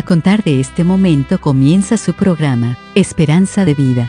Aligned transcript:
A 0.00 0.02
contar 0.02 0.42
de 0.42 0.60
este 0.60 0.82
momento 0.82 1.38
comienza 1.42 1.98
su 1.98 2.14
programa, 2.14 2.78
Esperanza 2.94 3.66
de 3.66 3.74
Vida. 3.74 4.08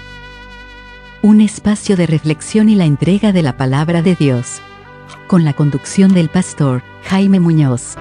Un 1.21 1.41
espacio 1.41 1.97
de 1.97 2.07
reflexión 2.07 2.69
y 2.69 2.75
la 2.75 2.85
entrega 2.85 3.33
de 3.33 3.41
la 3.41 3.57
palabra 3.57 4.01
de 4.01 4.15
Dios. 4.15 4.61
Con 5.27 5.43
la 5.43 5.51
conducción 5.51 6.13
del 6.13 6.29
pastor 6.29 6.81
Jaime 7.03 7.41
Muñoz. 7.41 7.95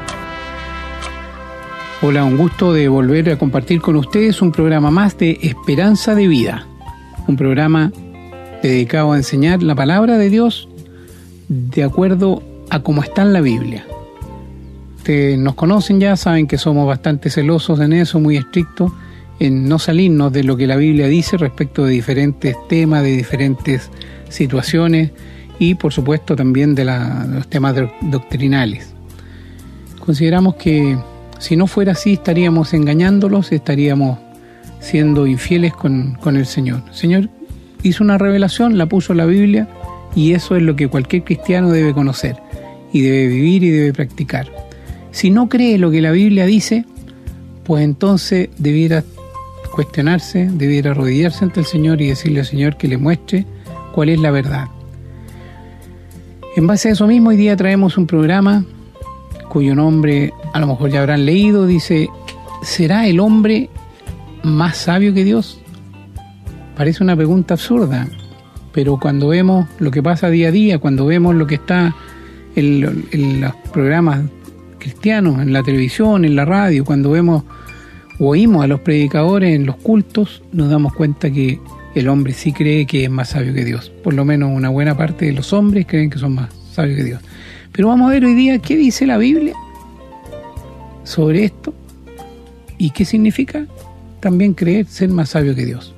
Hola, 2.00 2.22
un 2.22 2.36
gusto 2.36 2.72
de 2.72 2.86
volver 2.86 3.28
a 3.30 3.38
compartir 3.38 3.80
con 3.80 3.96
ustedes 3.96 4.40
un 4.40 4.52
programa 4.52 4.92
más 4.92 5.18
de 5.18 5.40
Esperanza 5.42 6.14
de 6.14 6.28
Vida. 6.28 6.68
Un 7.26 7.36
programa 7.36 7.90
dedicado 8.62 9.10
a 9.10 9.16
enseñar 9.16 9.64
la 9.64 9.74
palabra 9.74 10.16
de 10.16 10.30
Dios 10.30 10.68
de 11.48 11.82
acuerdo 11.82 12.40
a 12.70 12.84
cómo 12.84 13.02
está 13.02 13.22
en 13.22 13.32
la 13.32 13.40
Biblia 13.40 13.84
nos 15.08 15.54
conocen 15.54 16.00
ya, 16.00 16.16
saben 16.16 16.46
que 16.46 16.58
somos 16.58 16.86
bastante 16.86 17.30
celosos 17.30 17.80
en 17.80 17.92
eso, 17.92 18.20
muy 18.20 18.36
estrictos, 18.36 18.92
en 19.40 19.68
no 19.68 19.78
salirnos 19.78 20.32
de 20.32 20.44
lo 20.44 20.56
que 20.56 20.66
la 20.66 20.76
Biblia 20.76 21.06
dice 21.08 21.36
respecto 21.36 21.84
de 21.84 21.92
diferentes 21.92 22.56
temas, 22.68 23.02
de 23.02 23.16
diferentes 23.16 23.90
situaciones 24.28 25.10
y 25.58 25.74
por 25.74 25.92
supuesto 25.92 26.36
también 26.36 26.74
de, 26.74 26.84
los 26.84 27.48
temas 27.48 27.74
doctrinales. 28.02 28.94
Consideramos 29.98 30.56
que 30.56 30.96
si 31.38 31.56
no 31.56 31.66
fuera 31.66 31.92
así 31.92 32.14
estaríamos 32.14 32.74
engañándolos, 32.74 33.50
estaríamos 33.52 34.18
siendo 34.80 35.26
infieles 35.26 35.72
con, 35.72 36.14
con 36.14 36.36
el 36.36 36.46
Señor. 36.46 36.82
El 36.88 36.94
Señor 36.94 37.30
hizo 37.82 38.04
una 38.04 38.18
revelación, 38.18 38.76
la 38.78 38.86
puso 38.86 39.14
la 39.14 39.26
Biblia 39.26 39.68
y 40.14 40.32
eso 40.32 40.56
es 40.56 40.62
lo 40.62 40.76
que 40.76 40.88
cualquier 40.88 41.24
cristiano 41.24 41.70
debe 41.70 41.94
conocer 41.94 42.36
y 42.92 43.00
debe 43.00 43.28
vivir 43.28 43.64
y 43.64 43.70
debe 43.70 43.92
practicar. 43.92 44.69
Si 45.12 45.30
no 45.30 45.48
cree 45.48 45.78
lo 45.78 45.90
que 45.90 46.00
la 46.00 46.12
Biblia 46.12 46.46
dice, 46.46 46.84
pues 47.64 47.84
entonces 47.84 48.48
debiera 48.58 49.04
cuestionarse, 49.72 50.48
debiera 50.52 50.90
arrodillarse 50.90 51.44
ante 51.44 51.60
el 51.60 51.66
Señor 51.66 52.00
y 52.00 52.08
decirle 52.08 52.40
al 52.40 52.46
Señor 52.46 52.76
que 52.76 52.88
le 52.88 52.98
muestre 52.98 53.46
cuál 53.92 54.08
es 54.08 54.20
la 54.20 54.30
verdad. 54.30 54.68
En 56.56 56.66
base 56.66 56.88
a 56.88 56.92
eso 56.92 57.06
mismo, 57.06 57.30
hoy 57.30 57.36
día 57.36 57.56
traemos 57.56 57.96
un 57.96 58.06
programa 58.06 58.64
cuyo 59.48 59.74
nombre 59.74 60.32
a 60.52 60.60
lo 60.60 60.66
mejor 60.66 60.90
ya 60.90 61.00
habrán 61.00 61.26
leído, 61.26 61.66
dice, 61.66 62.08
¿será 62.62 63.06
el 63.06 63.20
hombre 63.20 63.68
más 64.42 64.76
sabio 64.76 65.14
que 65.14 65.24
Dios? 65.24 65.60
Parece 66.76 67.02
una 67.02 67.16
pregunta 67.16 67.54
absurda, 67.54 68.08
pero 68.72 68.98
cuando 68.98 69.28
vemos 69.28 69.66
lo 69.78 69.90
que 69.90 70.02
pasa 70.02 70.30
día 70.30 70.48
a 70.48 70.52
día, 70.52 70.78
cuando 70.78 71.06
vemos 71.06 71.34
lo 71.34 71.46
que 71.46 71.56
está 71.56 71.94
en, 72.56 73.06
en 73.12 73.40
los 73.40 73.54
programas 73.72 74.22
cristianos 74.80 75.40
en 75.40 75.52
la 75.52 75.62
televisión, 75.62 76.24
en 76.24 76.34
la 76.34 76.44
radio, 76.44 76.84
cuando 76.84 77.12
vemos 77.12 77.44
o 78.18 78.30
oímos 78.30 78.64
a 78.64 78.66
los 78.66 78.80
predicadores 78.80 79.54
en 79.54 79.66
los 79.66 79.76
cultos, 79.76 80.42
nos 80.52 80.68
damos 80.68 80.92
cuenta 80.92 81.30
que 81.30 81.60
el 81.94 82.08
hombre 82.08 82.32
sí 82.32 82.52
cree 82.52 82.86
que 82.86 83.04
es 83.04 83.10
más 83.10 83.30
sabio 83.30 83.54
que 83.54 83.64
Dios. 83.64 83.90
Por 84.02 84.14
lo 84.14 84.24
menos 84.24 84.50
una 84.52 84.68
buena 84.68 84.96
parte 84.96 85.26
de 85.26 85.32
los 85.32 85.52
hombres 85.52 85.86
creen 85.86 86.10
que 86.10 86.18
son 86.18 86.34
más 86.34 86.52
sabios 86.72 86.96
que 86.96 87.04
Dios. 87.04 87.20
Pero 87.72 87.88
vamos 87.88 88.08
a 88.08 88.12
ver 88.12 88.24
hoy 88.24 88.34
día 88.34 88.58
qué 88.58 88.76
dice 88.76 89.06
la 89.06 89.18
Biblia 89.18 89.54
sobre 91.04 91.44
esto 91.44 91.72
y 92.78 92.90
qué 92.90 93.04
significa 93.04 93.66
también 94.20 94.54
creer 94.54 94.86
ser 94.86 95.08
más 95.10 95.30
sabio 95.30 95.54
que 95.54 95.64
Dios. 95.64 95.94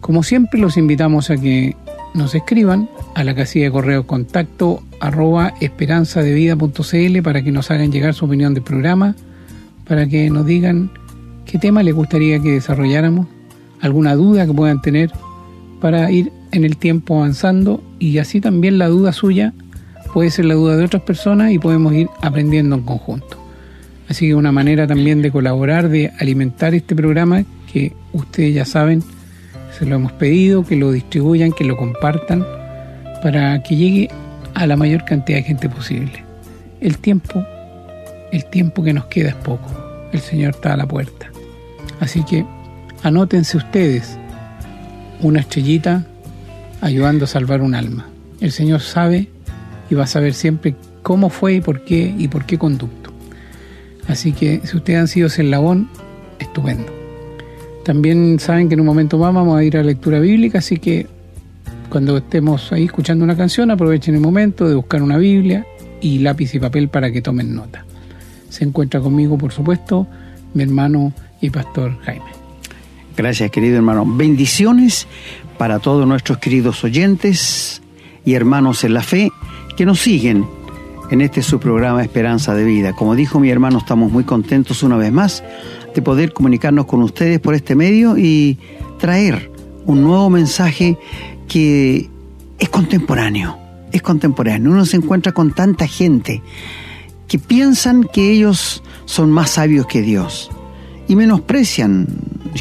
Como 0.00 0.22
siempre 0.22 0.60
los 0.60 0.76
invitamos 0.76 1.30
a 1.30 1.36
que 1.36 1.76
nos 2.14 2.34
escriban 2.34 2.88
a 3.18 3.24
la 3.24 3.34
casilla 3.34 3.64
de 3.64 3.72
correo 3.72 4.06
contacto 4.06 4.80
arroba 5.00 5.52
esperanzadevida.cl 5.60 7.22
para 7.24 7.42
que 7.42 7.50
nos 7.50 7.68
hagan 7.72 7.90
llegar 7.90 8.14
su 8.14 8.26
opinión 8.26 8.54
del 8.54 8.62
programa, 8.62 9.16
para 9.88 10.06
que 10.06 10.30
nos 10.30 10.46
digan 10.46 10.92
qué 11.44 11.58
tema 11.58 11.82
les 11.82 11.96
gustaría 11.96 12.38
que 12.38 12.52
desarrolláramos, 12.52 13.26
alguna 13.80 14.14
duda 14.14 14.46
que 14.46 14.52
puedan 14.52 14.80
tener 14.82 15.10
para 15.80 16.12
ir 16.12 16.30
en 16.52 16.64
el 16.64 16.76
tiempo 16.76 17.16
avanzando 17.16 17.82
y 17.98 18.18
así 18.18 18.40
también 18.40 18.78
la 18.78 18.86
duda 18.86 19.12
suya 19.12 19.52
puede 20.14 20.30
ser 20.30 20.44
la 20.44 20.54
duda 20.54 20.76
de 20.76 20.84
otras 20.84 21.02
personas 21.02 21.50
y 21.50 21.58
podemos 21.58 21.92
ir 21.94 22.08
aprendiendo 22.22 22.76
en 22.76 22.82
conjunto. 22.82 23.36
Así 24.08 24.28
que 24.28 24.36
una 24.36 24.52
manera 24.52 24.86
también 24.86 25.22
de 25.22 25.32
colaborar, 25.32 25.88
de 25.88 26.12
alimentar 26.20 26.72
este 26.72 26.94
programa 26.94 27.42
que 27.72 27.94
ustedes 28.12 28.54
ya 28.54 28.64
saben, 28.64 29.02
se 29.76 29.86
lo 29.86 29.96
hemos 29.96 30.12
pedido, 30.12 30.64
que 30.64 30.76
lo 30.76 30.92
distribuyan, 30.92 31.50
que 31.50 31.64
lo 31.64 31.76
compartan, 31.76 32.44
para 33.22 33.62
que 33.62 33.76
llegue 33.76 34.10
a 34.54 34.66
la 34.66 34.76
mayor 34.76 35.04
cantidad 35.04 35.38
de 35.38 35.44
gente 35.44 35.68
posible. 35.68 36.24
El 36.80 36.98
tiempo, 36.98 37.44
el 38.32 38.44
tiempo 38.46 38.82
que 38.82 38.92
nos 38.92 39.06
queda 39.06 39.30
es 39.30 39.34
poco. 39.34 39.70
El 40.12 40.20
Señor 40.20 40.54
está 40.54 40.74
a 40.74 40.76
la 40.76 40.86
puerta. 40.86 41.30
Así 42.00 42.24
que 42.24 42.44
anótense 43.02 43.56
ustedes 43.56 44.16
una 45.20 45.40
estrellita 45.40 46.04
ayudando 46.80 47.24
a 47.24 47.28
salvar 47.28 47.60
un 47.62 47.74
alma. 47.74 48.08
El 48.40 48.52
Señor 48.52 48.80
sabe 48.80 49.28
y 49.90 49.94
va 49.94 50.04
a 50.04 50.08
saber 50.08 50.34
siempre 50.34 50.76
cómo 51.02 51.30
fue 51.30 51.54
y 51.54 51.60
por 51.60 51.84
qué 51.84 52.14
y 52.16 52.28
por 52.28 52.44
qué 52.44 52.58
conducto. 52.58 53.12
Así 54.06 54.32
que 54.32 54.60
si 54.64 54.76
ustedes 54.76 54.98
han 55.00 55.08
sido 55.08 55.28
labón, 55.44 55.88
estupendo. 56.38 56.92
También 57.84 58.38
saben 58.38 58.68
que 58.68 58.74
en 58.74 58.80
un 58.80 58.86
momento 58.86 59.18
más 59.18 59.34
vamos 59.34 59.58
a 59.58 59.64
ir 59.64 59.76
a 59.76 59.82
lectura 59.82 60.20
bíblica, 60.20 60.58
así 60.58 60.78
que 60.78 61.06
cuando 61.88 62.16
estemos 62.16 62.72
ahí 62.72 62.84
escuchando 62.84 63.24
una 63.24 63.36
canción, 63.36 63.70
aprovechen 63.70 64.14
el 64.14 64.20
momento 64.20 64.68
de 64.68 64.74
buscar 64.74 65.02
una 65.02 65.16
Biblia 65.16 65.66
y 66.00 66.18
lápiz 66.18 66.54
y 66.54 66.58
papel 66.58 66.88
para 66.88 67.10
que 67.10 67.22
tomen 67.22 67.54
nota. 67.54 67.84
Se 68.48 68.64
encuentra 68.64 69.00
conmigo, 69.00 69.36
por 69.38 69.52
supuesto, 69.52 70.06
mi 70.54 70.62
hermano 70.62 71.12
y 71.40 71.50
pastor 71.50 71.96
Jaime. 72.02 72.24
Gracias, 73.16 73.50
querido 73.50 73.76
hermano. 73.76 74.04
Bendiciones 74.06 75.06
para 75.56 75.78
todos 75.80 76.06
nuestros 76.06 76.38
queridos 76.38 76.84
oyentes 76.84 77.82
y 78.24 78.34
hermanos 78.34 78.84
en 78.84 78.94
la 78.94 79.02
fe 79.02 79.30
que 79.76 79.84
nos 79.84 80.00
siguen 80.00 80.46
en 81.10 81.20
este 81.20 81.42
su 81.42 81.58
programa 81.58 82.02
Esperanza 82.02 82.54
de 82.54 82.64
Vida. 82.64 82.92
Como 82.92 83.14
dijo 83.14 83.40
mi 83.40 83.50
hermano, 83.50 83.78
estamos 83.78 84.12
muy 84.12 84.24
contentos 84.24 84.82
una 84.82 84.96
vez 84.96 85.12
más 85.12 85.42
de 85.94 86.02
poder 86.02 86.32
comunicarnos 86.32 86.86
con 86.86 87.02
ustedes 87.02 87.40
por 87.40 87.54
este 87.54 87.74
medio 87.74 88.16
y 88.18 88.58
traer 88.98 89.50
un 89.86 90.02
nuevo 90.02 90.28
mensaje 90.30 90.98
que 91.48 92.08
es 92.58 92.68
contemporáneo, 92.68 93.58
es 93.92 94.02
contemporáneo. 94.02 94.70
Uno 94.70 94.84
se 94.84 94.96
encuentra 94.96 95.32
con 95.32 95.52
tanta 95.52 95.86
gente 95.86 96.42
que 97.26 97.38
piensan 97.38 98.04
que 98.04 98.30
ellos 98.30 98.82
son 99.04 99.30
más 99.30 99.50
sabios 99.50 99.86
que 99.86 100.02
Dios 100.02 100.50
y 101.08 101.16
menosprecian. 101.16 102.06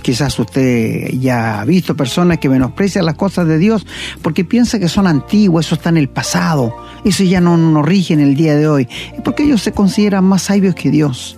Quizás 0.02 0.38
usted 0.40 1.12
ya 1.20 1.60
ha 1.60 1.66
visto 1.66 1.96
personas 1.96 2.38
que 2.38 2.50
menosprecian 2.50 3.06
las 3.06 3.16
cosas 3.16 3.48
de 3.48 3.58
Dios 3.58 3.86
porque 4.22 4.46
piensa 4.46 4.80
que 4.80 4.90
son 4.90 5.08
antiguas, 5.08 5.66
eso 5.66 5.76
está 5.76 5.90
en 5.90 5.98
el 5.98 6.10
pasado, 6.10 6.76
eso 7.04 7.24
ya 7.24 7.42
no 7.42 7.58
nos 7.58 7.86
rige 7.86 8.14
en 8.14 8.20
el 8.20 8.36
día 8.36 8.56
de 8.56 8.68
hoy, 8.68 8.88
porque 9.24 9.44
ellos 9.44 9.62
se 9.62 9.72
consideran 9.72 10.24
más 10.24 10.44
sabios 10.44 10.76
que 10.76 10.92
Dios. 10.92 11.38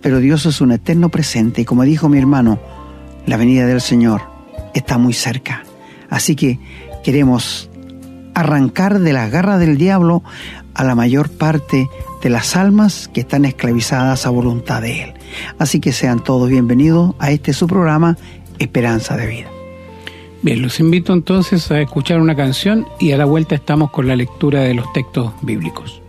Pero 0.00 0.18
Dios 0.18 0.46
es 0.46 0.60
un 0.60 0.72
eterno 0.72 1.10
presente 1.10 1.62
y 1.62 1.64
como 1.64 1.84
dijo 1.84 2.08
mi 2.08 2.18
hermano, 2.18 2.58
la 3.26 3.36
venida 3.36 3.66
del 3.66 3.80
Señor 3.80 4.22
está 4.74 4.98
muy 4.98 5.12
cerca. 5.12 5.62
Así 6.12 6.36
que 6.36 6.58
queremos 7.02 7.70
arrancar 8.34 9.00
de 9.00 9.14
las 9.14 9.30
garras 9.30 9.58
del 9.58 9.78
diablo 9.78 10.22
a 10.74 10.84
la 10.84 10.94
mayor 10.94 11.30
parte 11.30 11.88
de 12.22 12.28
las 12.28 12.54
almas 12.54 13.08
que 13.08 13.20
están 13.20 13.46
esclavizadas 13.46 14.26
a 14.26 14.30
voluntad 14.30 14.82
de 14.82 15.04
Él. 15.04 15.14
Así 15.58 15.80
que 15.80 15.92
sean 15.92 16.22
todos 16.22 16.50
bienvenidos 16.50 17.14
a 17.18 17.30
este 17.30 17.54
su 17.54 17.66
programa 17.66 18.18
Esperanza 18.58 19.16
de 19.16 19.26
Vida. 19.26 19.50
Bien, 20.42 20.60
los 20.60 20.80
invito 20.80 21.14
entonces 21.14 21.70
a 21.70 21.80
escuchar 21.80 22.20
una 22.20 22.36
canción 22.36 22.86
y 23.00 23.12
a 23.12 23.16
la 23.16 23.24
vuelta 23.24 23.54
estamos 23.54 23.90
con 23.90 24.06
la 24.06 24.14
lectura 24.14 24.60
de 24.60 24.74
los 24.74 24.92
textos 24.92 25.32
bíblicos. 25.40 26.01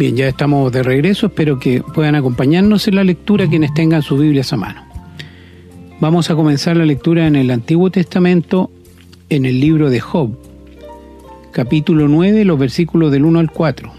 Bien, 0.00 0.16
ya 0.16 0.28
estamos 0.28 0.72
de 0.72 0.82
regreso, 0.82 1.26
espero 1.26 1.58
que 1.58 1.82
puedan 1.82 2.14
acompañarnos 2.14 2.88
en 2.88 2.94
la 2.94 3.04
lectura 3.04 3.46
quienes 3.46 3.74
tengan 3.74 4.00
sus 4.00 4.18
Biblias 4.18 4.50
a 4.50 4.56
mano. 4.56 4.82
Vamos 6.00 6.30
a 6.30 6.34
comenzar 6.34 6.78
la 6.78 6.86
lectura 6.86 7.26
en 7.26 7.36
el 7.36 7.50
Antiguo 7.50 7.90
Testamento, 7.90 8.70
en 9.28 9.44
el 9.44 9.60
libro 9.60 9.90
de 9.90 10.00
Job, 10.00 10.38
capítulo 11.52 12.08
9, 12.08 12.46
los 12.46 12.58
versículos 12.58 13.12
del 13.12 13.26
1 13.26 13.40
al 13.40 13.50
4. 13.50 13.92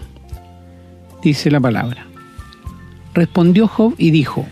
Dice 1.22 1.52
la 1.52 1.60
palabra. 1.60 2.04
Respondió 3.14 3.68
Job 3.68 3.94
y 3.96 4.10
dijo, 4.10 4.44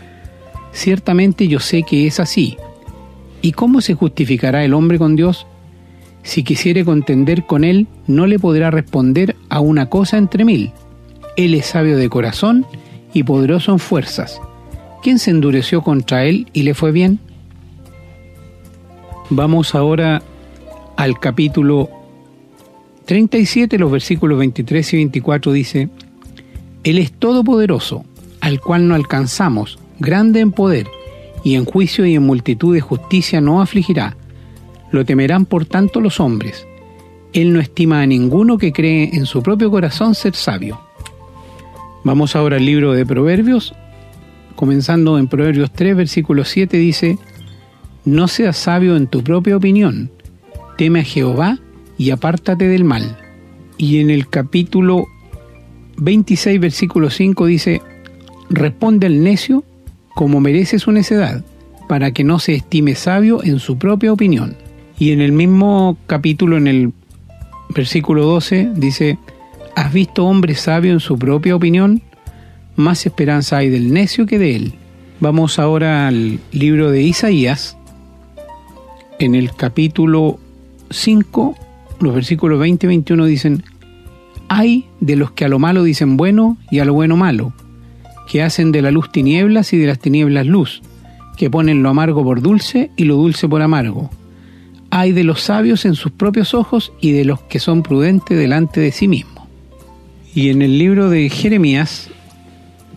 Ciertamente 0.71 1.49
yo 1.49 1.59
sé 1.59 1.83
que 1.83 2.07
es 2.07 2.21
así. 2.21 2.55
¿Y 3.41 3.51
cómo 3.51 3.81
se 3.81 3.93
justificará 3.93 4.63
el 4.63 4.73
hombre 4.73 4.97
con 4.97 5.17
Dios? 5.17 5.45
Si 6.23 6.45
quisiere 6.45 6.85
contender 6.85 7.45
con 7.45 7.65
él, 7.65 7.87
no 8.07 8.25
le 8.25 8.39
podrá 8.39 8.71
responder 8.71 9.35
a 9.49 9.59
una 9.59 9.89
cosa 9.89 10.17
entre 10.17 10.45
mil. 10.45 10.71
Él 11.37 11.53
es 11.53 11.67
sabio 11.67 11.97
de 11.97 12.09
corazón 12.09 12.65
y 13.13 13.23
poderoso 13.23 13.71
en 13.71 13.79
fuerzas. 13.79 14.41
¿quién 15.01 15.19
se 15.19 15.31
endureció 15.31 15.81
contra 15.81 16.25
él 16.25 16.47
y 16.53 16.63
le 16.63 16.73
fue 16.73 16.91
bien? 16.91 17.19
Vamos 19.29 19.75
ahora 19.75 20.21
al 20.95 21.19
capítulo 21.19 21.89
37, 23.05 23.77
los 23.77 23.91
versículos 23.91 24.37
23 24.39 24.93
y 24.93 24.97
24 24.97 25.51
dice, 25.51 25.89
Él 26.83 26.97
es 26.97 27.11
todopoderoso, 27.11 28.05
al 28.41 28.59
cual 28.59 28.87
no 28.87 28.95
alcanzamos, 28.95 29.79
grande 29.99 30.39
en 30.41 30.51
poder, 30.51 30.87
y 31.43 31.55
en 31.55 31.65
juicio 31.65 32.05
y 32.05 32.15
en 32.15 32.23
multitud 32.23 32.73
de 32.73 32.81
justicia 32.81 33.41
no 33.41 33.61
afligirá. 33.61 34.15
Lo 34.91 35.05
temerán 35.05 35.45
por 35.45 35.65
tanto 35.65 36.01
los 36.01 36.19
hombres. 36.19 36.67
Él 37.33 37.53
no 37.53 37.61
estima 37.61 38.01
a 38.01 38.05
ninguno 38.05 38.57
que 38.57 38.73
cree 38.73 39.09
en 39.13 39.25
su 39.25 39.41
propio 39.41 39.71
corazón 39.71 40.13
ser 40.13 40.35
sabio. 40.35 40.79
Vamos 42.03 42.35
ahora 42.35 42.57
al 42.57 42.65
libro 42.65 42.93
de 42.93 43.05
Proverbios, 43.05 43.75
comenzando 44.55 45.19
en 45.19 45.27
Proverbios 45.27 45.71
3, 45.71 45.95
versículo 45.95 46.45
7, 46.45 46.77
dice, 46.77 47.19
no 48.05 48.27
seas 48.27 48.57
sabio 48.57 48.95
en 48.95 49.05
tu 49.05 49.23
propia 49.23 49.55
opinión, 49.55 50.09
teme 50.77 51.01
a 51.01 51.03
Jehová 51.03 51.59
y 51.99 52.09
apártate 52.09 52.67
del 52.67 52.85
mal. 52.85 53.17
Y 53.77 53.99
en 53.99 54.09
el 54.09 54.27
capítulo 54.27 55.05
26, 55.97 56.59
versículo 56.59 57.11
5 57.11 57.45
dice, 57.45 57.81
responde 58.49 59.05
al 59.05 59.23
necio 59.23 59.63
como 60.15 60.39
merece 60.39 60.79
su 60.79 60.91
necedad, 60.91 61.45
para 61.87 62.11
que 62.11 62.23
no 62.23 62.39
se 62.39 62.55
estime 62.55 62.95
sabio 62.95 63.43
en 63.43 63.59
su 63.59 63.77
propia 63.77 64.11
opinión. 64.11 64.55
Y 64.97 65.11
en 65.11 65.21
el 65.21 65.33
mismo 65.33 65.97
capítulo, 66.07 66.57
en 66.57 66.67
el 66.67 66.93
versículo 67.75 68.25
12, 68.25 68.71
dice, 68.75 69.19
¿has 69.75 69.93
visto 69.93 70.25
hombre 70.25 70.55
sabio 70.55 70.91
en 70.91 70.99
su 70.99 71.17
propia 71.17 71.55
opinión? 71.55 72.01
Más 72.75 73.05
esperanza 73.05 73.57
hay 73.57 73.69
del 73.69 73.93
necio 73.93 74.25
que 74.25 74.39
de 74.39 74.55
él. 74.55 74.73
Vamos 75.19 75.59
ahora 75.59 76.07
al 76.07 76.39
libro 76.51 76.91
de 76.91 77.03
Isaías, 77.03 77.77
en 79.19 79.35
el 79.35 79.53
capítulo 79.53 80.39
5, 80.89 81.55
los 81.99 82.15
versículos 82.15 82.59
20 82.59 82.85
y 82.85 82.87
21 82.87 83.25
dicen, 83.25 83.63
hay 84.49 84.87
de 84.99 85.15
los 85.15 85.31
que 85.31 85.45
a 85.45 85.47
lo 85.47 85.59
malo 85.59 85.83
dicen 85.83 86.17
bueno 86.17 86.57
y 86.71 86.79
a 86.79 86.85
lo 86.85 86.93
bueno 86.93 87.17
malo, 87.17 87.53
que 88.27 88.41
hacen 88.41 88.71
de 88.71 88.81
la 88.81 88.89
luz 88.89 89.11
tinieblas 89.11 89.73
y 89.73 89.77
de 89.77 89.87
las 89.87 89.99
tinieblas 89.99 90.47
luz, 90.47 90.81
que 91.37 91.49
ponen 91.49 91.83
lo 91.83 91.89
amargo 91.89 92.23
por 92.23 92.41
dulce 92.41 92.89
y 92.97 93.03
lo 93.03 93.15
dulce 93.15 93.47
por 93.47 93.61
amargo. 93.61 94.09
Hay 94.89 95.11
de 95.11 95.23
los 95.23 95.41
sabios 95.41 95.85
en 95.85 95.93
sus 95.93 96.11
propios 96.11 96.53
ojos 96.53 96.91
y 96.99 97.11
de 97.11 97.23
los 97.23 97.41
que 97.41 97.59
son 97.59 97.83
prudentes 97.83 98.37
delante 98.37 98.81
de 98.81 98.91
sí 98.91 99.07
mismo. 99.07 99.40
Y 100.33 100.49
en 100.49 100.61
el 100.61 100.77
libro 100.77 101.09
de 101.09 101.29
Jeremías, 101.29 102.09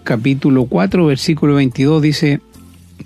capítulo 0.04 0.66
4, 0.66 1.06
versículo 1.06 1.54
22 1.54 2.02
dice, 2.02 2.40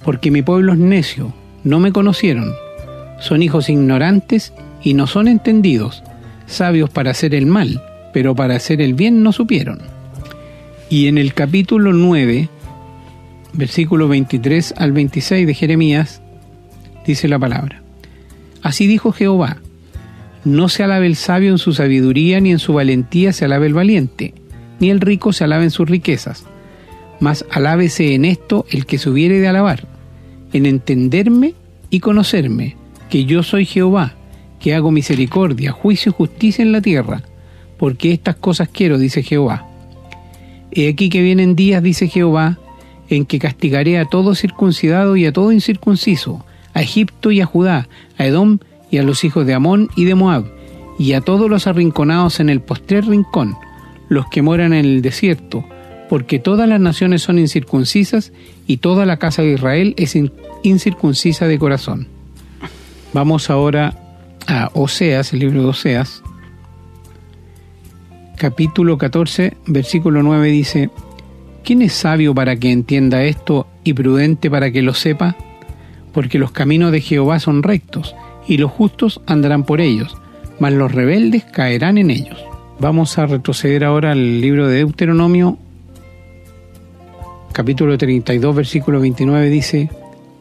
porque 0.05 0.31
mi 0.31 0.43
pueblo 0.43 0.73
es 0.73 0.79
necio, 0.79 1.33
no 1.65 1.81
me 1.81 1.93
conocieron 1.93 2.53
son 3.21 3.43
hijos 3.43 3.69
ignorantes 3.69 4.53
y 4.83 4.95
no 4.95 5.07
son 5.07 5.29
entendidos, 5.29 6.03
sabios 6.47 6.91
para 6.91 7.11
hacer 7.11 7.35
el 7.35 7.47
mal, 7.47 7.83
pero 8.13 8.35
para 8.35 8.57
hacer 8.57 8.81
el 8.81 8.95
bien 8.95 9.23
no 9.23 9.33
supieron. 9.33 9.81
Y 10.89 11.09
en 11.09 11.19
el 11.19 11.35
capítulo 11.35 11.93
9, 11.93 12.49
versículo 13.53 14.09
23 14.09 14.75
al 14.77 14.93
26 14.93 15.47
de 15.47 15.55
Jeremías, 15.55 16.23
dice 17.07 17.29
la 17.29 17.39
palabra. 17.39 17.83
Así 18.63 18.87
dijo 18.87 19.13
Jehová, 19.13 19.59
no 20.45 20.69
se 20.69 20.83
alabe 20.83 21.07
el 21.07 21.17
sabio 21.17 21.51
en 21.51 21.59
su 21.59 21.73
sabiduría, 21.73 22.41
ni 22.41 22.53
en 22.53 22.59
su 22.59 22.75
valentía 22.75 23.33
se 23.33 23.45
alabe 23.45 23.67
el 23.67 23.75
valiente, 23.75 24.35
ni 24.81 24.91
el 24.91 25.01
rico 25.01 25.33
se 25.33 25.45
alabe 25.45 25.65
en 25.65 25.71
sus 25.71 25.89
riquezas, 25.89 26.45
mas 27.21 27.45
alábese 27.51 28.15
en 28.15 28.25
esto 28.25 28.65
el 28.71 28.87
que 28.87 28.99
se 28.99 29.11
hubiere 29.11 29.41
de 29.41 29.49
alabar, 29.49 29.87
en 30.53 30.67
entenderme 30.67 31.55
y 31.91 32.01
conocerme, 32.01 32.77
que 33.11 33.25
yo 33.25 33.43
soy 33.43 33.65
Jehová, 33.65 34.15
que 34.61 34.75
hago 34.75 34.91
misericordia, 34.91 35.73
juicio 35.73 36.11
y 36.11 36.15
justicia 36.15 36.63
en 36.63 36.73
la 36.73 36.81
tierra, 36.81 37.23
porque 37.77 38.13
estas 38.13 38.37
cosas 38.37 38.69
quiero, 38.69 38.99
dice 38.99 39.23
Jehová. 39.23 39.67
He 40.71 40.89
aquí 40.89 41.09
que 41.09 41.23
vienen 41.23 41.57
días, 41.57 41.83
dice 41.83 42.09
Jehová, 42.09 42.59
en 43.09 43.25
que 43.25 43.39
castigaré 43.39 43.99
a 43.99 44.05
todo 44.05 44.35
circuncidado 44.35 45.17
y 45.17 45.27
a 45.27 45.33
todo 45.33 45.53
incircunciso, 45.53 46.45
a 46.75 46.83
Egipto 46.83 47.31
y 47.31 47.41
a 47.41 47.47
Judá, 47.47 47.89
a 48.19 48.27
Edom 48.27 48.59
y 48.91 48.99
a 48.99 49.03
los 49.03 49.25
hijos 49.25 49.47
de 49.47 49.55
Amón 49.55 49.89
y 49.97 50.05
de 50.05 50.15
Moab, 50.15 50.45
y 50.99 51.13
a 51.13 51.21
todos 51.21 51.49
los 51.49 51.67
arrinconados 51.67 52.41
en 52.41 52.49
el 52.49 52.61
postrer 52.61 53.07
rincón, 53.07 53.57
los 54.09 54.27
que 54.29 54.43
moran 54.43 54.73
en 54.73 54.85
el 54.85 55.03
desierto, 55.03 55.65
porque 56.09 56.39
todas 56.39 56.69
las 56.69 56.81
naciones 56.81 57.23
son 57.23 57.39
incircuncisas 57.39 58.33
y 58.67 58.79
toda 58.79 59.07
la 59.07 59.19
casa 59.19 59.43
de 59.43 59.53
Israel 59.53 59.95
es 59.97 60.17
incircuncisa 60.63 61.47
de 61.47 61.59
corazón. 61.59 62.09
Vamos 63.13 63.51
ahora 63.51 63.95
a 64.47 64.71
Oseas, 64.75 65.33
el 65.33 65.41
libro 65.41 65.63
de 65.63 65.69
Oseas, 65.69 66.23
capítulo 68.39 68.99
14, 68.99 69.57
versículo 69.67 70.23
9 70.23 70.49
dice, 70.49 70.91
¿quién 71.65 71.83
es 71.83 71.93
sabio 71.93 72.35
para 72.35 72.57
que 72.57 72.71
entienda 72.71 73.25
esto 73.25 73.67
y 73.83 73.93
prudente 73.95 74.49
para 74.49 74.71
que 74.71 74.81
lo 74.81 74.95
sepa? 74.95 75.37
Porque 76.13 76.39
los 76.39 76.53
caminos 76.53 76.93
de 76.93 77.01
Jehová 77.01 77.41
son 77.41 77.63
rectos, 77.63 78.15
y 78.49 78.57
los 78.57 78.71
justos 78.71 79.21
andarán 79.27 79.63
por 79.63 79.81
ellos, 79.81 80.17
mas 80.59 80.73
los 80.73 80.91
rebeldes 80.91 81.45
caerán 81.45 81.99
en 81.99 82.11
ellos. 82.11 82.43
Vamos 82.81 83.19
a 83.19 83.27
retroceder 83.27 83.85
ahora 83.85 84.13
al 84.13 84.41
libro 84.41 84.67
de 84.67 84.79
Deuteronomio, 84.79 85.59
capítulo 87.53 87.99
32, 87.99 88.57
versículo 88.57 89.01
29 89.01 89.51
dice, 89.51 89.91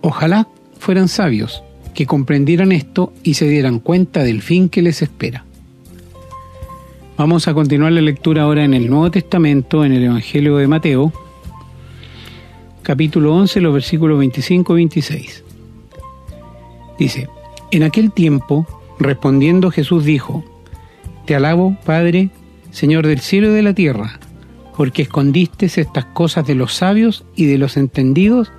Ojalá 0.01 0.47
fueran 0.79 1.07
sabios 1.07 1.63
que 1.93 2.05
comprendieran 2.05 2.71
esto 2.71 3.11
y 3.23 3.33
se 3.33 3.47
dieran 3.47 3.79
cuenta 3.79 4.23
del 4.23 4.41
fin 4.41 4.69
que 4.69 4.81
les 4.81 5.01
espera. 5.01 5.43
Vamos 7.17 7.47
a 7.47 7.55
continuar 7.55 7.91
la 7.91 8.01
lectura 8.01 8.43
ahora 8.43 8.63
en 8.63 8.75
el 8.75 8.87
Nuevo 8.87 9.09
Testamento, 9.09 9.83
en 9.83 9.93
el 9.93 10.03
Evangelio 10.03 10.57
de 10.57 10.67
Mateo, 10.67 11.11
capítulo 12.83 13.33
11, 13.33 13.59
los 13.61 13.73
versículos 13.73 14.19
25 14.19 14.73
y 14.73 14.75
26. 14.75 15.43
Dice, 16.99 17.27
en 17.71 17.83
aquel 17.83 18.11
tiempo, 18.11 18.65
respondiendo 18.99 19.71
Jesús 19.71 20.05
dijo, 20.05 20.43
Te 21.25 21.35
alabo, 21.35 21.77
Padre, 21.85 22.29
Señor 22.71 23.07
del 23.07 23.19
cielo 23.19 23.51
y 23.51 23.53
de 23.53 23.61
la 23.61 23.73
tierra, 23.73 24.19
porque 24.75 25.01
escondiste 25.03 25.65
estas 25.65 26.05
cosas 26.05 26.45
de 26.47 26.55
los 26.55 26.73
sabios 26.73 27.25
y 27.35 27.45
de 27.45 27.57
los 27.57 27.77
entendidos 27.77 28.51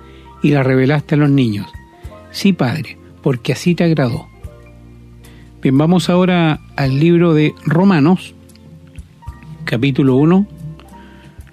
y 0.43 0.49
las 0.49 0.65
revelaste 0.65 1.15
a 1.15 1.17
los 1.17 1.29
niños. 1.29 1.67
Sí, 2.31 2.53
Padre, 2.53 2.97
porque 3.21 3.53
así 3.53 3.75
te 3.75 3.83
agradó. 3.83 4.27
Bien, 5.61 5.77
vamos 5.77 6.09
ahora 6.09 6.61
al 6.75 6.99
libro 6.99 7.33
de 7.33 7.53
Romanos, 7.65 8.33
capítulo 9.65 10.15
1, 10.15 10.47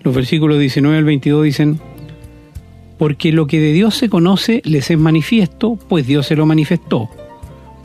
los 0.03 0.15
versículos 0.15 0.61
19 0.61 0.99
al 0.99 1.05
22 1.05 1.45
dicen, 1.45 1.81
porque 2.99 3.33
lo 3.33 3.47
que 3.47 3.61
de 3.61 3.73
Dios 3.73 3.97
se 3.97 4.09
conoce 4.09 4.63
les 4.65 4.91
es 4.91 4.99
manifiesto, 4.99 5.77
pues 5.89 6.07
Dios 6.07 6.27
se 6.27 6.37
lo 6.37 6.47
manifestó, 6.47 7.11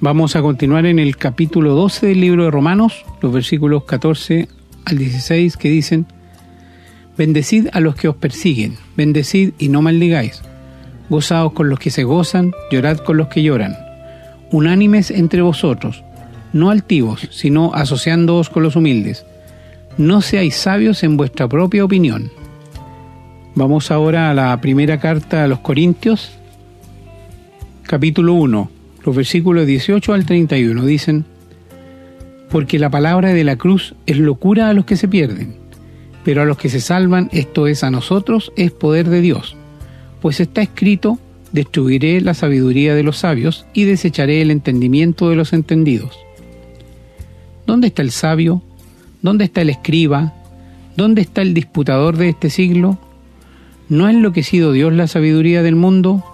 Vamos 0.00 0.36
a 0.36 0.42
continuar 0.42 0.84
en 0.84 0.98
el 0.98 1.16
capítulo 1.16 1.74
12 1.74 2.08
del 2.08 2.20
libro 2.20 2.44
de 2.44 2.50
Romanos, 2.50 3.06
los 3.22 3.32
versículos 3.32 3.84
14 3.84 4.46
al 4.84 4.98
16 4.98 5.56
que 5.56 5.70
dicen, 5.70 6.04
Bendecid 7.16 7.68
a 7.72 7.80
los 7.80 7.96
que 7.96 8.08
os 8.08 8.16
persiguen, 8.16 8.76
bendecid 8.94 9.54
y 9.58 9.70
no 9.70 9.80
maldigáis, 9.80 10.42
gozaos 11.08 11.54
con 11.54 11.70
los 11.70 11.78
que 11.78 11.88
se 11.88 12.04
gozan, 12.04 12.52
llorad 12.70 12.98
con 12.98 13.16
los 13.16 13.28
que 13.28 13.42
lloran, 13.42 13.74
unánimes 14.50 15.10
entre 15.10 15.40
vosotros, 15.40 16.04
no 16.52 16.68
altivos, 16.68 17.26
sino 17.30 17.72
asociándoos 17.72 18.50
con 18.50 18.64
los 18.64 18.76
humildes. 18.76 19.24
No 19.96 20.20
seáis 20.20 20.56
sabios 20.56 21.02
en 21.04 21.16
vuestra 21.16 21.48
propia 21.48 21.86
opinión. 21.86 22.30
Vamos 23.54 23.90
ahora 23.90 24.30
a 24.30 24.34
la 24.34 24.60
primera 24.60 25.00
carta 25.00 25.42
a 25.42 25.48
los 25.48 25.60
Corintios, 25.60 26.32
capítulo 27.84 28.34
1, 28.34 28.75
los 29.06 29.14
versículos 29.14 29.66
18 29.66 30.12
al 30.12 30.26
31 30.26 30.84
dicen, 30.84 31.24
Porque 32.50 32.80
la 32.80 32.90
palabra 32.90 33.32
de 33.32 33.44
la 33.44 33.56
cruz 33.56 33.94
es 34.04 34.18
locura 34.18 34.68
a 34.68 34.72
los 34.72 34.84
que 34.84 34.96
se 34.96 35.06
pierden, 35.06 35.54
pero 36.24 36.42
a 36.42 36.44
los 36.44 36.58
que 36.58 36.68
se 36.68 36.80
salvan, 36.80 37.28
esto 37.32 37.68
es 37.68 37.84
a 37.84 37.90
nosotros, 37.92 38.52
es 38.56 38.72
poder 38.72 39.08
de 39.08 39.20
Dios. 39.20 39.56
Pues 40.20 40.40
está 40.40 40.60
escrito, 40.60 41.20
destruiré 41.52 42.20
la 42.20 42.34
sabiduría 42.34 42.96
de 42.96 43.04
los 43.04 43.18
sabios 43.18 43.64
y 43.72 43.84
desecharé 43.84 44.42
el 44.42 44.50
entendimiento 44.50 45.30
de 45.30 45.36
los 45.36 45.52
entendidos. 45.52 46.18
¿Dónde 47.64 47.86
está 47.86 48.02
el 48.02 48.10
sabio? 48.10 48.60
¿Dónde 49.22 49.44
está 49.44 49.62
el 49.62 49.70
escriba? 49.70 50.32
¿Dónde 50.96 51.20
está 51.20 51.42
el 51.42 51.54
disputador 51.54 52.16
de 52.16 52.30
este 52.30 52.50
siglo? 52.50 52.98
¿No 53.88 54.06
ha 54.06 54.10
enloquecido 54.10 54.72
Dios 54.72 54.92
la 54.92 55.06
sabiduría 55.06 55.62
del 55.62 55.76
mundo? 55.76 56.24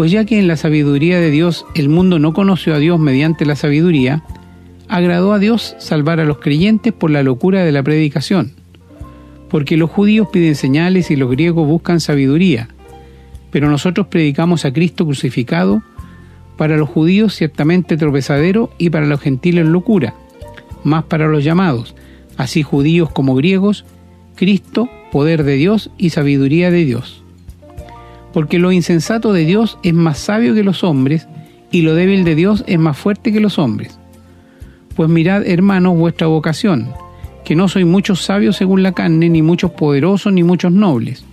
Pues 0.00 0.12
ya 0.12 0.24
que 0.24 0.38
en 0.38 0.48
la 0.48 0.56
sabiduría 0.56 1.20
de 1.20 1.30
Dios 1.30 1.66
el 1.74 1.90
mundo 1.90 2.18
no 2.18 2.32
conoció 2.32 2.74
a 2.74 2.78
Dios 2.78 2.98
mediante 2.98 3.44
la 3.44 3.54
sabiduría, 3.54 4.22
agradó 4.88 5.34
a 5.34 5.38
Dios 5.38 5.76
salvar 5.78 6.20
a 6.20 6.24
los 6.24 6.38
creyentes 6.38 6.94
por 6.94 7.10
la 7.10 7.22
locura 7.22 7.64
de 7.64 7.70
la 7.70 7.82
predicación. 7.82 8.52
Porque 9.50 9.76
los 9.76 9.90
judíos 9.90 10.28
piden 10.32 10.54
señales 10.54 11.10
y 11.10 11.16
los 11.16 11.30
griegos 11.30 11.66
buscan 11.66 12.00
sabiduría, 12.00 12.70
pero 13.50 13.68
nosotros 13.68 14.06
predicamos 14.06 14.64
a 14.64 14.72
Cristo 14.72 15.04
crucificado, 15.04 15.82
para 16.56 16.78
los 16.78 16.88
judíos 16.88 17.34
ciertamente 17.34 17.98
tropezadero 17.98 18.70
y 18.78 18.88
para 18.88 19.04
los 19.04 19.20
gentiles 19.20 19.66
locura, 19.66 20.14
más 20.82 21.04
para 21.04 21.28
los 21.28 21.44
llamados, 21.44 21.94
así 22.38 22.62
judíos 22.62 23.10
como 23.10 23.34
griegos, 23.34 23.84
Cristo, 24.34 24.88
poder 25.12 25.44
de 25.44 25.56
Dios 25.56 25.90
y 25.98 26.08
sabiduría 26.08 26.70
de 26.70 26.86
Dios. 26.86 27.19
Porque 28.32 28.58
lo 28.58 28.72
insensato 28.72 29.32
de 29.32 29.44
Dios 29.44 29.78
es 29.82 29.94
más 29.94 30.18
sabio 30.18 30.54
que 30.54 30.64
los 30.64 30.84
hombres, 30.84 31.26
y 31.70 31.82
lo 31.82 31.94
débil 31.94 32.24
de 32.24 32.34
Dios 32.34 32.64
es 32.66 32.78
más 32.78 32.96
fuerte 32.96 33.32
que 33.32 33.40
los 33.40 33.58
hombres. 33.58 33.98
Pues 34.96 35.08
mirad, 35.08 35.46
hermanos, 35.46 35.96
vuestra 35.96 36.26
vocación, 36.26 36.92
que 37.44 37.56
no 37.56 37.68
soy 37.68 37.84
muchos 37.84 38.22
sabios 38.22 38.56
según 38.56 38.82
la 38.82 38.92
carne, 38.92 39.28
ni 39.28 39.42
muchos 39.42 39.70
poderosos, 39.72 40.32
ni 40.32 40.42
muchos 40.42 40.72
nobles, 40.72 41.24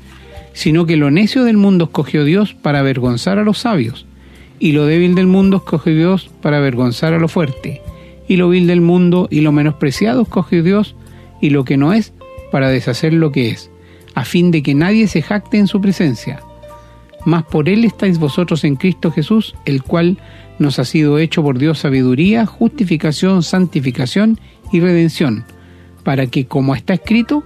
sino 0.54 0.86
que 0.86 0.98
lo 0.98 1.12
necio 1.12 1.44
del 1.44 1.58
mundo 1.58 1.86
escogió 1.86 2.24
Dios 2.24 2.54
para 2.54 2.80
avergonzar 2.80 3.40
a 3.40 3.44
los 3.44 3.60
sabios, 3.60 4.06
y 4.60 4.72
lo 4.72 4.86
débil 4.86 5.16
del 5.16 5.28
mundo 5.28 5.58
escogió 5.58 5.94
Dios 5.94 6.32
para 6.42 6.58
avergonzar 6.58 7.14
a 7.14 7.20
lo 7.20 7.28
fuerte, 7.28 7.82
y 8.28 8.38
lo 8.38 8.50
vil 8.50 8.68
del 8.68 8.82
mundo 8.82 9.28
y 9.30 9.42
lo 9.42 9.52
menospreciado 9.52 10.24
escogió 10.24 10.64
Dios, 10.64 10.96
y 11.42 11.50
lo 11.50 11.66
que 11.66 11.78
no 11.78 11.94
es, 11.94 12.14
para 12.52 12.70
deshacer 12.70 13.14
lo 13.14 13.32
que 13.32 13.50
es, 13.50 13.70
a 14.16 14.26
fin 14.26 14.52
de 14.52 14.64
que 14.64 14.74
nadie 14.74 15.08
se 15.08 15.22
jacte 15.22 15.58
en 15.58 15.68
su 15.68 15.82
presencia. 15.82 16.42
Mas 17.28 17.44
por 17.44 17.68
él 17.68 17.84
estáis 17.84 18.20
vosotros 18.20 18.64
en 18.64 18.78
Cristo 18.78 19.12
Jesús, 19.12 19.54
el 19.66 19.84
cual 19.84 20.18
nos 20.60 20.80
ha 20.80 20.86
sido 20.86 21.20
hecho 21.20 21.44
por 21.44 21.60
Dios 21.60 21.80
sabiduría, 21.80 22.46
justificación, 22.46 23.44
santificación 23.44 24.40
y 24.72 24.80
redención, 24.80 25.44
para 26.06 26.28
que, 26.28 26.46
como 26.46 26.74
está 26.74 26.94
escrito, 26.94 27.44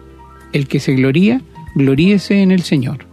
el 0.53 0.67
que 0.67 0.79
se 0.79 0.93
gloría, 0.93 1.41
gloríese 1.73 2.43
en 2.43 2.51
el 2.51 2.61
Señor. 2.61 3.07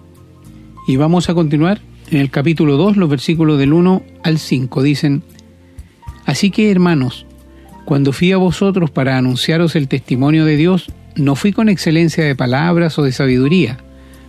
Y 0.86 0.96
vamos 0.96 1.30
a 1.30 1.34
continuar 1.34 1.80
en 2.10 2.20
el 2.20 2.30
capítulo 2.30 2.76
2, 2.76 2.98
los 2.98 3.08
versículos 3.08 3.58
del 3.58 3.72
1 3.72 4.02
al 4.22 4.38
5. 4.38 4.82
Dicen, 4.82 5.22
Así 6.26 6.50
que, 6.50 6.70
hermanos, 6.70 7.24
cuando 7.86 8.12
fui 8.12 8.32
a 8.32 8.36
vosotros 8.36 8.90
para 8.90 9.16
anunciaros 9.16 9.74
el 9.74 9.88
testimonio 9.88 10.44
de 10.44 10.58
Dios, 10.58 10.92
no 11.16 11.34
fui 11.34 11.50
con 11.54 11.70
excelencia 11.70 12.24
de 12.24 12.36
palabras 12.36 12.98
o 12.98 13.04
de 13.04 13.12
sabiduría, 13.12 13.78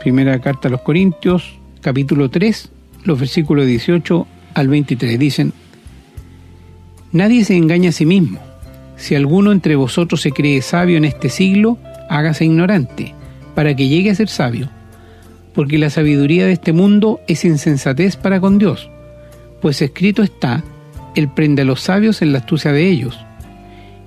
Primera 0.00 0.40
Carta 0.40 0.68
a 0.68 0.70
los 0.70 0.82
Corintios, 0.82 1.58
capítulo 1.80 2.30
3, 2.30 2.70
los 3.04 3.18
versículos 3.18 3.66
18 3.66 4.26
al 4.54 4.68
23. 4.68 5.18
Dicen, 5.18 5.52
Nadie 7.12 7.44
se 7.44 7.56
engaña 7.56 7.90
a 7.90 7.92
sí 7.92 8.06
mismo. 8.06 8.38
Si 8.96 9.14
alguno 9.14 9.52
entre 9.52 9.76
vosotros 9.76 10.20
se 10.20 10.32
cree 10.32 10.62
sabio 10.62 10.96
en 10.96 11.04
este 11.04 11.28
siglo, 11.28 11.78
hágase 12.08 12.44
ignorante, 12.44 13.14
para 13.54 13.74
que 13.74 13.88
llegue 13.88 14.10
a 14.10 14.14
ser 14.14 14.28
sabio. 14.28 14.68
Porque 15.54 15.78
la 15.78 15.90
sabiduría 15.90 16.46
de 16.46 16.52
este 16.52 16.72
mundo 16.72 17.20
es 17.26 17.44
insensatez 17.44 18.16
para 18.16 18.40
con 18.40 18.58
Dios, 18.58 18.90
pues 19.60 19.80
escrito 19.82 20.22
está, 20.22 20.62
Él 21.14 21.28
prende 21.28 21.62
a 21.62 21.64
los 21.64 21.80
sabios 21.80 22.22
en 22.22 22.32
la 22.32 22.38
astucia 22.38 22.72
de 22.72 22.88
ellos. 22.88 23.18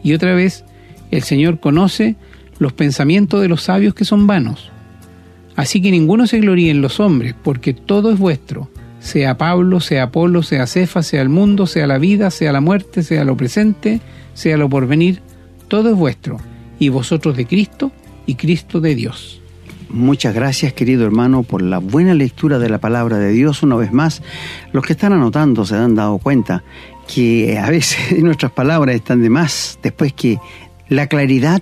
Y 0.03 0.13
otra 0.13 0.33
vez, 0.33 0.63
el 1.11 1.23
Señor 1.23 1.59
conoce 1.59 2.15
los 2.59 2.73
pensamientos 2.73 3.41
de 3.41 3.47
los 3.47 3.63
sabios 3.63 3.93
que 3.93 4.05
son 4.05 4.27
vanos. 4.27 4.71
Así 5.59 5.81
que 5.81 5.91
ninguno 5.91 6.25
se 6.25 6.39
gloríe 6.39 6.71
en 6.71 6.81
los 6.81 7.01
hombres, 7.01 7.35
porque 7.43 7.73
todo 7.73 8.13
es 8.13 8.17
vuestro, 8.17 8.69
sea 9.01 9.37
Pablo, 9.37 9.81
sea 9.81 10.03
Apolo, 10.03 10.41
sea 10.41 10.65
Cefa, 10.65 11.03
sea 11.03 11.21
el 11.21 11.27
mundo, 11.27 11.67
sea 11.67 11.85
la 11.85 11.97
vida, 11.97 12.31
sea 12.31 12.53
la 12.53 12.61
muerte, 12.61 13.03
sea 13.03 13.25
lo 13.25 13.35
presente, 13.35 13.99
sea 14.33 14.55
lo 14.55 14.69
porvenir, 14.69 15.19
todo 15.67 15.89
es 15.89 15.97
vuestro, 15.97 16.37
y 16.79 16.87
vosotros 16.87 17.35
de 17.35 17.45
Cristo, 17.45 17.91
y 18.25 18.35
Cristo 18.35 18.79
de 18.79 18.95
Dios. 18.95 19.41
Muchas 19.89 20.33
gracias, 20.33 20.71
querido 20.71 21.03
hermano, 21.03 21.43
por 21.43 21.61
la 21.61 21.79
buena 21.79 22.13
lectura 22.13 22.57
de 22.57 22.69
la 22.69 22.77
palabra 22.77 23.17
de 23.17 23.33
Dios. 23.33 23.61
Una 23.61 23.75
vez 23.75 23.91
más, 23.91 24.21
los 24.71 24.85
que 24.85 24.93
están 24.93 25.11
anotando 25.11 25.65
se 25.65 25.75
han 25.75 25.93
dado 25.93 26.19
cuenta 26.19 26.63
que 27.13 27.59
a 27.59 27.69
veces 27.69 28.17
nuestras 28.23 28.53
palabras 28.53 28.95
están 28.95 29.21
de 29.21 29.29
más 29.29 29.77
después 29.83 30.13
que 30.13 30.39
la 30.87 31.07
claridad 31.07 31.61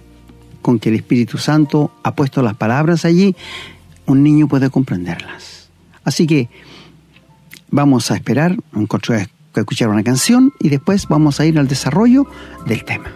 con 0.62 0.78
que 0.78 0.90
el 0.90 0.96
Espíritu 0.96 1.40
Santo 1.40 1.90
ha 2.04 2.14
puesto 2.14 2.44
las 2.44 2.56
palabras 2.56 3.06
allí, 3.06 3.36
un 4.08 4.24
niño 4.24 4.48
puede 4.48 4.70
comprenderlas. 4.70 5.70
Así 6.04 6.26
que 6.26 6.50
vamos 7.70 8.10
a 8.10 8.16
esperar, 8.16 8.58
a 8.74 9.60
escuchar 9.60 9.90
una 9.90 10.04
canción 10.04 10.54
y 10.60 10.70
después 10.70 11.08
vamos 11.08 11.40
a 11.40 11.46
ir 11.46 11.60
al 11.60 11.68
desarrollo 11.68 12.26
del 12.66 12.84
tema. 12.84 13.12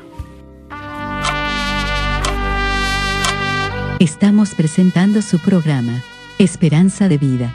Estamos 3.99 4.55
presentando 4.55 5.21
su 5.21 5.39
programa, 5.39 6.01
Esperanza 6.39 7.07
de 7.07 7.17
Vida. 7.17 7.53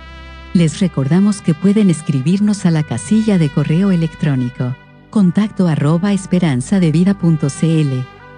Les 0.55 0.81
recordamos 0.81 1.43
que 1.43 1.55
pueden 1.55 1.91
escribirnos 1.91 2.65
a 2.67 2.71
la 2.71 2.85
casilla 2.85 3.37
de 3.37 3.51
correo 3.51 3.91
electrónico, 3.91 4.75
contacto 5.11 5.67
arroba 5.67 6.13
esperanzadevida.cl 6.13 8.16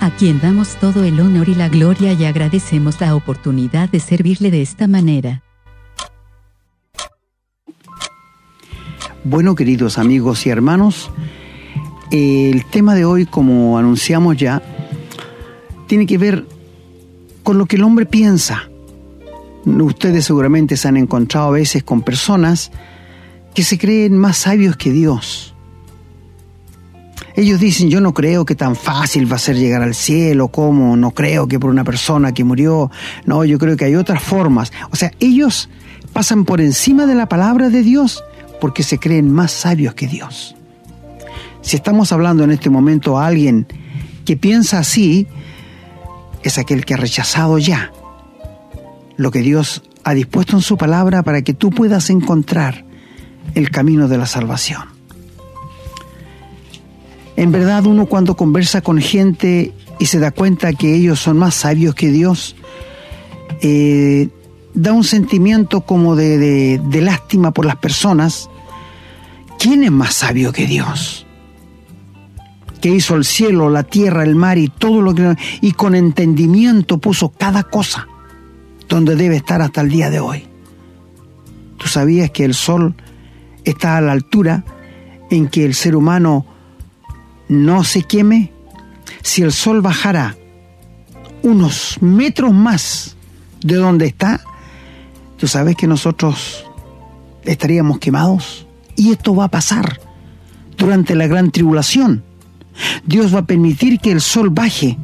a 0.00 0.10
quien 0.10 0.40
damos 0.40 0.76
todo 0.76 1.04
el 1.04 1.20
honor 1.20 1.48
y 1.50 1.54
la 1.54 1.68
gloria 1.68 2.14
y 2.14 2.24
agradecemos 2.24 3.00
la 3.00 3.14
oportunidad 3.14 3.90
de 3.90 4.00
servirle 4.00 4.50
de 4.50 4.62
esta 4.62 4.88
manera. 4.88 5.42
Bueno, 9.24 9.54
queridos 9.54 9.98
amigos 9.98 10.46
y 10.46 10.50
hermanos, 10.50 11.10
el 12.10 12.64
tema 12.64 12.94
de 12.94 13.04
hoy, 13.04 13.26
como 13.26 13.76
anunciamos 13.76 14.38
ya, 14.38 14.62
tiene 15.86 16.06
que 16.06 16.16
ver 16.16 16.46
con 17.42 17.58
lo 17.58 17.66
que 17.66 17.76
el 17.76 17.84
hombre 17.84 18.06
piensa. 18.06 18.70
Ustedes 19.66 20.24
seguramente 20.24 20.78
se 20.78 20.88
han 20.88 20.96
encontrado 20.96 21.48
a 21.48 21.52
veces 21.52 21.82
con 21.82 22.00
personas 22.00 22.72
que 23.54 23.62
se 23.62 23.76
creen 23.76 24.16
más 24.16 24.38
sabios 24.38 24.76
que 24.76 24.90
Dios 24.90 25.54
ellos 27.36 27.60
dicen, 27.60 27.90
yo 27.90 28.00
no 28.00 28.12
creo 28.12 28.44
que 28.44 28.54
tan 28.54 28.76
fácil 28.76 29.30
va 29.30 29.36
a 29.36 29.38
ser 29.38 29.56
llegar 29.56 29.82
al 29.82 29.94
cielo, 29.94 30.48
¿cómo? 30.48 30.96
No 30.96 31.12
creo 31.12 31.46
que 31.46 31.58
por 31.58 31.70
una 31.70 31.84
persona 31.84 32.32
que 32.32 32.44
murió, 32.44 32.90
no, 33.24 33.44
yo 33.44 33.58
creo 33.58 33.76
que 33.76 33.84
hay 33.84 33.94
otras 33.94 34.22
formas. 34.22 34.72
O 34.90 34.96
sea, 34.96 35.12
ellos 35.20 35.68
pasan 36.12 36.44
por 36.44 36.60
encima 36.60 37.06
de 37.06 37.14
la 37.14 37.28
palabra 37.28 37.70
de 37.70 37.82
Dios 37.82 38.24
porque 38.60 38.82
se 38.82 38.98
creen 38.98 39.30
más 39.32 39.52
sabios 39.52 39.94
que 39.94 40.06
Dios. 40.06 40.56
Si 41.62 41.76
estamos 41.76 42.12
hablando 42.12 42.44
en 42.44 42.50
este 42.50 42.70
momento 42.70 43.18
a 43.18 43.26
alguien 43.26 43.66
que 44.24 44.36
piensa 44.36 44.78
así, 44.78 45.26
es 46.42 46.58
aquel 46.58 46.84
que 46.84 46.94
ha 46.94 46.98
rechazado 46.98 47.58
ya 47.58 47.92
lo 49.16 49.30
que 49.30 49.40
Dios 49.40 49.82
ha 50.04 50.14
dispuesto 50.14 50.56
en 50.56 50.62
su 50.62 50.76
palabra 50.76 51.22
para 51.22 51.42
que 51.42 51.54
tú 51.54 51.70
puedas 51.70 52.10
encontrar 52.10 52.84
el 53.54 53.70
camino 53.70 54.08
de 54.08 54.18
la 54.18 54.26
salvación. 54.26 54.89
En 57.36 57.52
verdad 57.52 57.86
uno 57.86 58.06
cuando 58.06 58.36
conversa 58.36 58.80
con 58.80 58.98
gente 58.98 59.72
y 59.98 60.06
se 60.06 60.18
da 60.18 60.30
cuenta 60.30 60.72
que 60.72 60.94
ellos 60.94 61.20
son 61.20 61.38
más 61.38 61.54
sabios 61.54 61.94
que 61.94 62.10
Dios, 62.10 62.56
eh, 63.62 64.28
da 64.74 64.92
un 64.92 65.04
sentimiento 65.04 65.82
como 65.82 66.16
de, 66.16 66.78
de 66.78 67.00
lástima 67.00 67.52
por 67.52 67.66
las 67.66 67.76
personas. 67.76 68.48
¿Quién 69.58 69.84
es 69.84 69.90
más 69.90 70.14
sabio 70.14 70.52
que 70.52 70.66
Dios? 70.66 71.26
que 72.80 72.88
hizo 72.88 73.14
el 73.14 73.24
cielo, 73.24 73.68
la 73.68 73.82
tierra, 73.82 74.24
el 74.24 74.34
mar 74.34 74.58
y 74.58 74.68
todo 74.68 75.02
lo 75.02 75.14
que... 75.14 75.36
y 75.60 75.72
con 75.72 75.94
entendimiento 75.94 76.98
puso 76.98 77.30
cada 77.30 77.64
cosa 77.64 78.08
donde 78.88 79.16
debe 79.16 79.36
estar 79.36 79.62
hasta 79.62 79.82
el 79.82 79.88
día 79.88 80.10
de 80.10 80.20
hoy. 80.20 80.44
¿Tú 81.76 81.86
sabías 81.86 82.30
que 82.30 82.44
el 82.44 82.54
sol 82.54 82.94
está 83.64 83.96
a 83.96 84.00
la 84.00 84.12
altura 84.12 84.64
en 85.30 85.48
que 85.48 85.64
el 85.64 85.74
ser 85.74 85.94
humano 85.94 86.46
no 87.50 87.82
se 87.82 88.04
queme? 88.04 88.52
Si 89.22 89.42
el 89.42 89.52
sol 89.52 89.82
bajara 89.82 90.36
unos 91.42 91.98
metros 92.00 92.52
más 92.52 93.16
de 93.60 93.74
donde 93.74 94.06
está, 94.06 94.40
tú 95.36 95.48
sabes 95.48 95.74
que 95.74 95.88
nosotros 95.88 96.64
estaríamos 97.44 97.98
quemados. 97.98 98.66
Y 98.94 99.10
esto 99.10 99.34
va 99.34 99.46
a 99.46 99.50
pasar 99.50 100.00
durante 100.78 101.16
la 101.16 101.26
gran 101.26 101.50
tribulación. 101.50 102.22
Dios 103.04 103.34
va 103.34 103.40
a 103.40 103.46
permitir 103.46 103.98
que 103.98 104.12
el 104.12 104.20
sol 104.20 104.50
baje 104.50 104.96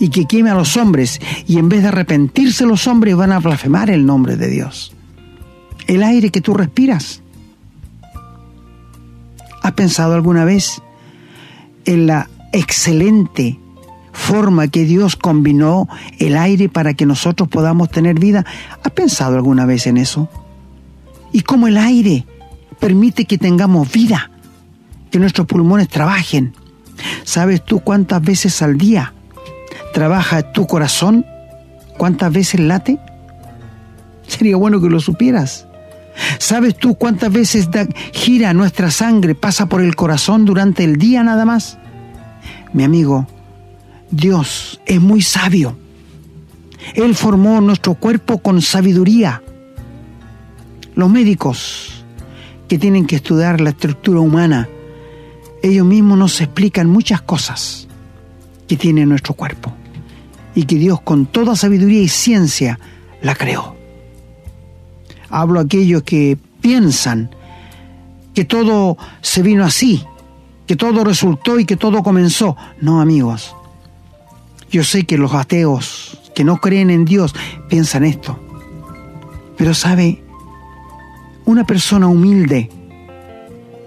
y 0.00 0.08
que 0.08 0.24
queme 0.24 0.50
a 0.50 0.54
los 0.54 0.76
hombres, 0.78 1.20
y 1.46 1.58
en 1.58 1.68
vez 1.68 1.82
de 1.82 1.88
arrepentirse 1.88 2.64
los 2.64 2.86
hombres 2.86 3.14
van 3.16 3.32
a 3.32 3.38
blasfemar 3.38 3.90
el 3.90 4.06
nombre 4.06 4.36
de 4.36 4.48
Dios. 4.48 4.94
El 5.86 6.02
aire 6.02 6.30
que 6.30 6.40
tú 6.40 6.54
respiras. 6.54 7.22
¿Has 9.62 9.72
pensado 9.72 10.14
alguna 10.14 10.44
vez 10.44 10.82
en 11.84 12.06
la 12.06 12.28
excelente 12.52 13.58
forma 14.12 14.68
que 14.68 14.84
Dios 14.84 15.16
combinó 15.16 15.88
el 16.18 16.36
aire 16.36 16.68
para 16.68 16.94
que 16.94 17.06
nosotros 17.06 17.48
podamos 17.48 17.90
tener 17.90 18.18
vida? 18.18 18.44
¿Has 18.82 18.92
pensado 18.92 19.36
alguna 19.36 19.66
vez 19.66 19.86
en 19.86 19.96
eso? 19.96 20.28
Y 21.32 21.42
cómo 21.42 21.66
el 21.66 21.78
aire 21.78 22.26
permite 22.78 23.24
que 23.24 23.38
tengamos 23.38 23.90
vida, 23.90 24.30
que 25.10 25.18
nuestros 25.18 25.46
pulmones 25.46 25.88
trabajen. 25.88 26.54
¿Sabes 27.24 27.64
tú 27.64 27.80
cuántas 27.80 28.22
veces 28.22 28.60
al 28.62 28.76
día 28.76 29.14
trabaja 29.94 30.52
tu 30.52 30.66
corazón? 30.66 31.24
¿Cuántas 31.96 32.32
veces 32.32 32.60
late? 32.60 32.98
Sería 34.26 34.56
bueno 34.56 34.80
que 34.80 34.88
lo 34.88 35.00
supieras. 35.00 35.66
¿Sabes 36.38 36.76
tú 36.76 36.94
cuántas 36.94 37.32
veces 37.32 37.68
gira 38.12 38.52
nuestra 38.52 38.90
sangre, 38.90 39.34
pasa 39.34 39.66
por 39.66 39.80
el 39.80 39.96
corazón 39.96 40.44
durante 40.44 40.84
el 40.84 40.96
día 40.96 41.22
nada 41.22 41.44
más? 41.44 41.78
Mi 42.72 42.84
amigo, 42.84 43.26
Dios 44.10 44.80
es 44.86 45.00
muy 45.00 45.22
sabio. 45.22 45.76
Él 46.94 47.14
formó 47.14 47.60
nuestro 47.60 47.94
cuerpo 47.94 48.38
con 48.38 48.60
sabiduría. 48.60 49.42
Los 50.94 51.08
médicos 51.08 52.04
que 52.68 52.78
tienen 52.78 53.06
que 53.06 53.16
estudiar 53.16 53.60
la 53.60 53.70
estructura 53.70 54.20
humana, 54.20 54.68
ellos 55.62 55.86
mismos 55.86 56.18
nos 56.18 56.40
explican 56.40 56.88
muchas 56.88 57.22
cosas 57.22 57.88
que 58.68 58.76
tiene 58.76 59.06
nuestro 59.06 59.34
cuerpo 59.34 59.72
y 60.54 60.64
que 60.64 60.76
Dios 60.76 61.00
con 61.00 61.26
toda 61.26 61.56
sabiduría 61.56 62.02
y 62.02 62.08
ciencia 62.08 62.78
la 63.22 63.34
creó. 63.34 63.81
Hablo 65.32 65.58
a 65.58 65.62
aquellos 65.62 66.02
que 66.02 66.38
piensan 66.60 67.30
que 68.34 68.44
todo 68.44 68.96
se 69.22 69.42
vino 69.42 69.64
así, 69.64 70.04
que 70.66 70.76
todo 70.76 71.04
resultó 71.04 71.58
y 71.58 71.64
que 71.64 71.76
todo 71.76 72.02
comenzó. 72.02 72.56
No, 72.80 73.00
amigos. 73.00 73.56
Yo 74.70 74.84
sé 74.84 75.04
que 75.04 75.18
los 75.18 75.34
ateos 75.34 76.20
que 76.34 76.44
no 76.44 76.58
creen 76.58 76.90
en 76.90 77.04
Dios 77.04 77.34
piensan 77.68 78.04
esto. 78.04 78.38
Pero 79.56 79.74
sabe, 79.74 80.22
una 81.44 81.64
persona 81.64 82.06
humilde, 82.06 82.70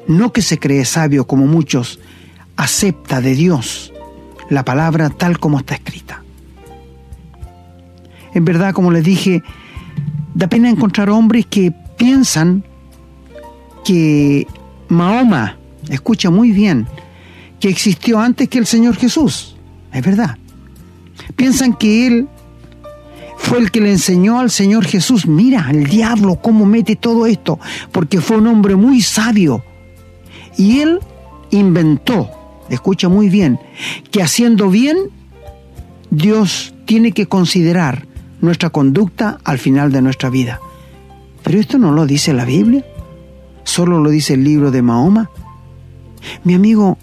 no 0.08 0.34
que 0.34 0.42
se 0.42 0.60
cree 0.60 0.84
sabio 0.86 1.26
como 1.26 1.46
muchos, 1.46 2.00
acepta 2.56 3.22
de 3.22 3.36
Dios 3.36 3.94
la 4.50 4.64
palabra 4.66 5.10
tal 5.10 5.40
como 5.40 5.60
está 5.60 5.76
escrita. 5.76 6.24
En 8.34 8.46
verdad, 8.46 8.74
como 8.74 8.92
les 8.92 9.04
dije, 9.04 9.44
da 10.36 10.48
pena 10.48 10.70
encontrar 10.70 11.10
hombres 11.10 11.48
que 11.48 11.74
piensan 11.98 12.64
que 13.84 14.46
Mahoma, 14.90 15.58
escucha 15.90 16.30
muy 16.30 16.52
bien, 16.52 16.88
que 17.60 17.70
existió 17.70 18.20
antes 18.20 18.50
que 18.50 18.60
el 18.60 18.66
Señor 18.66 18.98
Jesús. 18.98 19.56
Es 19.94 20.04
verdad. 20.04 20.38
Piensan 21.36 21.74
que 21.74 22.06
Él 22.06 22.28
fue 23.38 23.60
el 23.60 23.72
que 23.72 23.80
le 23.80 23.92
enseñó 23.92 24.40
al 24.40 24.52
Señor 24.52 24.86
Jesús, 24.86 25.26
mira, 25.26 25.68
el 25.72 25.86
diablo 25.86 26.36
cómo 26.42 26.66
mete 26.66 26.96
todo 26.96 27.26
esto, 27.28 27.60
porque 27.92 28.20
fue 28.20 28.38
un 28.38 28.48
hombre 28.48 28.76
muy 28.76 29.02
sabio. 29.02 29.64
Y 30.58 30.80
Él 30.80 31.00
inventó, 31.52 32.30
escucha 32.70 33.08
muy 33.08 33.30
bien, 33.30 33.60
que 34.12 34.22
haciendo 34.22 34.70
bien, 34.70 34.98
Dios 36.12 36.74
tiene 36.86 37.14
que 37.14 37.28
considerar 37.28 38.06
nuestra 38.42 38.70
conducta 38.70 39.40
al 39.44 39.58
final 39.58 39.92
de 39.92 40.02
nuestra 40.02 40.30
vida. 40.30 40.60
Pero 41.44 41.60
esto 41.60 41.78
no 41.78 41.92
lo 41.92 42.06
dice 42.06 42.34
la 42.34 42.46
Biblia, 42.46 42.84
solo 43.64 44.00
lo 44.00 44.10
dice 44.10 44.34
el 44.34 44.44
libro 44.44 44.72
de 44.72 44.82
Mahoma. 44.82 45.30
Mi 46.44 46.54
amigo, 46.56 46.98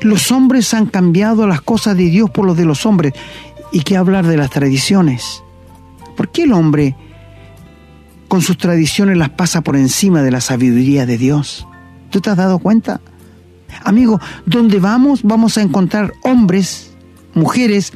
los 0.00 0.30
hombres 0.32 0.72
han 0.74 0.86
cambiado 0.86 1.46
las 1.46 1.60
cosas 1.60 1.96
de 1.96 2.04
Dios 2.04 2.30
por 2.30 2.46
los 2.46 2.56
de 2.56 2.64
los 2.64 2.86
hombres. 2.86 3.12
¿Y 3.72 3.82
qué 3.82 3.96
hablar 3.96 4.26
de 4.26 4.36
las 4.36 4.50
tradiciones? 4.50 5.42
¿Por 6.16 6.30
qué 6.30 6.44
el 6.44 6.52
hombre 6.52 6.96
con 8.28 8.42
sus 8.42 8.58
tradiciones 8.58 9.16
las 9.16 9.30
pasa 9.30 9.60
por 9.60 9.76
encima 9.76 10.22
de 10.22 10.30
la 10.30 10.40
sabiduría 10.40 11.06
de 11.06 11.18
Dios? 11.18 11.66
¿Tú 12.10 12.20
te 12.20 12.30
has 12.30 12.36
dado 12.36 12.58
cuenta? 12.58 13.00
Amigo, 13.84 14.20
donde 14.46 14.80
vamos 14.80 15.22
vamos 15.22 15.58
a 15.58 15.62
encontrar 15.62 16.14
hombres 16.22 16.87
mujeres 17.34 17.92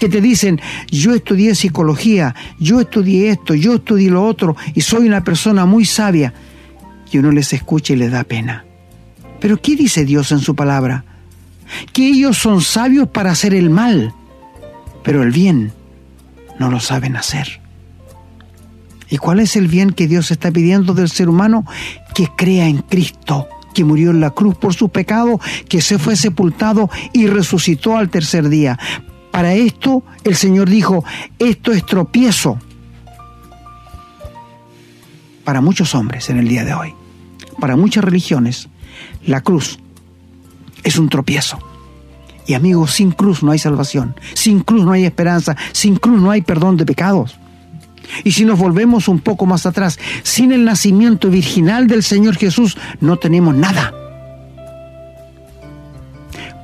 que 0.00 0.08
te 0.08 0.20
dicen, 0.20 0.60
yo 0.90 1.14
estudié 1.14 1.54
psicología, 1.54 2.34
yo 2.58 2.80
estudié 2.80 3.30
esto, 3.30 3.54
yo 3.54 3.74
estudié 3.74 4.10
lo 4.10 4.24
otro 4.24 4.56
y 4.74 4.80
soy 4.80 5.06
una 5.06 5.24
persona 5.24 5.66
muy 5.66 5.84
sabia. 5.84 6.32
Y 7.10 7.18
uno 7.18 7.30
les 7.30 7.52
escucha 7.52 7.92
y 7.92 7.96
les 7.96 8.10
da 8.10 8.24
pena. 8.24 8.64
Pero 9.40 9.60
¿qué 9.60 9.76
dice 9.76 10.04
Dios 10.04 10.32
en 10.32 10.40
su 10.40 10.54
palabra? 10.54 11.04
Que 11.92 12.08
ellos 12.08 12.38
son 12.38 12.60
sabios 12.60 13.08
para 13.08 13.30
hacer 13.30 13.54
el 13.54 13.70
mal, 13.70 14.12
pero 15.02 15.22
el 15.22 15.30
bien 15.30 15.72
no 16.58 16.70
lo 16.70 16.80
saben 16.80 17.16
hacer. 17.16 17.60
¿Y 19.08 19.18
cuál 19.18 19.40
es 19.40 19.56
el 19.56 19.68
bien 19.68 19.90
que 19.90 20.08
Dios 20.08 20.30
está 20.30 20.50
pidiendo 20.50 20.94
del 20.94 21.08
ser 21.08 21.28
humano? 21.28 21.64
Que 22.14 22.28
crea 22.36 22.66
en 22.66 22.78
Cristo, 22.78 23.48
que 23.76 23.84
murió 23.84 24.10
en 24.10 24.22
la 24.22 24.30
cruz 24.30 24.56
por 24.56 24.72
su 24.72 24.88
pecado, 24.88 25.38
que 25.68 25.82
se 25.82 25.98
fue 25.98 26.16
sepultado 26.16 26.88
y 27.12 27.26
resucitó 27.26 27.98
al 27.98 28.08
tercer 28.08 28.48
día. 28.48 28.78
Para 29.30 29.52
esto 29.52 30.02
el 30.24 30.34
Señor 30.34 30.70
dijo, 30.70 31.04
esto 31.38 31.72
es 31.72 31.84
tropiezo 31.84 32.58
para 35.44 35.60
muchos 35.60 35.94
hombres 35.94 36.30
en 36.30 36.38
el 36.38 36.48
día 36.48 36.64
de 36.64 36.72
hoy, 36.72 36.94
para 37.60 37.76
muchas 37.76 38.02
religiones, 38.02 38.70
la 39.26 39.42
cruz 39.42 39.78
es 40.82 40.96
un 40.96 41.10
tropiezo. 41.10 41.58
Y 42.46 42.54
amigos, 42.54 42.92
sin 42.92 43.10
cruz 43.10 43.42
no 43.42 43.52
hay 43.52 43.58
salvación, 43.58 44.16
sin 44.32 44.60
cruz 44.60 44.86
no 44.86 44.92
hay 44.92 45.04
esperanza, 45.04 45.54
sin 45.72 45.96
cruz 45.96 46.18
no 46.18 46.30
hay 46.30 46.40
perdón 46.40 46.78
de 46.78 46.86
pecados. 46.86 47.38
Y 48.24 48.32
si 48.32 48.44
nos 48.44 48.58
volvemos 48.58 49.08
un 49.08 49.20
poco 49.20 49.46
más 49.46 49.66
atrás, 49.66 49.98
sin 50.22 50.52
el 50.52 50.64
nacimiento 50.64 51.30
virginal 51.30 51.86
del 51.86 52.02
Señor 52.02 52.36
Jesús 52.36 52.76
no 53.00 53.16
tenemos 53.16 53.54
nada. 53.54 53.92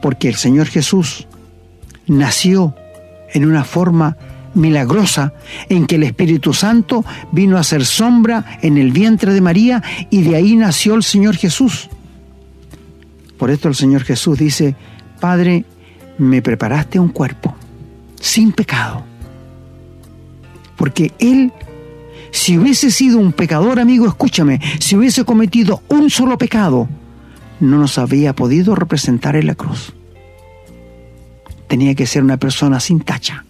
Porque 0.01 0.29
el 0.29 0.35
Señor 0.35 0.67
Jesús 0.67 1.27
nació 2.07 2.75
en 3.33 3.47
una 3.47 3.65
forma 3.65 4.17
milagrosa 4.55 5.33
en 5.69 5.87
que 5.87 5.95
el 5.95 6.03
Espíritu 6.03 6.53
Santo 6.53 7.05
vino 7.31 7.57
a 7.57 7.65
ser 7.65 7.85
sombra 7.85 8.59
en 8.61 8.77
el 8.77 8.93
vientre 8.93 9.33
de 9.33 9.41
María 9.41 9.83
y 10.11 10.23
de 10.23 10.37
ahí 10.37 10.57
nació 10.57 10.95
el 10.95 11.03
Señor 11.03 11.37
Jesús. 11.37 11.89
Por 13.39 13.51
esto 13.51 13.69
el 13.69 13.75
Señor 13.75 14.03
Jesús 14.05 14.39
dice, 14.39 14.77
Padre, 15.21 15.65
me 16.19 16.43
preparaste 16.43 16.99
un 16.99 17.09
cuerpo 17.09 17.57
sin 18.21 18.53
pecado 18.53 19.12
porque 20.83 21.13
él, 21.21 21.53
si 22.33 22.59
hubiese 22.59 22.91
sido 22.91 23.21
un 23.21 23.33
pecador, 23.33 23.79
amigo, 23.79 24.05
escúchame, 24.09 24.61
si 24.81 24.97
hubiese 24.97 25.25
cometido 25.25 25.81
un 25.87 26.11
solo 26.11 26.37
pecado, 26.37 26.89
no 27.61 27.79
nos 27.79 27.99
había 27.99 28.35
podido 28.35 28.75
representar 28.75 29.37
en 29.37 29.47
la 29.47 29.55
cruz. 29.55 29.93
Tenía 31.69 31.95
que 31.95 32.05
ser 32.05 32.25
una 32.25 32.37
persona 32.37 32.81
sin 32.81 32.99
tacha. 32.99 33.45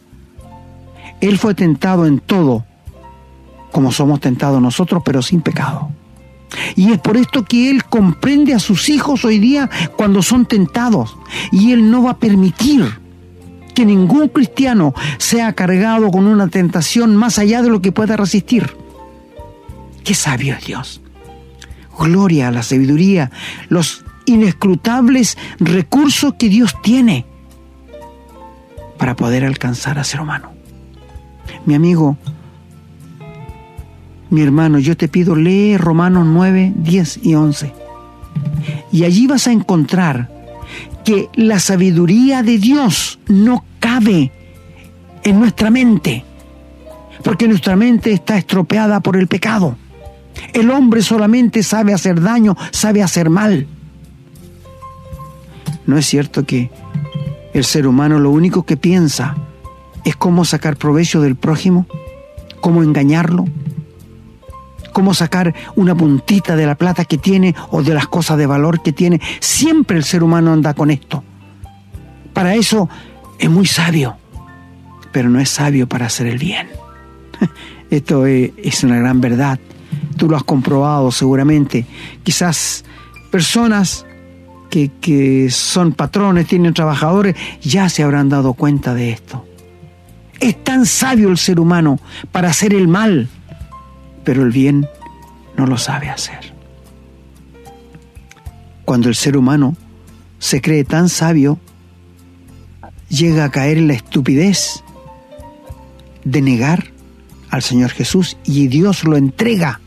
Él 1.23 1.38
fue 1.38 1.55
tentado 1.55 2.05
en 2.05 2.18
todo, 2.18 2.66
como 3.71 3.92
somos 3.92 4.21
tentados 4.21 4.61
nosotros, 4.61 5.01
pero 5.03 5.23
sin 5.23 5.40
pecado. 5.40 5.90
Y 6.77 6.92
es 6.92 6.99
por 6.99 7.16
esto 7.16 7.47
que 7.47 7.71
Él 7.71 7.83
comprende 7.85 8.53
a 8.53 8.59
sus 8.59 8.90
hijos 8.90 9.25
hoy 9.25 9.38
día 9.38 9.71
cuando 9.97 10.21
son 10.21 10.45
tentados. 10.45 11.16
Y 11.51 11.73
Él 11.73 11.90
no 11.90 12.03
va 12.03 12.11
a 12.11 12.18
permitir 12.18 13.01
que 13.75 13.85
ningún 13.85 14.29
cristiano 14.29 14.95
sea 15.19 15.53
cargado 15.53 16.11
con 16.11 16.27
una 16.27 16.49
tentación 16.49 17.17
más 17.17 17.39
allá 17.39 17.63
de 17.63 17.71
lo 17.71 17.81
que 17.81 17.93
pueda 17.93 18.17
resistir. 18.17 18.77
Qué 20.05 20.15
sabio 20.15 20.55
es 20.55 20.67
Dios. 20.67 21.01
Gloria 21.99 22.49
a 22.49 22.51
la 22.51 22.63
sabiduría, 22.63 23.31
los 23.69 24.05
inescrutables 24.25 25.37
recursos 25.59 26.35
que 26.35 26.49
Dios 26.49 26.75
tiene 26.83 27.27
para 28.99 29.15
poder 29.17 29.45
alcanzar 29.45 29.99
a 29.99 30.05
ser 30.05 30.21
humano. 30.21 30.53
Mi 31.67 31.75
amigo, 31.75 32.17
mi 34.31 34.43
hermano, 34.43 34.79
yo 34.79 34.97
te 34.97 35.09
pido, 35.09 35.37
lee 35.37 35.77
Romanos 35.77 36.27
9, 36.27 36.73
10 36.77 37.21
y 37.23 37.35
11. 37.35 37.73
Y 38.91 39.05
allí 39.05 39.27
vas 39.27 39.47
a 39.47 39.53
encontrar 39.53 40.31
que 41.05 41.29
la 41.35 41.59
sabiduría 41.59 42.43
de 42.43 42.59
Dios 42.59 43.19
no 43.29 43.65
cabe 43.81 44.33
en 45.25 45.41
nuestra 45.41 45.71
mente, 45.71 46.25
porque 47.23 47.49
nuestra 47.49 47.77
mente 47.77 48.12
está 48.12 48.37
estropeada 48.37 49.01
por 49.01 49.17
el 49.17 49.29
pecado. 49.29 49.77
El 50.53 50.71
hombre 50.71 51.03
solamente 51.03 51.62
sabe 51.62 51.93
hacer 51.93 52.21
daño, 52.21 52.57
sabe 52.71 53.03
hacer 53.03 53.31
mal. 53.31 53.67
¿No 55.87 55.99
es 55.99 56.07
cierto 56.07 56.45
que 56.45 56.71
el 57.55 57.65
ser 57.65 57.87
humano 57.87 58.19
lo 58.19 58.31
único 58.31 58.65
que 58.65 58.77
piensa 58.77 59.37
es 60.05 60.17
cómo 60.17 60.45
sacar 60.45 60.77
provecho 60.77 61.21
del 61.21 61.37
prójimo? 61.37 61.87
¿Cómo 62.61 62.83
engañarlo? 62.83 63.47
Cómo 64.93 65.15
sacar 65.15 65.55
una 65.75 65.95
puntita 65.95 66.57
de 66.57 66.67
la 66.67 66.75
plata 66.75 67.05
que 67.05 67.19
tiene 67.19 67.55
o 67.71 67.83
de 67.83 67.95
las 67.95 68.07
cosas 68.07 68.39
de 68.39 68.47
valor 68.47 68.83
que 68.83 68.93
tiene. 68.93 69.21
Siempre 69.41 69.97
el 69.97 70.05
ser 70.05 70.23
humano 70.23 70.53
anda 70.53 70.75
con 70.75 70.91
esto. 70.91 71.25
Para 72.33 72.55
eso 72.55 72.89
es 73.39 73.51
muy 73.51 73.67
sabio, 73.67 74.17
pero 75.11 75.29
no 75.29 75.41
es 75.41 75.51
sabio 75.51 75.89
para 75.89 76.07
hacer 76.07 76.27
el 76.27 76.39
bien. 76.39 76.69
Esto 77.91 78.25
es, 78.27 78.85
una 78.85 78.97
gran 78.97 79.21
verdad. 79.21 79.59
Tú 80.17 80.29
lo 80.29 80.37
has 80.37 80.45
comprobado 80.45 81.11
seguramente. 81.11 81.85
Quizás 82.23 82.85
personas 83.31 84.07
que, 84.71 84.91
que 85.01 85.51
son 85.51 85.93
patrones, 85.93 86.47
tienen 86.47 86.73
trabajadores, 86.73 87.37
ya 87.61 87.91
se 87.91 88.03
habrán 88.03 88.31
dado 88.31 88.55
cuenta 88.55 88.95
de 88.95 89.11
esto. 89.11 89.45
Es 90.41 90.65
tan 90.65 90.87
sabio 90.87 91.29
el 91.29 91.37
ser 91.37 91.61
humano 91.61 92.01
para 92.31 92.49
hacer 92.49 92.73
el 92.73 92.89
mal 92.89 93.29
pero 94.25 94.43
el 94.43 94.51
bien 94.51 94.89
no 95.57 95.67
lo 95.67 95.79
sabe 95.79 96.09
hacer. 96.09 96.53
Cuando 98.85 99.09
el 99.09 99.15
ser 99.15 99.37
humano 99.37 99.77
se 100.39 100.61
cree 100.61 100.85
tan 100.85 101.09
sabio, 101.09 101.59
llega 103.09 103.45
a 103.45 103.51
caer 103.51 103.79
en 103.79 103.89
la 103.89 103.95
estupidez 103.95 104.83
de 106.25 106.43
negar 106.43 106.93
al 107.51 107.63
Señor 107.63 107.91
Jesús 107.91 108.37
y 108.45 108.67
Dios 108.69 109.05
lo 109.05 109.17
entrega 109.17 109.81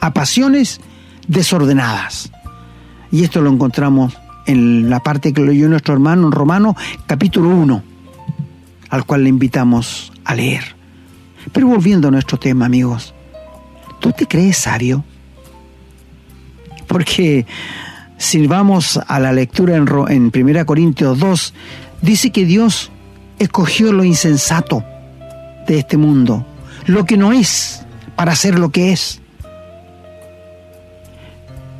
a 0.00 0.12
pasiones 0.12 0.80
desordenadas. 1.26 2.30
Y 3.10 3.24
esto 3.24 3.40
lo 3.40 3.50
encontramos 3.50 4.16
en 4.46 4.90
la 4.90 5.00
parte 5.00 5.32
que 5.32 5.42
leyó 5.42 5.68
nuestro 5.68 5.94
hermano 5.94 6.26
en 6.26 6.32
Romano 6.32 6.76
capítulo 7.06 7.50
1, 7.50 7.82
al 8.90 9.04
cual 9.04 9.24
le 9.24 9.28
invitamos 9.28 10.12
a 10.24 10.34
leer. 10.34 10.76
Pero 11.52 11.68
volviendo 11.68 12.08
a 12.08 12.10
nuestro 12.10 12.38
tema, 12.38 12.66
amigos, 12.66 13.14
¿Tú 14.00 14.12
te 14.12 14.26
crees 14.26 14.58
sabio? 14.58 15.04
Porque 16.86 17.46
si 18.16 18.46
vamos 18.46 18.98
a 19.06 19.20
la 19.20 19.32
lectura 19.32 19.76
en, 19.76 19.88
en 20.08 20.32
1 20.34 20.66
Corintios 20.66 21.18
2, 21.18 21.54
dice 22.02 22.30
que 22.30 22.44
Dios 22.44 22.90
escogió 23.38 23.92
lo 23.92 24.04
insensato 24.04 24.84
de 25.66 25.78
este 25.78 25.96
mundo, 25.96 26.46
lo 26.86 27.04
que 27.04 27.16
no 27.16 27.32
es, 27.32 27.84
para 28.16 28.34
ser 28.34 28.58
lo 28.58 28.70
que 28.70 28.92
es. 28.92 29.20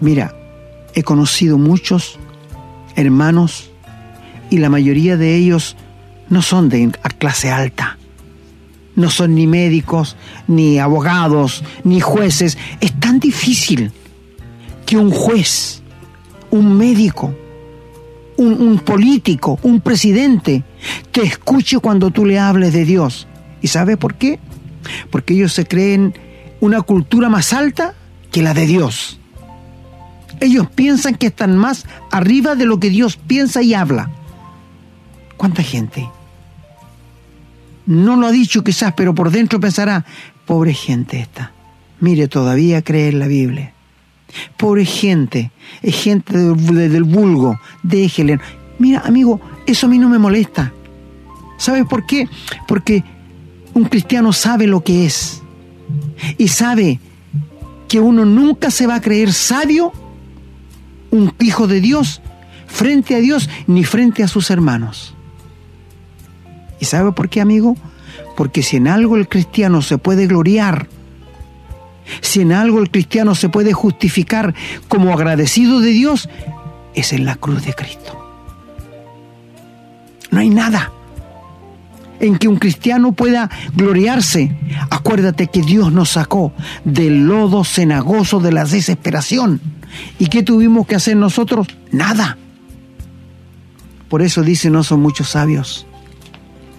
Mira, 0.01 0.35
he 0.95 1.03
conocido 1.03 1.59
muchos 1.59 2.19
hermanos 2.95 3.71
y 4.51 4.59
la 4.59 4.69
mayoría 4.69 5.17
de 5.17 5.35
ellos 5.35 5.77
no 6.29 6.43
son 6.43 6.69
de 6.69 6.91
clase 7.19 7.51
alta 7.51 7.98
no 8.99 9.11
son 9.11 9.37
ni 9.37 9.47
médicos, 9.47 10.17
ni 10.49 10.79
abogados, 10.81 11.63
ni 11.85 12.01
jueces. 12.01 12.59
Es 12.81 12.99
tan 12.99 13.21
difícil 13.21 13.93
que 14.85 14.97
un 14.97 15.13
juez, 15.13 15.83
un 16.51 16.77
médico, 16.77 17.33
un, 18.37 18.79
político, 18.81 19.59
un 19.63 19.81
presidente, 19.81 20.65
te 21.13 21.23
escuche 21.23 21.79
cuando 21.79 22.11
tú 22.11 22.27
le 22.27 22.41
hables 22.41 22.73
de 22.73 22.85
Dios. 22.85 23.29
¿Y 23.63 23.69
sabe 23.69 23.97
por 23.97 24.17
qué? 24.17 24.41
Porque 25.11 25.35
ellos 25.35 25.53
se 25.53 25.65
creen 25.65 26.15
una 26.61 26.83
cultura 26.83 27.29
más 27.29 27.53
alta 27.53 27.95
que 28.33 28.43
la 28.43 28.53
de 28.53 28.67
Dios. 28.67 29.21
Ellos 30.41 30.69
piensan 30.75 31.15
que 31.15 31.29
están 31.29 31.57
más 31.57 31.87
arriba 32.11 32.57
de 32.57 32.65
lo 32.65 32.81
que 32.81 32.91
Dios 32.91 33.17
piensa 33.17 33.63
y 33.63 33.75
habla. 33.75 34.11
¿Cuánta 35.37 35.63
gente 35.63 36.09
no 37.89 38.17
lo 38.17 38.27
ha 38.27 38.31
dicho 38.31 38.63
quizás, 38.63 38.93
pero 38.95 39.15
por 39.15 39.31
dentro 39.31 39.59
pensará, 39.59 40.05
pobre 40.45 40.75
gente 40.75 41.19
esta. 41.21 41.53
Mire, 42.01 42.29
todavía 42.29 42.83
cree 42.83 43.09
en 43.09 43.19
la 43.19 43.27
Biblia. 43.27 43.73
Pobre 44.59 44.85
gente, 44.85 45.51
es 45.81 45.97
gente 45.97 46.37
del, 46.37 47.05
vulgo, 47.05 47.59
déjele. 47.83 48.41
Mira, 48.79 49.01
amigo, 49.07 49.41
eso 49.67 49.87
a 49.87 49.89
mí 49.89 49.99
no 49.99 50.11
me 50.11 50.19
molesta. 50.19 50.71
¿Sabes 51.57 51.87
por 51.87 52.05
qué? 52.05 52.29
Porque 52.67 53.03
un 53.73 53.85
cristiano 53.87 54.35
sabe 54.35 54.67
lo 54.67 54.85
que 54.85 55.07
es. 55.07 55.43
Y 56.37 56.49
sabe 56.49 57.01
que 57.89 58.01
uno 58.01 58.27
nunca 58.27 58.71
se 58.71 58.87
va 58.87 58.97
a 58.97 59.01
creer 59.01 59.33
sabio, 59.33 59.95
un 61.11 61.33
hijo 61.41 61.67
de 61.67 61.81
Dios, 61.81 62.21
frente 62.67 63.15
a 63.15 63.19
Dios 63.21 63.49
ni 63.67 63.83
frente 63.83 64.23
a 64.23 64.29
sus 64.29 64.51
hermanos. 64.51 65.15
¿Y 66.81 66.85
sabe 66.85 67.13
por 67.13 67.29
qué, 67.29 67.41
amigo? 67.41 67.77
Porque 68.37 68.63
si 68.63 68.77
en 68.77 68.89
algo 68.89 69.17
el 69.17 69.29
cristiano 69.29 69.83
se 69.83 69.99
puede 69.99 70.27
gloriar, 70.27 70.89
si 72.21 72.41
en 72.41 72.53
algo 72.53 72.79
el 72.81 72.91
cristiano 72.91 73.35
se 73.35 73.49
puede 73.49 73.73
justificar 73.73 74.55
como 74.89 75.13
agradecido 75.13 75.81
de 75.81 75.91
Dios, 75.91 76.29
es 76.95 77.13
en 77.13 77.25
la 77.25 77.37
cruz 77.37 77.65
de 77.65 77.75
Cristo. 77.75 78.15
No 80.31 80.41
hay 80.41 80.51
nada 80.51 80.93
en 82.21 82.39
que 82.39 82.49
un 82.49 82.57
cristiano 82.57 83.13
pueda 83.13 83.51
gloriarse. 83.75 84.57
Acuérdate 84.91 85.49
que 85.49 85.63
Dios 85.63 85.93
nos 85.93 86.11
sacó 86.11 86.53
del 86.85 87.27
lodo 87.27 87.65
cenagoso 87.65 88.41
de 88.41 88.53
la 88.53 88.65
desesperación. 88.65 89.61
¿Y 90.19 90.27
qué 90.27 90.43
tuvimos 90.43 90.87
que 90.87 90.97
hacer 90.97 91.17
nosotros? 91.17 91.67
Nada. 91.93 92.37
Por 94.09 94.23
eso 94.23 94.43
dice, 94.43 94.71
no 94.71 94.85
son 94.85 95.01
muchos 95.01 95.31
sabios 95.31 95.88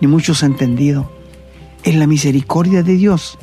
ni 0.02 0.08
muchos 0.08 0.44
entendidos. 0.44 1.06
Es 1.84 1.96
la 1.96 2.08
misericordia 2.08 2.84
de 2.84 2.96
Dios 2.96 3.38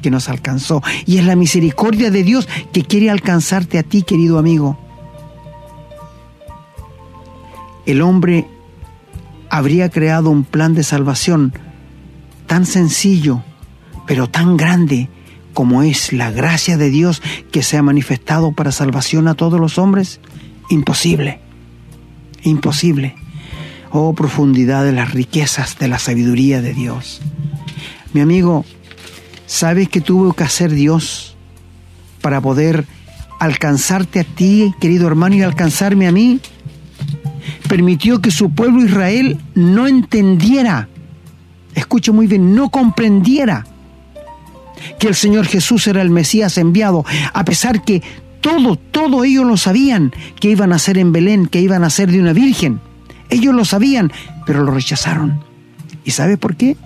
que 0.00 0.10
nos 0.10 0.28
alcanzó. 0.28 0.82
Y 1.06 1.18
es 1.18 1.24
la 1.24 1.36
misericordia 1.36 2.10
de 2.10 2.22
Dios 2.22 2.48
que 2.72 2.82
quiere 2.82 3.10
alcanzarte 3.10 3.78
a 3.78 3.82
ti, 3.82 4.02
querido 4.02 4.38
amigo. 4.38 4.78
El 7.86 8.02
hombre 8.02 8.46
habría 9.50 9.88
creado 9.90 10.30
un 10.30 10.44
plan 10.44 10.74
de 10.74 10.82
salvación 10.82 11.52
tan 12.46 12.66
sencillo, 12.66 13.42
pero 14.06 14.28
tan 14.28 14.56
grande 14.56 15.08
como 15.52 15.82
es 15.82 16.12
la 16.12 16.30
gracia 16.30 16.76
de 16.76 16.90
Dios 16.90 17.22
que 17.50 17.62
se 17.62 17.76
ha 17.76 17.82
manifestado 17.82 18.52
para 18.52 18.72
salvación 18.72 19.28
a 19.28 19.34
todos 19.34 19.60
los 19.60 19.78
hombres. 19.78 20.20
Imposible. 20.70 21.40
Imposible 22.42 23.21
oh 23.92 24.14
profundidad 24.14 24.84
de 24.84 24.92
las 24.92 25.12
riquezas 25.12 25.78
de 25.78 25.86
la 25.86 25.98
sabiduría 25.98 26.62
de 26.62 26.72
Dios. 26.72 27.20
Mi 28.14 28.20
amigo, 28.20 28.64
¿sabes 29.46 29.88
qué 29.88 30.00
tuvo 30.00 30.32
que 30.32 30.44
hacer 30.44 30.72
Dios 30.72 31.36
para 32.22 32.40
poder 32.40 32.86
alcanzarte 33.38 34.20
a 34.20 34.24
ti, 34.24 34.74
querido 34.80 35.06
hermano, 35.06 35.36
y 35.36 35.42
alcanzarme 35.42 36.06
a 36.06 36.12
mí? 36.12 36.40
Permitió 37.68 38.20
que 38.20 38.30
su 38.30 38.50
pueblo 38.50 38.84
Israel 38.84 39.38
no 39.54 39.86
entendiera, 39.86 40.88
escuche 41.74 42.12
muy 42.12 42.26
bien, 42.26 42.54
no 42.54 42.70
comprendiera 42.70 43.66
que 44.98 45.08
el 45.08 45.14
Señor 45.14 45.46
Jesús 45.46 45.86
era 45.86 46.02
el 46.02 46.10
Mesías 46.10 46.56
enviado, 46.56 47.04
a 47.32 47.44
pesar 47.44 47.84
que 47.84 48.02
todo, 48.40 48.76
todo 48.76 49.22
ellos 49.24 49.46
lo 49.46 49.56
sabían, 49.56 50.12
que 50.40 50.50
iban 50.50 50.72
a 50.72 50.78
ser 50.78 50.98
en 50.98 51.12
Belén, 51.12 51.46
que 51.46 51.60
iban 51.60 51.84
a 51.84 51.90
ser 51.90 52.10
de 52.10 52.20
una 52.20 52.32
virgen. 52.32 52.80
Ellos 53.32 53.54
lo 53.54 53.64
sabían, 53.64 54.12
pero 54.44 54.62
lo 54.62 54.72
rechazaron. 54.72 55.40
¿Y 56.04 56.10
sabe 56.10 56.36
por 56.36 56.54
qué? 56.54 56.76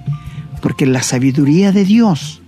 Porque 0.62 0.86
la 0.86 1.02
sabiduría 1.02 1.72
de 1.72 1.84
Dios, 1.84 2.40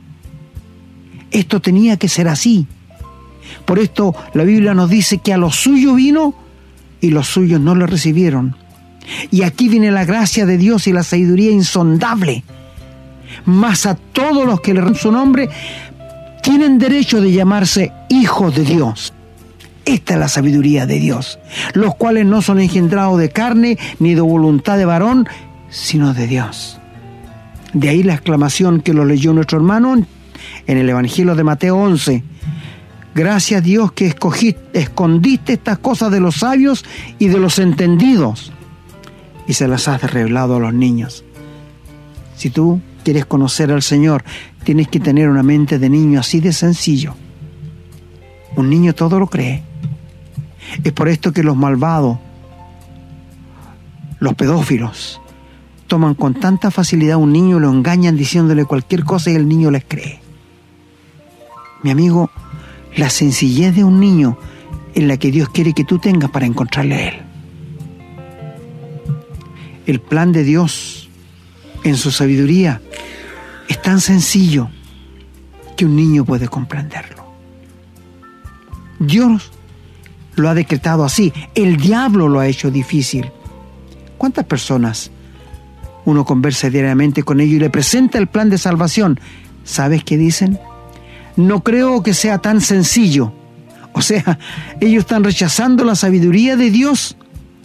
esto 1.32 1.60
tenía 1.60 1.96
que 1.96 2.08
ser 2.08 2.28
así. 2.28 2.68
Por 3.64 3.80
esto 3.80 4.14
la 4.34 4.44
Biblia 4.44 4.72
nos 4.72 4.88
dice 4.88 5.18
que 5.18 5.32
a 5.32 5.36
los 5.36 5.56
suyos 5.56 5.96
vino 5.96 6.32
y 7.00 7.10
los 7.10 7.26
suyos 7.26 7.60
no 7.60 7.74
le 7.74 7.88
recibieron. 7.88 8.54
Y 9.32 9.42
aquí 9.42 9.68
viene 9.68 9.90
la 9.90 10.04
gracia 10.04 10.46
de 10.46 10.58
Dios 10.58 10.86
y 10.86 10.92
la 10.92 11.02
sabiduría 11.02 11.50
insondable. 11.50 12.44
Mas 13.46 13.84
a 13.84 13.96
todos 13.96 14.46
los 14.46 14.60
que 14.60 14.74
le 14.74 14.80
dan 14.80 14.94
su 14.94 15.10
nombre 15.10 15.48
tienen 16.40 16.78
derecho 16.78 17.20
de 17.20 17.32
llamarse 17.32 17.92
hijos 18.10 18.54
de 18.54 18.62
Dios. 18.62 19.12
Esta 19.88 20.12
es 20.12 20.20
la 20.20 20.28
sabiduría 20.28 20.84
de 20.84 21.00
Dios, 21.00 21.38
los 21.72 21.94
cuales 21.94 22.26
no 22.26 22.42
son 22.42 22.60
engendrados 22.60 23.18
de 23.18 23.30
carne 23.30 23.78
ni 23.98 24.14
de 24.14 24.20
voluntad 24.20 24.76
de 24.76 24.84
varón, 24.84 25.26
sino 25.70 26.12
de 26.12 26.26
Dios. 26.26 26.78
De 27.72 27.88
ahí 27.88 28.02
la 28.02 28.12
exclamación 28.12 28.82
que 28.82 28.92
lo 28.92 29.06
leyó 29.06 29.32
nuestro 29.32 29.56
hermano 29.56 29.94
en 30.66 30.76
el 30.76 30.90
Evangelio 30.90 31.34
de 31.34 31.42
Mateo 31.42 31.78
11. 31.78 32.22
Gracias 33.14 33.64
Dios 33.64 33.92
que 33.92 34.14
escondiste 34.74 35.54
estas 35.54 35.78
cosas 35.78 36.12
de 36.12 36.20
los 36.20 36.36
sabios 36.36 36.84
y 37.18 37.28
de 37.28 37.38
los 37.38 37.58
entendidos 37.58 38.52
y 39.46 39.54
se 39.54 39.68
las 39.68 39.88
has 39.88 40.02
revelado 40.02 40.56
a 40.56 40.60
los 40.60 40.74
niños. 40.74 41.24
Si 42.36 42.50
tú 42.50 42.82
quieres 43.04 43.24
conocer 43.24 43.72
al 43.72 43.80
Señor, 43.80 44.22
tienes 44.64 44.88
que 44.88 45.00
tener 45.00 45.30
una 45.30 45.42
mente 45.42 45.78
de 45.78 45.88
niño 45.88 46.20
así 46.20 46.40
de 46.40 46.52
sencillo. 46.52 47.14
Un 48.54 48.68
niño 48.68 48.94
todo 48.94 49.18
lo 49.18 49.28
cree. 49.28 49.67
Es 50.84 50.92
por 50.92 51.08
esto 51.08 51.32
que 51.32 51.42
los 51.42 51.56
malvados, 51.56 52.18
los 54.20 54.34
pedófilos, 54.34 55.20
toman 55.86 56.14
con 56.14 56.34
tanta 56.34 56.70
facilidad 56.70 57.14
a 57.14 57.18
un 57.18 57.32
niño 57.32 57.56
y 57.56 57.60
lo 57.60 57.70
engañan 57.70 58.16
diciéndole 58.16 58.64
cualquier 58.64 59.04
cosa 59.04 59.30
y 59.30 59.34
el 59.34 59.48
niño 59.48 59.70
les 59.70 59.84
cree. 59.84 60.20
Mi 61.82 61.90
amigo, 61.90 62.30
la 62.96 63.10
sencillez 63.10 63.74
de 63.74 63.84
un 63.84 64.00
niño 64.00 64.38
es 64.94 65.04
la 65.04 65.16
que 65.16 65.30
Dios 65.30 65.48
quiere 65.48 65.72
que 65.72 65.84
tú 65.84 65.98
tengas 65.98 66.30
para 66.30 66.46
encontrarle 66.46 66.94
a 66.94 67.08
Él. 67.08 67.14
El 69.86 70.00
plan 70.00 70.32
de 70.32 70.44
Dios 70.44 71.08
en 71.84 71.96
su 71.96 72.10
sabiduría 72.10 72.82
es 73.68 73.80
tan 73.80 74.00
sencillo 74.00 74.68
que 75.76 75.86
un 75.86 75.96
niño 75.96 76.24
puede 76.24 76.48
comprenderlo. 76.48 77.24
Dios 78.98 79.52
lo 80.38 80.48
ha 80.48 80.54
decretado 80.54 81.04
así, 81.04 81.32
el 81.54 81.76
diablo 81.76 82.28
lo 82.28 82.40
ha 82.40 82.46
hecho 82.46 82.70
difícil. 82.70 83.30
¿Cuántas 84.16 84.44
personas 84.44 85.10
uno 86.04 86.24
conversa 86.24 86.70
diariamente 86.70 87.22
con 87.22 87.40
ellos 87.40 87.56
y 87.56 87.60
le 87.60 87.70
presenta 87.70 88.18
el 88.18 88.26
plan 88.26 88.50
de 88.50 88.58
salvación? 88.58 89.20
¿Sabes 89.64 90.04
qué 90.04 90.16
dicen? 90.16 90.58
No 91.36 91.62
creo 91.62 92.02
que 92.02 92.14
sea 92.14 92.38
tan 92.38 92.60
sencillo. 92.60 93.32
O 93.92 94.02
sea, 94.02 94.38
ellos 94.80 95.00
están 95.00 95.24
rechazando 95.24 95.84
la 95.84 95.94
sabiduría 95.94 96.56
de 96.56 96.70
Dios 96.70 97.16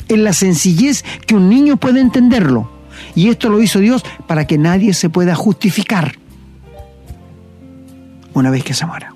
en 0.10 0.24
la 0.24 0.34
sencillez 0.34 1.04
que 1.26 1.36
un 1.36 1.50
niño 1.50 1.78
puede 1.78 2.02
entenderlo. 2.02 2.70
Y 3.16 3.30
esto 3.30 3.50
lo 3.50 3.62
hizo 3.62 3.80
Dios 3.80 4.04
para 4.28 4.46
que 4.46 4.58
nadie 4.58 4.94
se 4.94 5.10
pueda 5.10 5.36
justificar 5.36 6.14
una 8.34 8.50
vez 8.50 8.64
que 8.64 8.74
se 8.74 8.86
muera. 8.86 9.12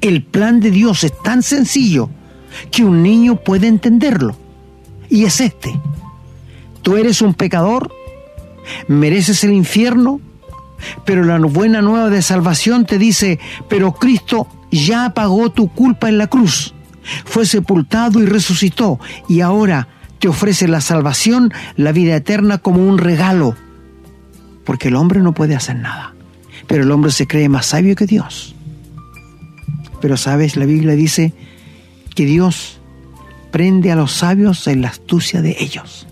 El 0.00 0.22
plan 0.22 0.60
de 0.60 0.70
Dios 0.70 1.04
es 1.04 1.12
tan 1.22 1.42
sencillo 1.42 2.08
que 2.70 2.84
un 2.84 3.02
niño 3.02 3.36
puede 3.36 3.66
entenderlo. 3.66 4.36
Y 5.08 5.24
es 5.24 5.40
este. 5.40 5.78
Tú 6.82 6.96
eres 6.96 7.20
un 7.20 7.34
pecador, 7.34 7.92
mereces 8.88 9.44
el 9.44 9.52
infierno, 9.52 10.20
pero 11.04 11.24
la 11.24 11.38
buena 11.38 11.82
nueva 11.82 12.08
de 12.08 12.22
salvación 12.22 12.86
te 12.86 12.98
dice, 12.98 13.38
pero 13.68 13.92
Cristo 13.92 14.46
ya 14.70 15.12
pagó 15.12 15.50
tu 15.50 15.68
culpa 15.68 16.08
en 16.08 16.16
la 16.16 16.28
cruz, 16.28 16.74
fue 17.24 17.44
sepultado 17.44 18.20
y 18.22 18.26
resucitó, 18.26 18.98
y 19.28 19.40
ahora 19.40 19.88
te 20.18 20.28
ofrece 20.28 20.68
la 20.68 20.80
salvación, 20.80 21.52
la 21.76 21.92
vida 21.92 22.16
eterna 22.16 22.58
como 22.58 22.86
un 22.86 22.98
regalo, 22.98 23.56
porque 24.64 24.88
el 24.88 24.96
hombre 24.96 25.20
no 25.20 25.32
puede 25.32 25.54
hacer 25.54 25.76
nada, 25.76 26.14
pero 26.66 26.84
el 26.84 26.90
hombre 26.90 27.10
se 27.10 27.26
cree 27.26 27.48
más 27.48 27.66
sabio 27.66 27.96
que 27.96 28.06
Dios. 28.06 28.54
Pero 30.00 30.16
sabes, 30.16 30.56
la 30.56 30.66
Biblia 30.66 30.94
dice 30.94 31.32
que 32.14 32.24
Dios 32.24 32.80
prende 33.50 33.92
a 33.92 33.96
los 33.96 34.12
sabios 34.12 34.66
en 34.66 34.82
la 34.82 34.88
astucia 34.88 35.42
de 35.42 35.56
ellos. 35.60 36.06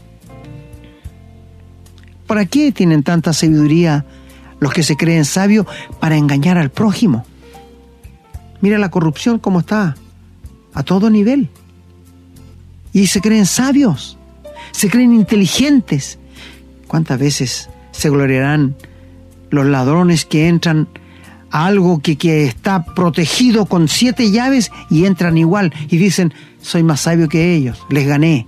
¿Para 2.27 2.45
qué 2.45 2.73
tienen 2.73 3.03
tanta 3.03 3.33
sabiduría 3.33 4.05
los 4.61 4.73
que 4.73 4.83
se 4.83 4.97
creen 4.97 5.25
sabios 5.25 5.67
para 6.01 6.17
engañar 6.17 6.59
al 6.59 6.71
prójimo? 6.71 7.25
Mira 8.61 8.79
la 8.79 8.91
corrupción 8.91 9.39
como 9.39 9.61
está, 9.61 9.97
a 10.75 10.83
todo 10.83 11.11
nivel. 11.11 11.49
Y 12.93 13.07
se 13.07 13.21
creen 13.21 13.47
sabios, 13.47 14.19
se 14.73 14.91
creen 14.91 15.15
inteligentes. 15.15 16.19
¿Cuántas 16.87 17.19
veces 17.19 17.71
se 17.93 18.11
gloriarán 18.11 18.77
los 19.51 19.67
ladrones 19.67 20.25
que 20.25 20.49
entran 20.49 20.89
algo 21.51 22.01
que, 22.01 22.17
que 22.17 22.45
está 22.45 22.85
protegido 22.85 23.67
con 23.67 23.89
siete 23.89 24.31
llaves 24.31 24.71
y 24.91 25.05
entran 25.05 25.39
igual 25.39 25.73
y 25.89 25.97
dicen, 25.97 26.35
soy 26.61 26.83
más 26.83 27.03
sabio 27.03 27.29
que 27.29 27.55
ellos, 27.55 27.85
les 27.89 28.07
gané. 28.07 28.47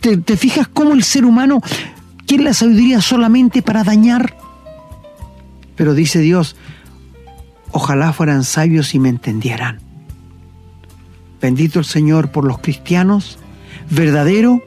¿Te, 0.00 0.16
te 0.16 0.36
fijas 0.36 0.68
cómo 0.68 0.94
el 0.94 1.04
ser 1.04 1.24
humano 1.24 1.60
quiere 2.26 2.44
la 2.44 2.54
sabiduría 2.54 3.00
solamente 3.00 3.62
para 3.62 3.84
dañar? 3.84 4.36
Pero 5.76 5.94
dice 5.94 6.18
Dios, 6.18 6.56
ojalá 7.70 8.12
fueran 8.12 8.44
sabios 8.44 8.94
y 8.94 8.98
me 8.98 9.08
entendieran. 9.08 9.80
Bendito 11.40 11.78
el 11.78 11.84
Señor 11.84 12.30
por 12.30 12.44
los 12.44 12.58
cristianos 12.58 13.38
verdadero 13.90 14.62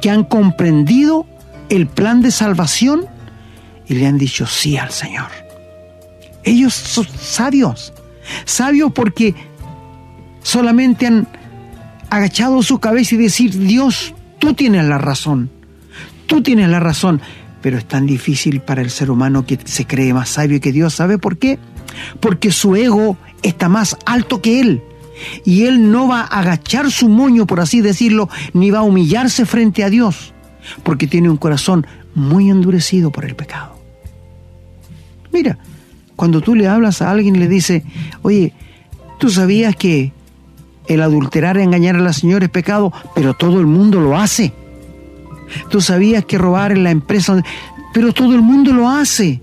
que 0.00 0.10
han 0.10 0.24
comprendido 0.24 1.26
el 1.68 1.86
plan 1.86 2.22
de 2.22 2.30
salvación 2.30 3.06
y 3.88 3.94
le 3.94 4.06
han 4.06 4.18
dicho 4.18 4.46
sí 4.46 4.76
al 4.76 4.90
Señor. 4.90 5.43
Ellos 6.44 6.74
son 6.74 7.06
sabios, 7.18 7.92
sabios 8.44 8.92
porque 8.92 9.34
solamente 10.42 11.06
han 11.06 11.26
agachado 12.10 12.62
su 12.62 12.78
cabeza 12.78 13.14
y 13.14 13.18
decir, 13.18 13.58
Dios, 13.58 14.14
tú 14.38 14.54
tienes 14.54 14.84
la 14.84 14.98
razón, 14.98 15.50
tú 16.26 16.42
tienes 16.42 16.68
la 16.68 16.80
razón, 16.80 17.20
pero 17.60 17.78
es 17.78 17.86
tan 17.86 18.06
difícil 18.06 18.60
para 18.60 18.82
el 18.82 18.90
ser 18.90 19.10
humano 19.10 19.46
que 19.46 19.58
se 19.64 19.86
cree 19.86 20.12
más 20.12 20.28
sabio 20.28 20.60
que 20.60 20.70
Dios. 20.70 20.94
¿Sabe 20.94 21.18
por 21.18 21.38
qué? 21.38 21.58
Porque 22.20 22.52
su 22.52 22.76
ego 22.76 23.16
está 23.42 23.68
más 23.68 23.96
alto 24.04 24.42
que 24.42 24.60
él. 24.60 24.82
Y 25.44 25.64
él 25.64 25.90
no 25.90 26.08
va 26.08 26.20
a 26.20 26.40
agachar 26.40 26.90
su 26.90 27.08
moño, 27.08 27.46
por 27.46 27.60
así 27.60 27.80
decirlo, 27.80 28.28
ni 28.52 28.70
va 28.70 28.80
a 28.80 28.82
humillarse 28.82 29.46
frente 29.46 29.84
a 29.84 29.90
Dios, 29.90 30.34
porque 30.82 31.06
tiene 31.06 31.30
un 31.30 31.36
corazón 31.36 31.86
muy 32.14 32.50
endurecido 32.50 33.10
por 33.10 33.24
el 33.24 33.34
pecado. 33.34 33.78
Mira, 35.32 35.58
cuando 36.16 36.40
tú 36.40 36.54
le 36.54 36.68
hablas 36.68 37.02
a 37.02 37.10
alguien 37.10 37.36
y 37.36 37.40
le 37.40 37.48
dices, 37.48 37.82
oye, 38.22 38.52
tú 39.18 39.30
sabías 39.30 39.76
que 39.76 40.12
el 40.86 41.02
adulterar, 41.02 41.56
engañar 41.58 41.96
a 41.96 42.00
la 42.00 42.12
señora 42.12 42.44
es 42.44 42.50
pecado, 42.50 42.92
pero 43.14 43.34
todo 43.34 43.60
el 43.60 43.66
mundo 43.66 44.00
lo 44.00 44.16
hace. 44.16 44.52
Tú 45.70 45.80
sabías 45.80 46.24
que 46.24 46.38
robar 46.38 46.72
en 46.72 46.84
la 46.84 46.90
empresa, 46.90 47.42
pero 47.92 48.12
todo 48.12 48.34
el 48.34 48.42
mundo 48.42 48.72
lo 48.72 48.88
hace. 48.88 49.40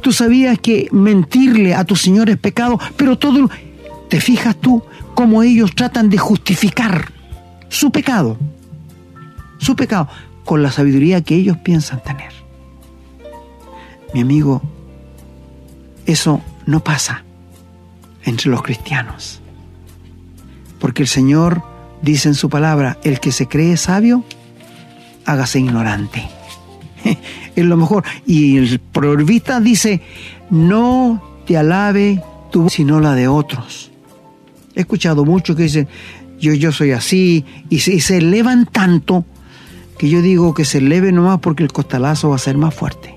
Tú 0.00 0.12
sabías 0.12 0.58
que 0.58 0.88
mentirle 0.92 1.74
a 1.74 1.84
tu 1.84 1.96
señor 1.96 2.30
es 2.30 2.36
pecado, 2.36 2.78
pero 2.96 3.16
todo... 3.18 3.48
¿Te 4.08 4.20
fijas 4.20 4.56
tú 4.56 4.82
cómo 5.14 5.44
ellos 5.44 5.72
tratan 5.76 6.10
de 6.10 6.18
justificar 6.18 7.12
su 7.68 7.92
pecado? 7.92 8.36
Su 9.58 9.76
pecado 9.76 10.08
con 10.44 10.64
la 10.64 10.72
sabiduría 10.72 11.20
que 11.20 11.36
ellos 11.36 11.58
piensan 11.58 12.02
tener. 12.02 12.32
Mi 14.12 14.22
amigo, 14.22 14.62
eso 16.12 16.40
no 16.66 16.82
pasa 16.82 17.24
entre 18.24 18.50
los 18.50 18.62
cristianos. 18.62 19.40
Porque 20.78 21.02
el 21.02 21.08
Señor 21.08 21.62
dice 22.02 22.28
en 22.28 22.34
su 22.34 22.48
palabra, 22.48 22.98
el 23.04 23.20
que 23.20 23.32
se 23.32 23.48
cree 23.48 23.76
sabio, 23.76 24.24
hágase 25.26 25.60
ignorante. 25.60 26.28
es 27.56 27.64
lo 27.64 27.76
mejor. 27.76 28.04
Y 28.26 28.56
el 28.56 28.78
proverbista 28.78 29.60
dice, 29.60 30.00
no 30.50 31.22
te 31.46 31.56
alabe 31.56 32.22
tu 32.50 32.68
sino 32.68 33.00
la 33.00 33.14
de 33.14 33.28
otros. 33.28 33.90
He 34.74 34.80
escuchado 34.80 35.24
mucho 35.24 35.54
que 35.54 35.64
dicen, 35.64 35.88
yo, 36.38 36.54
yo 36.54 36.72
soy 36.72 36.92
así, 36.92 37.44
y 37.68 37.80
se, 37.80 37.92
y 37.94 38.00
se 38.00 38.18
elevan 38.18 38.66
tanto 38.66 39.24
que 39.98 40.08
yo 40.08 40.22
digo 40.22 40.54
que 40.54 40.64
se 40.64 40.78
eleve 40.78 41.12
nomás 41.12 41.40
porque 41.40 41.62
el 41.62 41.72
costalazo 41.72 42.30
va 42.30 42.36
a 42.36 42.38
ser 42.38 42.56
más 42.56 42.74
fuerte 42.74 43.14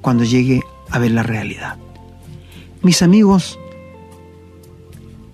cuando 0.00 0.24
llegue 0.24 0.60
a 0.92 0.98
ver 0.98 1.10
la 1.10 1.22
realidad. 1.22 1.78
Mis 2.82 3.02
amigos, 3.02 3.58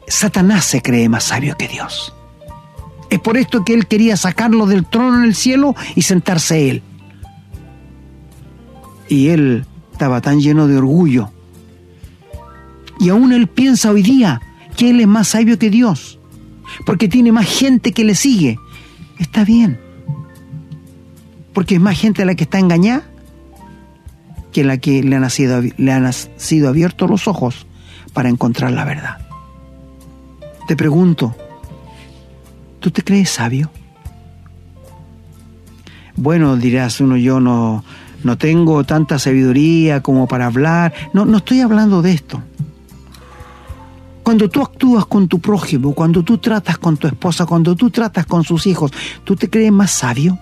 Satanás 0.06 0.64
se 0.64 0.80
cree 0.80 1.08
más 1.08 1.24
sabio 1.24 1.56
que 1.58 1.68
Dios. 1.68 2.14
Es 3.10 3.18
por 3.18 3.36
esto 3.36 3.64
que 3.64 3.74
él 3.74 3.86
quería 3.86 4.16
sacarlo 4.16 4.66
del 4.66 4.86
trono 4.86 5.18
en 5.18 5.24
el 5.24 5.34
cielo 5.34 5.74
y 5.96 6.02
sentarse 6.02 6.70
él. 6.70 6.82
Y 9.08 9.28
él 9.28 9.66
estaba 9.92 10.20
tan 10.20 10.38
lleno 10.38 10.68
de 10.68 10.76
orgullo 10.76 11.32
Y 13.00 13.08
aún 13.08 13.32
él 13.32 13.48
piensa 13.48 13.90
hoy 13.90 14.02
día 14.02 14.40
que 14.76 14.90
él 14.90 15.00
es 15.00 15.06
más 15.06 15.28
sabio 15.28 15.58
que 15.58 15.70
Dios, 15.70 16.20
porque 16.86 17.08
tiene 17.08 17.32
más 17.32 17.46
gente 17.46 17.92
que 17.92 18.04
le 18.04 18.14
sigue. 18.14 18.58
Está 19.18 19.44
bien, 19.44 19.80
porque 21.52 21.74
es 21.74 21.80
más 21.80 21.98
gente 21.98 22.24
la 22.24 22.36
que 22.36 22.44
está 22.44 22.60
engañada 22.60 23.10
que 24.52 24.64
la 24.64 24.78
que 24.78 25.02
le 25.02 25.16
han 25.16 25.30
sido, 25.30 25.62
le 25.76 25.92
han 25.92 26.12
sido 26.12 26.68
abiertos 26.68 27.10
los 27.10 27.28
ojos 27.28 27.66
para 28.12 28.28
encontrar 28.28 28.72
la 28.72 28.84
verdad. 28.84 29.18
Te 30.66 30.76
pregunto, 30.76 31.34
¿tú 32.80 32.90
te 32.90 33.02
crees 33.02 33.30
sabio? 33.30 33.70
Bueno, 36.16 36.56
dirás 36.56 37.00
uno, 37.00 37.16
yo 37.16 37.40
no, 37.40 37.84
no 38.24 38.38
tengo 38.38 38.84
tanta 38.84 39.18
sabiduría 39.18 40.02
como 40.02 40.26
para 40.26 40.46
hablar. 40.46 40.92
No, 41.12 41.24
no 41.24 41.38
estoy 41.38 41.60
hablando 41.60 42.02
de 42.02 42.12
esto. 42.12 42.42
Cuando 44.22 44.50
tú 44.50 44.60
actúas 44.60 45.06
con 45.06 45.28
tu 45.28 45.38
prójimo, 45.38 45.94
cuando 45.94 46.22
tú 46.22 46.38
tratas 46.38 46.76
con 46.76 46.96
tu 46.96 47.06
esposa, 47.06 47.46
cuando 47.46 47.74
tú 47.74 47.88
tratas 47.88 48.26
con 48.26 48.44
sus 48.44 48.66
hijos, 48.66 48.90
¿tú 49.24 49.36
te 49.36 49.48
crees 49.48 49.72
más 49.72 49.90
sabio? 49.90 50.38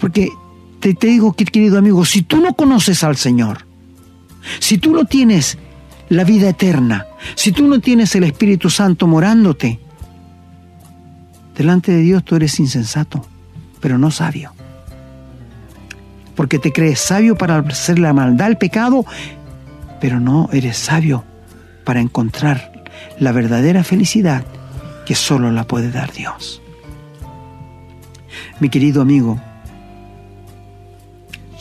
Porque 0.00 0.30
te, 0.84 0.92
te 0.92 1.06
digo, 1.06 1.32
querido 1.32 1.78
amigo, 1.78 2.04
si 2.04 2.20
tú 2.20 2.42
no 2.42 2.52
conoces 2.52 3.04
al 3.04 3.16
Señor, 3.16 3.64
si 4.58 4.76
tú 4.76 4.92
no 4.92 5.06
tienes 5.06 5.56
la 6.10 6.24
vida 6.24 6.50
eterna, 6.50 7.06
si 7.36 7.52
tú 7.52 7.66
no 7.66 7.80
tienes 7.80 8.14
el 8.16 8.24
Espíritu 8.24 8.68
Santo 8.68 9.06
morándote, 9.06 9.80
delante 11.56 11.90
de 11.90 12.02
Dios 12.02 12.22
tú 12.22 12.36
eres 12.36 12.60
insensato, 12.60 13.26
pero 13.80 13.96
no 13.96 14.10
sabio. 14.10 14.52
Porque 16.36 16.58
te 16.58 16.70
crees 16.70 17.00
sabio 17.00 17.34
para 17.34 17.56
hacer 17.60 17.98
la 17.98 18.12
maldad, 18.12 18.48
el 18.48 18.58
pecado, 18.58 19.06
pero 20.02 20.20
no 20.20 20.50
eres 20.52 20.76
sabio 20.76 21.24
para 21.84 22.02
encontrar 22.02 22.84
la 23.18 23.32
verdadera 23.32 23.84
felicidad 23.84 24.44
que 25.06 25.14
solo 25.14 25.50
la 25.50 25.64
puede 25.64 25.90
dar 25.90 26.12
Dios. 26.12 26.60
Mi 28.60 28.68
querido 28.68 29.00
amigo, 29.00 29.40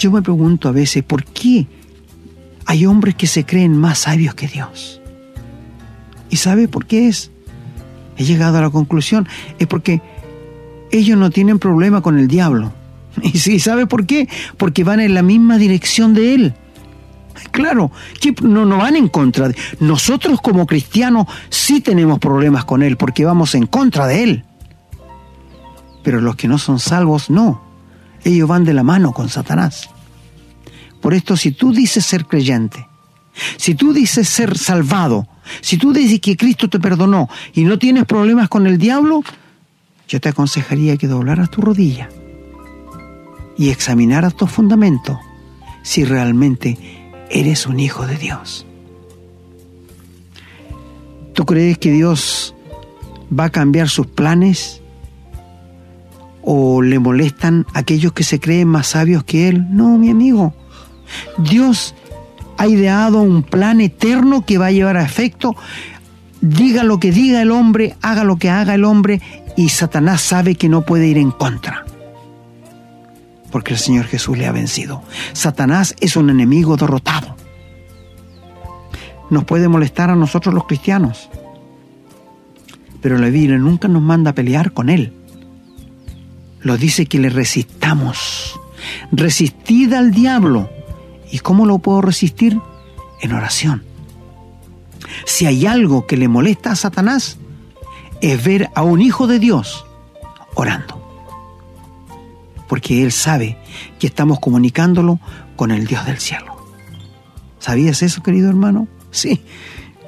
yo 0.04 0.12
me 0.12 0.22
pregunto 0.22 0.68
a 0.68 0.74
veces 0.74 1.02
por 1.02 1.24
qué 1.24 1.66
hay 2.66 2.86
hombres 2.86 3.16
que 3.16 3.26
se 3.26 3.46
creen 3.46 3.78
más 3.78 4.00
sabios 4.00 4.36
que 4.36 4.50
Dios. 4.50 5.02
¿Y 6.30 6.36
sabe 6.36 6.68
por 6.68 6.86
qué 6.86 7.08
es? 7.08 7.32
He 8.18 8.26
llegado 8.26 8.58
a 8.58 8.62
la 8.62 8.70
conclusión, 8.70 9.30
es 9.60 9.68
porque 9.68 10.02
ellos 10.92 11.18
no 11.18 11.30
tienen 11.30 11.58
problema 11.58 12.02
con 12.02 12.20
el 12.20 12.28
diablo. 12.28 12.74
¿Y 13.22 13.38
sí, 13.40 13.60
sabe 13.60 13.88
por 13.88 14.06
qué? 14.06 14.28
Porque 14.58 14.84
van 14.84 15.00
en 15.00 15.14
la 15.14 15.22
misma 15.22 15.58
dirección 15.58 16.14
de 16.14 16.36
él. 16.36 16.54
Claro, 17.52 17.90
que 18.20 18.36
no, 18.42 18.66
no 18.66 18.80
van 18.80 18.98
en 18.98 19.08
contra 19.08 19.48
de... 19.48 19.56
Nosotros 19.80 20.42
como 20.42 20.68
cristianos 20.68 21.28
sí 21.50 21.80
tenemos 21.80 22.20
problemas 22.20 22.66
con 22.66 22.84
él 22.84 22.98
porque 22.98 23.24
vamos 23.24 23.56
en 23.56 23.68
contra 23.68 24.06
de 24.06 24.24
él. 24.24 24.46
Pero 26.04 26.20
los 26.20 26.36
que 26.36 26.50
no 26.50 26.58
son 26.58 26.80
salvos 26.80 27.30
no. 27.30 27.62
Ellos 28.26 28.50
van 28.50 28.66
de 28.66 28.74
la 28.74 28.84
mano 28.84 29.14
con 29.14 29.30
Satanás. 29.30 29.93
Por 31.04 31.14
esto, 31.14 31.36
si 31.36 31.52
tú 31.52 31.74
dices 31.74 32.06
ser 32.06 32.26
creyente, 32.26 32.88
si 33.58 33.76
tú 33.76 33.92
dices 33.92 34.30
ser 34.30 34.58
salvado, 34.58 35.28
si 35.60 35.78
tú 35.78 35.92
dices 35.92 36.22
que 36.22 36.38
Cristo 36.38 36.70
te 36.70 36.80
perdonó 36.80 37.28
y 37.54 37.66
no 37.66 37.78
tienes 37.78 38.06
problemas 38.06 38.48
con 38.48 38.68
el 38.68 38.78
diablo, 38.78 39.22
yo 40.08 40.22
te 40.22 40.30
aconsejaría 40.30 40.96
que 40.96 41.10
doblaras 41.10 41.52
tu 41.52 41.60
rodilla 41.60 42.08
y 43.58 43.70
examinaras 43.70 44.34
tus 44.34 44.50
fundamentos 44.50 45.18
si 45.84 46.06
realmente 46.06 46.78
eres 47.30 47.68
un 47.68 47.82
hijo 47.82 48.08
de 48.08 48.16
Dios. 48.16 48.66
¿Tú 51.34 51.46
crees 51.46 51.80
que 51.80 51.92
Dios 51.92 52.56
va 53.38 53.46
a 53.46 53.52
cambiar 53.52 53.90
sus 53.90 54.08
planes? 54.08 54.82
¿O 56.42 56.82
le 56.82 56.98
molestan 56.98 57.66
aquellos 57.74 58.14
que 58.14 58.24
se 58.24 58.40
creen 58.40 58.70
más 58.70 58.88
sabios 58.88 59.26
que 59.26 59.50
Él? 59.50 59.68
No, 59.70 59.98
mi 59.98 60.10
amigo. 60.10 60.54
Dios 61.38 61.96
ha 62.58 62.68
ideado 62.68 63.22
un 63.22 63.44
plan 63.44 63.82
eterno 63.82 64.46
que 64.46 64.58
va 64.58 64.68
a 64.68 64.72
llevar 64.72 64.98
a 64.98 65.04
efecto, 65.04 65.56
diga 66.42 66.84
lo 66.84 67.00
que 67.00 67.12
diga 67.12 67.42
el 67.42 67.52
hombre, 67.52 67.96
haga 68.02 68.24
lo 68.24 68.38
que 68.38 68.50
haga 68.50 68.76
el 68.76 68.86
hombre, 68.86 69.22
y 69.56 69.70
Satanás 69.70 70.22
sabe 70.22 70.56
que 70.56 70.70
no 70.70 70.84
puede 70.84 71.08
ir 71.08 71.18
en 71.18 71.32
contra. 71.32 71.86
Porque 73.52 73.74
el 73.74 73.80
Señor 73.80 74.06
Jesús 74.06 74.38
le 74.38 74.48
ha 74.48 74.52
vencido. 74.52 75.04
Satanás 75.34 75.96
es 76.00 76.16
un 76.16 76.30
enemigo 76.30 76.76
derrotado. 76.76 77.36
Nos 79.30 79.46
puede 79.46 79.68
molestar 79.68 80.10
a 80.10 80.16
nosotros 80.16 80.54
los 80.54 80.66
cristianos, 80.66 81.30
pero 83.02 83.18
la 83.18 83.30
Biblia 83.30 83.58
nunca 83.58 83.88
nos 83.88 84.02
manda 84.02 84.32
a 84.32 84.36
pelear 84.36 84.74
con 84.74 84.90
él. 84.90 85.14
Lo 86.62 86.78
dice 86.78 87.06
que 87.06 87.20
le 87.20 87.30
resistamos. 87.30 88.60
Resistid 89.12 89.94
al 89.94 90.12
diablo 90.12 90.70
¿Y 91.34 91.40
cómo 91.40 91.66
lo 91.66 91.80
puedo 91.80 92.00
resistir? 92.04 92.62
En 93.20 93.34
oración. 93.34 93.84
Si 95.26 95.48
hay 95.48 95.66
algo 95.66 96.06
que 96.06 96.16
le 96.16 96.28
molesta 96.28 96.72
a 96.72 96.76
Satanás, 96.76 97.40
es 98.22 98.44
ver 98.44 98.70
a 98.76 98.84
un 98.84 99.02
hijo 99.02 99.26
de 99.26 99.40
Dios 99.40 99.84
orando. 100.54 101.02
Porque 102.70 103.02
él 103.02 103.12
sabe 103.12 103.58
que 103.98 104.06
estamos 104.06 104.40
comunicándolo 104.40 105.20
con 105.56 105.72
el 105.72 105.88
Dios 105.88 106.06
del 106.06 106.20
cielo. 106.20 106.56
¿Sabías 107.58 108.04
eso, 108.04 108.22
querido 108.22 108.48
hermano? 108.48 108.88
Sí. 109.10 109.42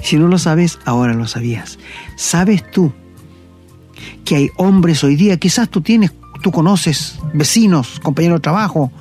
Si 0.04 0.18
no 0.18 0.28
lo 0.28 0.38
sabes, 0.38 0.78
ahora 0.86 1.16
lo 1.16 1.26
sabías. 1.26 1.80
¿Sabes 2.18 2.70
tú 2.70 2.94
que 4.26 4.36
hay 4.36 4.50
hombres 4.58 5.04
hoy 5.04 5.16
día, 5.16 5.38
quizás 5.38 5.70
tú 5.70 5.82
tienes, 5.82 6.14
tú 6.44 6.52
conoces 6.52 7.18
vecinos, 7.34 8.00
compañeros 8.00 8.38
de 8.38 8.44
trabajo, 8.44 8.92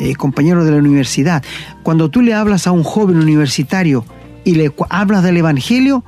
eh, 0.00 0.14
compañero 0.14 0.64
de 0.64 0.70
la 0.70 0.76
universidad, 0.76 1.42
cuando 1.82 2.08
tú 2.08 2.22
le 2.22 2.32
hablas 2.32 2.68
a 2.68 2.70
un 2.70 2.84
joven 2.84 3.16
universitario 3.16 4.04
y 4.44 4.54
le 4.54 4.72
hablas 4.90 5.24
del 5.24 5.38
Evangelio, 5.38 6.04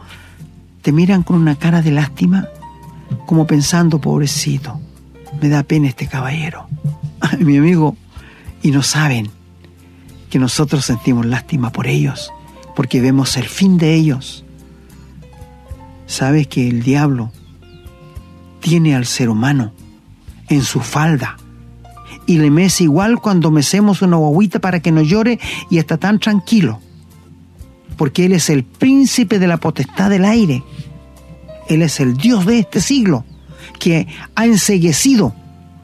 te 0.81 0.93
miran 0.93 1.25
con 1.25 1.35
una 1.35 1.57
cara 1.57 1.83
de 1.83 1.91
lástima, 1.91 2.47
como 3.27 3.49
pensando, 3.49 4.01
pobrecito, 4.01 4.81
me 5.43 5.49
da 5.49 5.65
pena 5.65 5.89
este 5.89 6.07
caballero, 6.07 6.69
mi 7.41 7.57
amigo, 7.57 7.97
y 8.63 8.71
no 8.71 8.85
saben 8.85 9.29
que 10.31 10.39
nosotros 10.39 10.85
sentimos 10.85 11.27
lástima 11.27 11.73
por 11.73 11.89
ellos, 11.89 12.33
porque 12.77 13.01
vemos 13.01 13.37
el 13.37 13.49
fin 13.49 13.77
de 13.77 13.97
ellos. 13.97 14.45
Sabes 16.07 16.47
que 16.47 16.69
el 16.69 16.85
diablo 16.85 17.33
tiene 18.61 18.95
al 18.95 19.07
ser 19.07 19.31
humano 19.31 19.73
en 20.49 20.63
su 20.63 20.79
falda 20.79 21.40
y 22.31 22.39
le 22.39 22.49
mece 22.49 22.85
igual 22.85 23.21
cuando 23.21 23.51
mecemos 23.51 24.03
una 24.03 24.17
guaguita 24.17 24.61
para 24.61 24.79
que 24.79 24.93
no 24.93 25.03
llore 25.03 25.41
y 25.69 25.79
está 25.79 25.97
tan 25.97 26.21
tranquilo. 26.21 26.79
Porque 27.97 28.25
Él 28.25 28.33
es 28.35 28.51
el 28.51 28.63
príncipe 28.63 29.41
de 29.41 29.49
la 29.49 29.57
potestad 29.57 30.11
del 30.11 30.25
aire. 30.25 30.63
Él 31.67 31.83
es 31.83 31.99
el 31.99 32.17
Dios 32.17 32.47
de 32.47 32.61
este 32.61 32.81
siglo 32.81 33.25
que 33.81 34.07
ha 34.37 34.47
enseguecido 34.47 35.35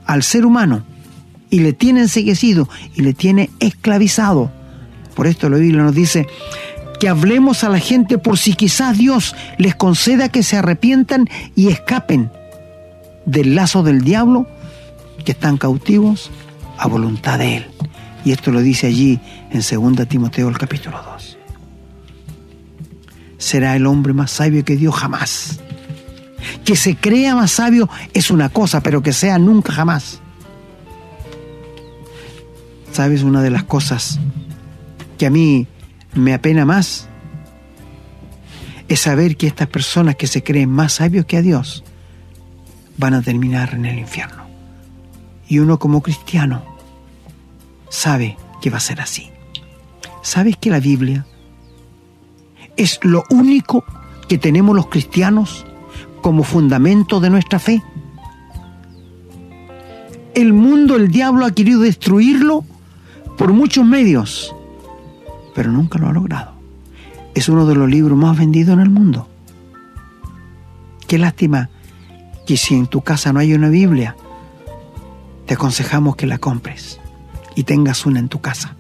al 0.07 0.23
ser 0.23 0.47
humano 0.47 0.85
y 1.51 1.59
le 1.59 1.73
tiene 1.73 2.03
enseguecido 2.03 2.69
y 2.95 3.03
le 3.03 3.13
tiene 3.13 3.51
esclavizado. 3.59 4.53
Por 5.17 5.27
esto 5.27 5.51
la 5.51 5.57
Biblia 5.57 5.83
nos 5.83 5.97
dice 5.97 6.29
que 7.01 7.09
hablemos 7.09 7.65
a 7.65 7.71
la 7.71 7.81
gente 7.81 8.19
por 8.19 8.39
si 8.39 8.55
quizás 8.55 8.97
Dios 8.97 9.35
les 9.59 9.75
conceda 9.75 10.29
que 10.29 10.45
se 10.45 10.59
arrepientan 10.59 11.29
y 11.57 11.71
escapen 11.71 12.31
del 13.25 13.57
lazo 13.57 13.83
del 13.83 14.03
diablo 14.03 14.47
que 15.27 15.33
están 15.33 15.59
cautivos 15.59 16.31
a 16.79 16.87
voluntad 16.87 17.39
de 17.39 17.59
Él. 17.59 17.67
Y 18.25 18.33
esto 18.33 18.51
lo 18.51 18.61
dice 18.61 18.87
allí 18.87 19.21
en 19.51 19.61
2 19.61 20.09
Timoteo 20.09 20.49
el 20.49 20.57
capítulo 20.57 21.03
2. 21.03 21.37
Será 23.37 23.77
el 23.77 23.87
hombre 23.87 24.15
más 24.15 24.31
sabio 24.31 24.65
que 24.65 24.77
Dios 24.77 24.95
jamás. 24.95 25.61
Que 26.65 26.77
se 26.77 26.97
crea 26.97 27.35
más 27.35 27.51
sabio 27.51 27.91
es 28.15 28.31
una 28.31 28.49
cosa, 28.49 28.81
pero 28.81 29.03
que 29.03 29.13
sea 29.13 29.39
nunca 29.39 29.73
jamás. 29.73 30.21
¿Sabes 32.93 33.23
una 33.23 33.43
de 33.43 33.51
las 33.51 33.65
cosas 33.65 34.21
que 35.19 35.27
a 35.27 35.31
mí 35.31 35.67
me 36.15 36.35
apena 36.35 36.65
más? 36.65 37.09
Es 38.89 39.01
saber 39.01 39.37
que 39.37 39.49
estas 39.49 39.67
personas 39.67 40.15
que 40.15 40.29
se 40.29 40.45
creen 40.45 40.71
más 40.71 40.95
sabios 40.95 41.27
que 41.27 41.37
a 41.37 41.43
Dios 41.43 41.83
van 42.97 43.15
a 43.15 43.23
terminar 43.23 43.75
en 43.75 43.87
el 43.87 43.99
infierno 43.99 44.46
y 45.49 45.59
uno 45.59 45.79
como 45.79 46.03
cristiano 46.03 46.63
sabe 47.89 48.37
que 48.61 48.71
va 48.71 48.79
a 48.79 48.81
ser 48.81 49.01
así. 49.01 49.31
¿Sabes 50.23 50.57
que 50.57 50.71
la 50.71 50.81
Biblia 50.81 51.27
es 52.77 52.99
lo 53.03 53.25
único 53.31 53.85
que 54.29 54.39
tenemos 54.39 54.75
los 54.75 54.89
cristianos 54.89 55.65
como 56.21 56.43
fundamento 56.43 57.21
de 57.21 57.31
nuestra 57.31 57.59
fe? 57.59 57.83
El 60.35 60.53
mundo, 60.53 60.97
el 60.97 61.09
diablo 61.09 61.47
ha 61.47 61.53
querido 61.53 61.81
destruirlo 61.81 62.65
por 63.39 63.53
muchos 63.53 63.85
medios, 63.85 64.55
pero 65.55 65.71
nunca 65.71 65.99
lo 65.99 66.09
ha 66.09 66.13
logrado. 66.13 66.53
Es 67.35 67.49
uno 67.49 67.67
de 67.67 67.75
los 67.75 67.89
libros 67.89 68.19
más 68.19 68.37
vendidos 68.37 68.75
en 68.75 68.81
el 68.81 68.91
mundo. 68.91 69.29
Qué 71.07 71.19
lástima 71.19 71.71
que 72.47 72.57
si 72.57 72.75
en 72.75 72.87
tu 72.87 73.03
casa 73.03 73.33
no 73.33 73.41
hay 73.41 73.55
una 73.55 73.69
Biblia, 73.69 74.17
te 75.47 75.55
aconsejamos 75.55 76.17
que 76.17 76.27
la 76.27 76.39
compres 76.39 77.01
y 77.55 77.63
tengas 77.63 78.05
una 78.05 78.19
en 78.19 78.29
tu 78.29 78.41
casa 78.41 78.77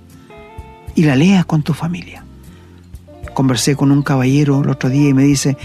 y 0.95 1.05
la 1.05 1.17
leas 1.17 1.47
con 1.47 1.63
tu 1.63 1.75
familia. 1.75 2.25
Conversé 3.35 3.77
con 3.77 3.91
un 3.91 4.03
caballero 4.03 4.63
el 4.63 4.71
otro 4.71 4.89
día 4.89 5.09
y 5.11 5.15
me 5.15 5.25
dice, 5.25 5.57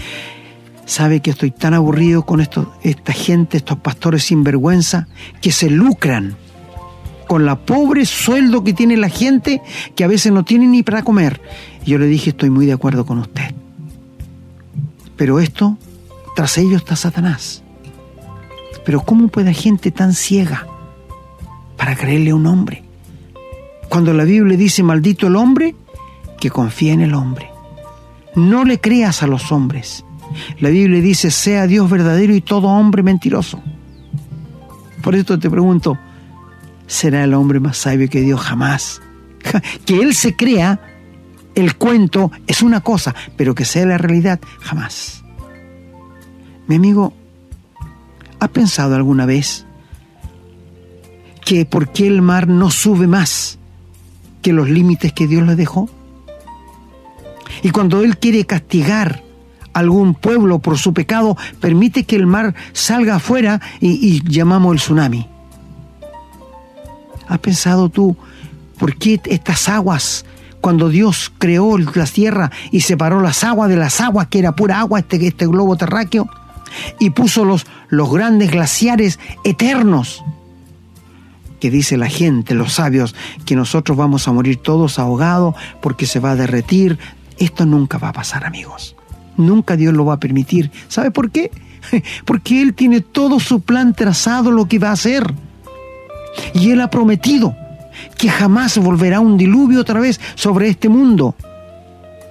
sabe 0.86 1.20
que 1.20 1.30
estoy 1.30 1.50
tan 1.50 1.74
aburrido 1.74 2.24
con 2.24 2.40
esto, 2.40 2.72
esta 2.82 3.12
gente, 3.12 3.56
estos 3.56 3.78
pastores 3.78 4.24
sinvergüenza, 4.24 5.08
que 5.40 5.52
se 5.52 5.70
lucran 5.70 6.36
con 7.26 7.46
la 7.46 7.56
pobre 7.56 8.04
sueldo 8.04 8.62
que 8.62 8.74
tiene 8.74 8.96
la 8.96 9.08
gente 9.08 9.62
que 9.96 10.04
a 10.04 10.08
veces 10.08 10.32
no 10.32 10.44
tiene 10.44 10.66
ni 10.66 10.82
para 10.82 11.02
comer. 11.02 11.40
Y 11.84 11.92
yo 11.92 11.98
le 11.98 12.06
dije, 12.06 12.30
estoy 12.30 12.50
muy 12.50 12.66
de 12.66 12.74
acuerdo 12.74 13.06
con 13.06 13.18
usted. 13.18 13.54
Pero 15.16 15.40
esto, 15.40 15.78
tras 16.36 16.58
ello 16.58 16.76
está 16.76 16.94
Satanás. 16.94 17.62
Pero 18.84 19.00
¿cómo 19.00 19.28
puede 19.28 19.54
gente 19.54 19.90
tan 19.90 20.12
ciega 20.12 20.66
para 21.82 21.96
creerle 21.96 22.30
a 22.30 22.36
un 22.36 22.46
hombre? 22.46 22.84
Cuando 23.88 24.12
la 24.12 24.22
Biblia 24.22 24.56
dice, 24.56 24.84
maldito 24.84 25.26
el 25.26 25.34
hombre, 25.34 25.74
que 26.38 26.48
confía 26.48 26.92
en 26.92 27.00
el 27.00 27.12
hombre. 27.12 27.50
No 28.36 28.64
le 28.64 28.80
creas 28.80 29.24
a 29.24 29.26
los 29.26 29.50
hombres 29.50 30.04
la 30.58 30.70
Biblia 30.70 31.00
dice, 31.00 31.30
sea 31.30 31.66
Dios 31.66 31.90
verdadero 31.90 32.34
y 32.34 32.40
todo 32.40 32.68
hombre 32.68 33.02
mentiroso. 33.02 33.60
Por 35.02 35.14
esto 35.14 35.38
te 35.38 35.50
pregunto, 35.50 35.98
¿será 36.86 37.24
el 37.24 37.34
hombre 37.34 37.60
más 37.60 37.76
sabio 37.76 38.08
que 38.08 38.20
Dios 38.20 38.40
jamás? 38.40 39.00
Que 39.84 40.00
Él 40.00 40.14
se 40.14 40.36
crea 40.36 40.80
el 41.54 41.76
cuento 41.76 42.30
es 42.46 42.62
una 42.62 42.80
cosa, 42.80 43.14
pero 43.36 43.54
que 43.54 43.64
sea 43.64 43.84
la 43.84 43.98
realidad 43.98 44.40
jamás. 44.60 45.22
Mi 46.66 46.76
amigo, 46.76 47.12
¿ha 48.38 48.48
pensado 48.48 48.94
alguna 48.94 49.26
vez 49.26 49.66
que 51.44 51.64
por 51.64 51.88
qué 51.88 52.06
el 52.06 52.22
mar 52.22 52.48
no 52.48 52.70
sube 52.70 53.06
más 53.06 53.58
que 54.40 54.52
los 54.52 54.68
límites 54.68 55.12
que 55.12 55.26
Dios 55.26 55.46
le 55.46 55.56
dejó? 55.56 55.88
Y 57.62 57.70
cuando 57.70 58.02
Él 58.02 58.18
quiere 58.18 58.44
castigar 58.44 59.22
algún 59.72 60.14
pueblo 60.14 60.58
por 60.58 60.78
su 60.78 60.92
pecado, 60.92 61.36
permite 61.60 62.04
que 62.04 62.16
el 62.16 62.26
mar 62.26 62.54
salga 62.72 63.16
afuera 63.16 63.60
y, 63.80 64.22
llamamos 64.28 64.74
el 64.74 64.80
tsunami. 64.80 65.26
¿Has 67.28 67.38
pensado 67.38 67.88
tú 67.88 68.16
por 68.78 68.96
qué 68.96 69.20
estas 69.26 69.68
aguas, 69.68 70.24
cuando 70.60 70.88
Dios 70.88 71.32
creó 71.38 71.78
la 71.78 72.04
tierra 72.06 72.50
y 72.70 72.80
separó 72.80 73.20
las 73.20 73.42
aguas 73.44 73.68
de 73.68 73.76
las 73.76 74.00
aguas, 74.00 74.26
que 74.28 74.38
era 74.38 74.54
pura 74.54 74.80
agua, 74.80 75.00
este, 75.00 75.26
este 75.26 75.46
globo 75.46 75.76
terráqueo, 75.76 76.28
y 76.98 77.10
puso 77.10 77.44
los, 77.44 77.66
los 77.88 78.12
grandes 78.12 78.50
glaciares 78.50 79.18
eternos? 79.44 80.22
Que 81.62 81.70
dice 81.70 81.96
la 81.96 82.08
gente, 82.08 82.56
los 82.56 82.72
sabios, 82.72 83.14
que 83.44 83.54
nosotros 83.54 83.96
vamos 83.96 84.26
a 84.26 84.32
morir 84.32 84.56
todos 84.56 84.98
ahogados 84.98 85.54
porque 85.80 86.06
se 86.06 86.18
va 86.18 86.32
a 86.32 86.34
derretir. 86.34 86.98
Esto 87.38 87.66
nunca 87.66 87.98
va 87.98 88.08
a 88.08 88.12
pasar, 88.12 88.44
amigos. 88.44 88.96
Nunca 89.36 89.76
Dios 89.76 89.94
lo 89.94 90.04
va 90.04 90.14
a 90.14 90.18
permitir. 90.18 90.72
¿Sabe 90.88 91.12
por 91.12 91.30
qué? 91.30 91.52
Porque 92.24 92.60
Él 92.60 92.74
tiene 92.74 93.00
todo 93.00 93.38
su 93.38 93.60
plan 93.60 93.94
trazado 93.94 94.50
lo 94.50 94.66
que 94.66 94.80
va 94.80 94.88
a 94.88 94.94
hacer. 94.94 95.32
Y 96.52 96.72
Él 96.72 96.80
ha 96.80 96.90
prometido 96.90 97.54
que 98.18 98.28
jamás 98.28 98.76
volverá 98.78 99.20
un 99.20 99.36
diluvio 99.36 99.82
otra 99.82 100.00
vez 100.00 100.20
sobre 100.34 100.66
este 100.66 100.88
mundo. 100.88 101.36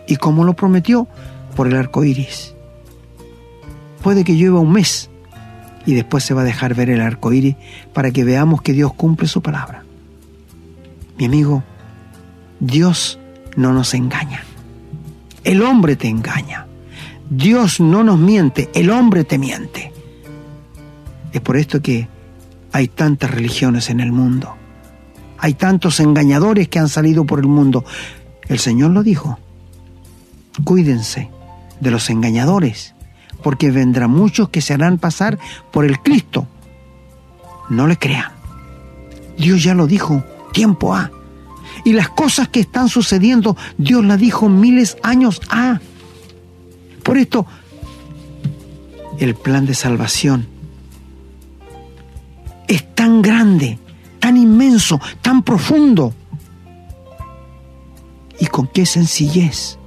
¿Y 0.10 0.18
cómo 0.18 0.44
lo 0.44 0.58
prometió? 0.58 1.08
Por 1.56 1.68
el 1.68 1.78
arco 1.78 2.04
iris. 2.04 2.54
Puede 4.04 4.26
que 4.26 4.34
llueva 4.34 4.60
un 4.60 4.74
mes 4.74 5.10
y 5.86 5.94
después 5.94 6.24
se 6.24 6.34
va 6.34 6.42
a 6.42 6.46
dejar 6.46 6.76
ver 6.76 6.90
el 6.90 7.02
arco 7.02 7.34
iris 7.34 7.56
para 7.94 8.12
que 8.12 8.24
veamos 8.24 8.62
que 8.62 8.74
Dios 8.74 8.94
cumple 8.94 9.28
su 9.28 9.42
palabra. 9.42 9.84
Mi 11.18 11.26
amigo, 11.26 11.64
Dios 12.60 13.20
no 13.56 13.74
nos 13.74 13.94
engaña. 13.94 14.44
El 15.44 15.62
hombre 15.64 15.96
te 15.96 16.08
engaña. 16.08 16.68
Dios 17.30 17.80
no 17.80 18.04
nos 18.04 18.20
miente, 18.20 18.70
el 18.74 18.90
hombre 18.90 19.24
te 19.24 19.38
miente. 19.38 19.92
Es 21.32 21.42
por 21.42 21.58
esto 21.58 21.82
que 21.82 22.08
hay 22.72 22.88
tantas 22.88 23.32
religiones 23.32 23.90
en 23.90 24.00
el 24.00 24.12
mundo. 24.12 24.56
Hay 25.38 25.54
tantos 25.56 26.00
engañadores 26.00 26.68
que 26.68 26.80
han 26.80 26.90
salido 26.90 27.26
por 27.26 27.40
el 27.40 27.48
mundo. 27.48 27.84
El 28.48 28.60
Señor 28.60 28.92
lo 28.92 29.02
dijo. 29.02 29.40
Cuídense 30.64 31.30
de 31.80 31.92
los 31.92 32.10
engañadores, 32.10 32.94
porque 33.42 33.72
vendrán 33.72 34.12
muchos 34.12 34.50
que 34.50 34.62
se 34.62 34.74
harán 34.74 34.98
pasar 34.98 35.38
por 35.72 35.86
el 35.86 36.00
Cristo. 36.00 36.48
No 37.70 37.88
le 37.88 37.98
crean. 37.98 38.32
Dios 39.38 39.64
ya 39.64 39.74
lo 39.74 39.88
dijo, 39.88 40.24
tiempo 40.54 40.94
ha. 40.94 41.12
Y 41.84 41.94
las 41.94 42.10
cosas 42.10 42.50
que 42.50 42.60
están 42.60 42.90
sucediendo, 42.90 43.58
Dios 43.78 44.06
las 44.06 44.20
dijo 44.20 44.50
miles 44.50 44.98
años 45.04 45.42
ha. 45.50 45.80
Por 47.04 47.18
esto, 47.18 47.46
el 49.20 49.36
plan 49.36 49.66
de 49.66 49.74
salvación 49.74 50.48
es 52.68 52.94
tan 52.96 53.22
grande, 53.22 53.80
tan 54.20 54.38
inmenso, 54.38 55.00
tan 55.22 55.44
profundo. 55.44 56.14
Y 58.40 58.48
con 58.48 58.68
qué 58.68 58.86
sencillez 58.86 59.78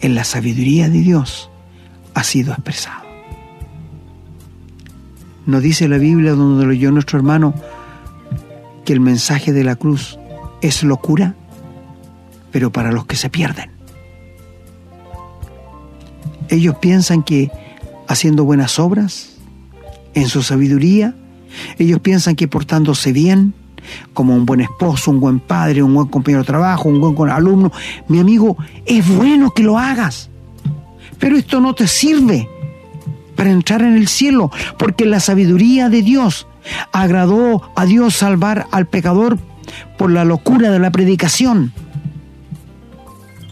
en 0.00 0.14
la 0.14 0.24
sabiduría 0.24 0.88
de 0.88 1.00
Dios 1.00 1.50
ha 2.18 2.24
sido 2.24 2.52
expresado. 2.52 3.06
¿No 5.46 5.60
dice 5.60 5.86
la 5.86 5.98
Biblia 5.98 6.32
donde 6.32 6.64
lo 6.64 6.72
leyó 6.72 6.90
nuestro 6.90 7.16
hermano 7.16 7.54
que 8.84 8.92
el 8.92 8.98
mensaje 8.98 9.52
de 9.52 9.62
la 9.62 9.76
cruz 9.76 10.18
es 10.60 10.82
locura, 10.82 11.36
pero 12.50 12.72
para 12.72 12.90
los 12.90 13.06
que 13.06 13.14
se 13.14 13.30
pierden? 13.30 13.70
Ellos 16.48 16.74
piensan 16.80 17.22
que 17.22 17.52
haciendo 18.08 18.44
buenas 18.44 18.80
obras, 18.80 19.36
en 20.14 20.28
su 20.28 20.42
sabiduría, 20.42 21.14
ellos 21.78 22.00
piensan 22.00 22.34
que 22.34 22.48
portándose 22.48 23.12
bien, 23.12 23.54
como 24.12 24.34
un 24.34 24.44
buen 24.44 24.60
esposo, 24.60 25.12
un 25.12 25.20
buen 25.20 25.38
padre, 25.38 25.84
un 25.84 25.94
buen 25.94 26.08
compañero 26.08 26.42
de 26.42 26.46
trabajo, 26.46 26.88
un 26.88 27.00
buen 27.14 27.30
alumno, 27.30 27.70
mi 28.08 28.18
amigo, 28.18 28.56
es 28.84 29.06
bueno 29.06 29.52
que 29.52 29.62
lo 29.62 29.78
hagas. 29.78 30.30
Pero 31.18 31.36
esto 31.36 31.60
no 31.60 31.74
te 31.74 31.86
sirve 31.86 32.48
para 33.36 33.50
entrar 33.50 33.82
en 33.82 33.94
el 33.94 34.08
cielo, 34.08 34.50
porque 34.78 35.04
la 35.04 35.20
sabiduría 35.20 35.88
de 35.88 36.02
Dios 36.02 36.46
agradó 36.92 37.70
a 37.76 37.86
Dios 37.86 38.14
salvar 38.14 38.66
al 38.72 38.86
pecador 38.86 39.38
por 39.96 40.10
la 40.10 40.24
locura 40.24 40.70
de 40.70 40.78
la 40.78 40.90
predicación. 40.90 41.72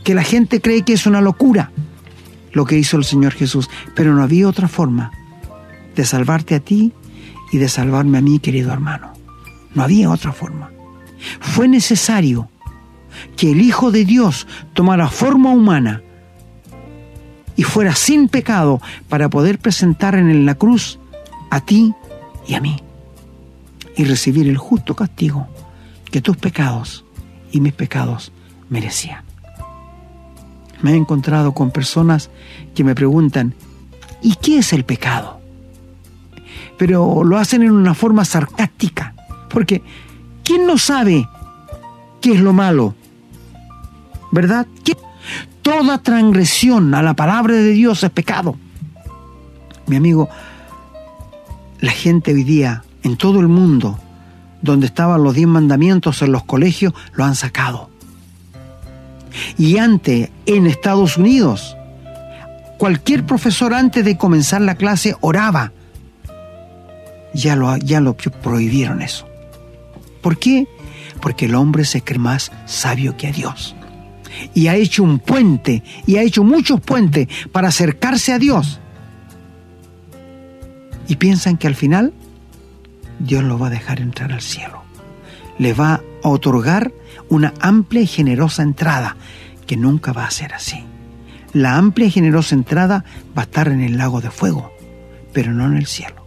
Que 0.05 0.14
la 0.14 0.23
gente 0.23 0.61
cree 0.61 0.83
que 0.83 0.93
es 0.93 1.07
una 1.07 1.21
locura 1.21 1.71
lo 2.53 2.64
que 2.64 2.79
hizo 2.79 2.97
el 2.97 3.05
Señor 3.05 3.33
Jesús, 3.33 3.69
pero 3.95 4.14
no 4.14 4.23
había 4.23 4.49
otra 4.49 4.67
forma 4.67 5.12
de 5.95 6.05
salvarte 6.05 6.55
a 6.55 6.61
ti 6.61 6.93
y 7.53 7.59
de 7.59 7.69
salvarme 7.69 8.19
a 8.19 8.23
mí, 8.23 8.39
querido 8.39 8.73
hermano. 8.73 9.12
No 9.75 9.83
había 9.83 10.11
otra 10.11 10.33
forma. 10.33 10.71
Fue 11.41 11.69
necesario 11.69 12.49
que 13.37 13.53
el 13.53 13.61
Hijo 13.61 13.91
de 13.91 14.05
Dios 14.05 14.47
tomara 14.73 15.09
forma 15.09 15.51
humana 15.51 16.03
y 17.57 17.63
fuera 17.63 17.95
sin 17.95 18.29
pecado 18.29 18.81
para 19.09 19.29
poder 19.29 19.59
presentar 19.59 20.15
en 20.15 20.47
la 20.47 20.55
cruz 20.55 20.99
a 21.51 21.61
ti 21.61 21.95
y 22.47 22.55
a 22.55 22.61
mí 22.61 22.77
y 23.97 24.05
recibir 24.05 24.47
el 24.47 24.59
justo 24.59 24.95
castigo 24.95 25.47
que 26.11 26.21
tus 26.21 26.37
pecados 26.37 27.05
y 27.51 27.61
mis 27.61 27.73
pecados 27.73 28.31
merecían. 28.69 29.25
Me 30.83 30.93
he 30.93 30.97
encontrado 30.97 31.53
con 31.53 31.71
personas 31.71 32.31
que 32.75 32.85
me 32.85 32.95
preguntan, 32.95 33.55
¿y 34.21 34.35
qué 34.37 34.59
es 34.59 34.73
el 34.73 34.85
pecado? 34.85 35.41
Pero 36.77 37.25
lo 37.25 37.39
hacen 37.39 37.63
en 37.63 37.71
una 37.71 37.95
forma 37.95 38.27
sarcástica, 38.27 39.15
porque 39.49 39.83
¿quién 40.45 40.67
no 40.67 40.77
sabe 40.77 41.27
qué 42.21 42.33
es 42.33 42.41
lo 42.41 42.53
malo? 42.53 42.95
¿Verdad? 44.31 44.67
Toda 45.67 45.99
transgresión 45.99 46.95
a 46.95 47.03
la 47.03 47.14
palabra 47.14 47.55
de 47.55 47.73
Dios 47.73 48.05
es 48.05 48.11
pecado. 48.11 48.57
Mi 49.89 49.97
amigo, 49.97 50.29
la 51.81 51.91
gente 51.91 52.33
hoy 52.33 52.45
día 52.45 52.85
en 53.03 53.17
todo 53.17 53.41
el 53.41 53.49
mundo, 53.49 53.99
donde 54.62 54.87
estaban 54.87 55.25
los 55.25 55.35
diez 55.35 55.49
mandamientos 55.49 56.23
en 56.23 56.31
los 56.31 56.45
colegios, 56.45 56.95
lo 57.14 57.25
han 57.25 57.35
sacado. 57.35 57.91
Y 59.59 59.79
antes, 59.79 60.31
en 60.47 60.69
Estados 60.69 61.17
Unidos, 61.17 61.77
cualquier 62.79 63.27
profesor 63.27 63.75
antes 63.75 64.05
de 64.05 64.17
comenzar 64.17 64.61
la 64.61 64.77
clase 64.77 65.17
oraba. 65.21 65.73
Ya 67.35 67.57
lo, 67.57 67.77
ya 67.77 68.01
lo 68.01 68.17
prohibieron 68.17 69.03
eso. 69.03 69.27
¿Por 70.23 70.39
qué? 70.39 70.69
Porque 71.21 71.47
el 71.47 71.57
hombre 71.57 71.85
se 71.85 72.03
cree 72.03 72.21
más 72.21 72.53
sabio 72.67 73.17
que 73.17 73.33
Dios. 73.33 73.75
Y 74.55 74.68
ha 74.68 74.76
hecho 74.76 75.03
un 75.03 75.18
puente 75.18 75.82
y 76.07 76.16
ha 76.16 76.22
hecho 76.22 76.45
muchos 76.45 76.80
puentes 76.80 77.28
para 77.53 77.68
acercarse 77.68 78.32
a 78.32 78.39
Dios. 78.39 78.80
Y 81.09 81.16
piensan 81.16 81.57
que 81.57 81.66
al 81.66 81.74
final 81.74 82.12
Dios 83.18 83.45
lo 83.45 83.59
va 83.59 83.68
a 83.68 83.70
dejar 83.70 84.01
entrar 84.01 84.32
al 84.32 84.43
cielo. 84.43 84.82
Le 85.59 85.72
va 85.72 86.03
a 86.22 86.28
otorgar 86.28 86.93
una 87.28 87.55
amplia 87.61 88.03
y 88.03 88.07
generosa 88.07 88.62
entrada, 88.62 89.16
que 89.66 89.76
nunca 89.76 90.12
va 90.12 90.26
a 90.26 90.30
ser 90.30 90.55
así. 90.55 90.84
La 91.53 91.76
amplia 91.76 92.09
y 92.09 92.11
generosa 92.11 92.55
entrada 92.55 93.05
va 93.37 93.43
a 93.43 93.45
estar 93.45 93.68
en 93.68 93.80
el 93.80 93.97
lago 93.97 94.20
de 94.20 94.30
fuego, 94.30 94.70
pero 95.32 95.53
no 95.53 95.66
en 95.66 95.76
el 95.76 95.87
cielo. 95.87 96.26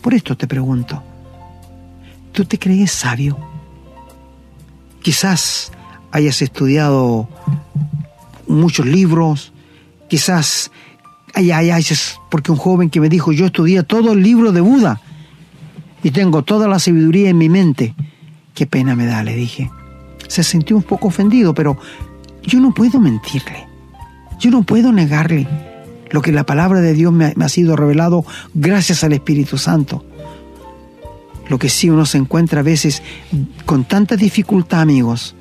Por 0.00 0.14
esto 0.14 0.36
te 0.36 0.46
pregunto, 0.46 1.02
¿tú 2.32 2.44
te 2.44 2.58
crees 2.58 2.90
sabio? 2.90 3.38
Quizás 5.02 5.72
hayas 6.12 6.42
estudiado 6.42 7.28
muchos 8.46 8.86
libros, 8.86 9.52
quizás 10.08 10.70
hayas, 11.34 12.20
porque 12.30 12.52
un 12.52 12.58
joven 12.58 12.90
que 12.90 13.00
me 13.00 13.08
dijo, 13.08 13.32
yo 13.32 13.46
estudié 13.46 13.82
todo 13.82 14.12
el 14.12 14.22
libro 14.22 14.52
de 14.52 14.60
Buda 14.60 15.00
y 16.02 16.10
tengo 16.10 16.42
toda 16.42 16.68
la 16.68 16.78
sabiduría 16.78 17.30
en 17.30 17.38
mi 17.38 17.48
mente. 17.48 17.94
Qué 18.54 18.66
pena 18.66 18.94
me 18.94 19.06
da, 19.06 19.24
le 19.24 19.34
dije. 19.34 19.70
Se 20.28 20.44
sintió 20.44 20.76
un 20.76 20.82
poco 20.82 21.08
ofendido, 21.08 21.54
pero 21.54 21.78
yo 22.42 22.60
no 22.60 22.72
puedo 22.72 23.00
mentirle. 23.00 23.66
Yo 24.38 24.50
no 24.50 24.62
puedo 24.62 24.92
negarle 24.92 25.46
lo 26.10 26.20
que 26.20 26.32
la 26.32 26.44
palabra 26.44 26.80
de 26.80 26.92
Dios 26.92 27.12
me 27.12 27.34
ha, 27.38 27.48
sido 27.48 27.76
revelado 27.76 28.24
gracias 28.54 29.02
al 29.04 29.12
Espíritu 29.12 29.56
Santo. 29.56 30.04
Lo 31.48 31.58
que 31.58 31.68
sí 31.68 31.88
uno 31.88 32.04
se 32.04 32.18
encuentra 32.18 32.60
a 32.60 32.62
veces 32.62 33.02
con 33.64 33.84
tanta 33.84 34.16
dificultad, 34.16 34.80
amigos, 34.80 35.34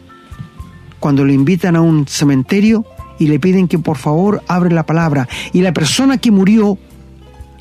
cuando 1.02 1.26
lo 1.26 1.34
invitan 1.34 1.76
a 1.76 1.82
un 1.82 2.08
cementerio 2.08 2.86
y 3.20 3.28
le 3.28 3.40
piden 3.40 3.68
que 3.68 3.80
por 3.80 3.98
favor 3.98 4.42
abre 4.48 4.74
la 4.74 4.86
palabra. 4.86 5.28
Y 5.52 5.62
la 5.62 5.74
persona 5.74 6.20
que 6.20 6.32
murió 6.32 6.78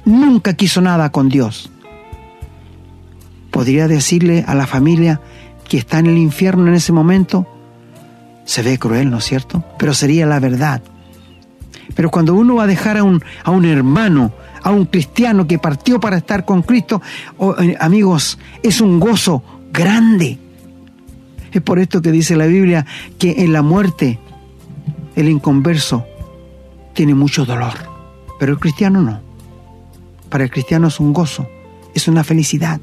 nunca 0.05 0.55
quiso 0.55 0.81
nada 0.81 1.11
con 1.11 1.29
Dios. 1.29 1.71
Podría 3.51 3.89
decirle 3.89 4.45
a 4.47 4.55
la 4.55 4.69
familia 4.69 5.21
que 5.69 5.79
está 5.79 5.99
en 5.99 6.07
el 6.07 6.19
infierno 6.19 6.69
en 6.69 6.75
ese 6.75 6.93
momento, 6.93 7.47
se 8.45 8.63
ve 8.63 8.79
cruel, 8.79 9.11
¿no 9.11 9.19
es 9.19 9.25
cierto? 9.25 9.65
Pero 9.79 9.95
sería 9.95 10.27
la 10.27 10.39
verdad. 10.39 10.83
Pero 11.95 12.11
cuando 12.11 12.35
uno 12.35 12.57
va 12.57 12.65
a 12.65 12.69
dejar 12.69 12.99
a 12.99 13.05
un, 13.05 13.23
a 13.43 13.51
un 13.51 13.65
hermano, 13.65 14.33
a 14.63 14.71
un 14.71 14.85
cristiano 14.85 15.47
que 15.47 15.59
partió 15.59 15.99
para 15.99 16.19
estar 16.19 16.45
con 16.45 16.63
Cristo, 16.63 17.01
oh, 17.39 17.55
eh, 17.61 17.77
amigos, 17.81 18.39
es 18.63 18.81
un 18.81 19.01
gozo 19.01 19.43
grande. 19.73 20.39
Es 21.53 21.63
por 21.63 21.79
esto 21.79 22.03
que 22.03 22.13
dice 22.13 22.37
la 22.37 22.47
Biblia 22.47 22.87
que 23.19 23.43
en 23.45 23.53
la 23.53 23.63
muerte 23.63 24.19
el 25.17 25.29
inconverso 25.29 26.07
tiene 26.95 27.15
mucho 27.15 27.45
dolor, 27.45 27.75
pero 28.39 28.53
el 28.53 28.59
cristiano 28.59 29.03
no. 29.03 29.21
Para 30.29 30.45
el 30.45 30.51
cristiano 30.51 30.89
es 30.89 31.01
un 31.01 31.13
gozo, 31.13 31.49
es 31.95 32.07
una 32.09 32.25
felicidad, 32.25 32.81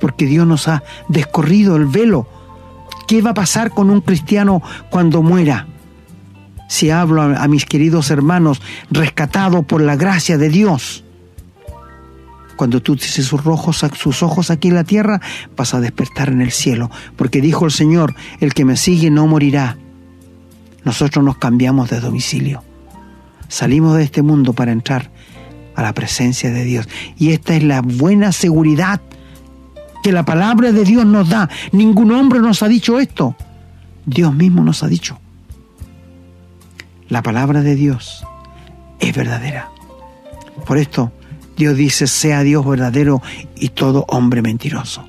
porque 0.00 0.26
Dios 0.26 0.46
nos 0.46 0.68
ha 0.68 0.82
descorrido 1.08 1.76
el 1.76 1.86
velo. 1.86 2.26
¿Qué 3.06 3.22
va 3.22 3.30
a 3.30 3.34
pasar 3.34 3.70
con 3.70 3.90
un 3.90 4.02
cristiano 4.02 4.62
cuando 4.90 5.22
muera? 5.22 5.66
Si 6.68 6.90
hablo 6.90 7.22
a, 7.22 7.48
mis 7.48 7.64
queridos 7.64 8.10
hermanos, 8.10 8.62
rescatados 8.90 9.64
por 9.64 9.80
la 9.80 9.96
gracia 9.96 10.38
de 10.38 10.50
Dios, 10.50 11.02
cuando 12.60 12.82
tú 12.82 12.94
dices 12.94 13.24
sus, 13.24 13.40
sus 13.96 14.22
ojos 14.22 14.50
aquí 14.50 14.68
en 14.68 14.74
la 14.74 14.84
tierra, 14.84 15.18
vas 15.56 15.72
a 15.72 15.80
despertar 15.80 16.28
en 16.28 16.42
el 16.42 16.50
cielo, 16.50 16.90
porque 17.16 17.40
dijo 17.40 17.64
el 17.64 17.70
Señor, 17.70 18.14
el 18.38 18.52
que 18.52 18.66
me 18.66 18.76
sigue 18.76 19.10
no 19.10 19.26
morirá. 19.26 19.78
Nosotros 20.84 21.24
nos 21.24 21.38
cambiamos 21.38 21.88
de 21.88 22.00
domicilio. 22.00 22.62
Salimos 23.48 23.96
de 23.96 24.02
este 24.02 24.20
mundo 24.20 24.52
para 24.52 24.72
entrar 24.72 25.10
a 25.74 25.80
la 25.80 25.94
presencia 25.94 26.50
de 26.50 26.64
Dios. 26.64 26.86
Y 27.16 27.30
esta 27.30 27.54
es 27.54 27.62
la 27.62 27.80
buena 27.80 28.30
seguridad 28.30 29.00
que 30.02 30.12
la 30.12 30.26
palabra 30.26 30.70
de 30.70 30.84
Dios 30.84 31.06
nos 31.06 31.30
da. 31.30 31.48
Ningún 31.72 32.12
hombre 32.12 32.40
nos 32.40 32.62
ha 32.62 32.68
dicho 32.68 33.00
esto. 33.00 33.36
Dios 34.04 34.34
mismo 34.34 34.62
nos 34.62 34.82
ha 34.82 34.86
dicho. 34.86 35.18
La 37.08 37.22
palabra 37.22 37.62
de 37.62 37.74
Dios 37.74 38.22
es 38.98 39.16
verdadera. 39.16 39.70
Por 40.66 40.76
esto, 40.76 41.10
Dios 41.60 41.76
dice, 41.76 42.06
sea 42.06 42.42
Dios 42.42 42.66
verdadero 42.66 43.20
y 43.54 43.68
todo 43.68 44.06
hombre 44.08 44.40
mentiroso. 44.40 45.06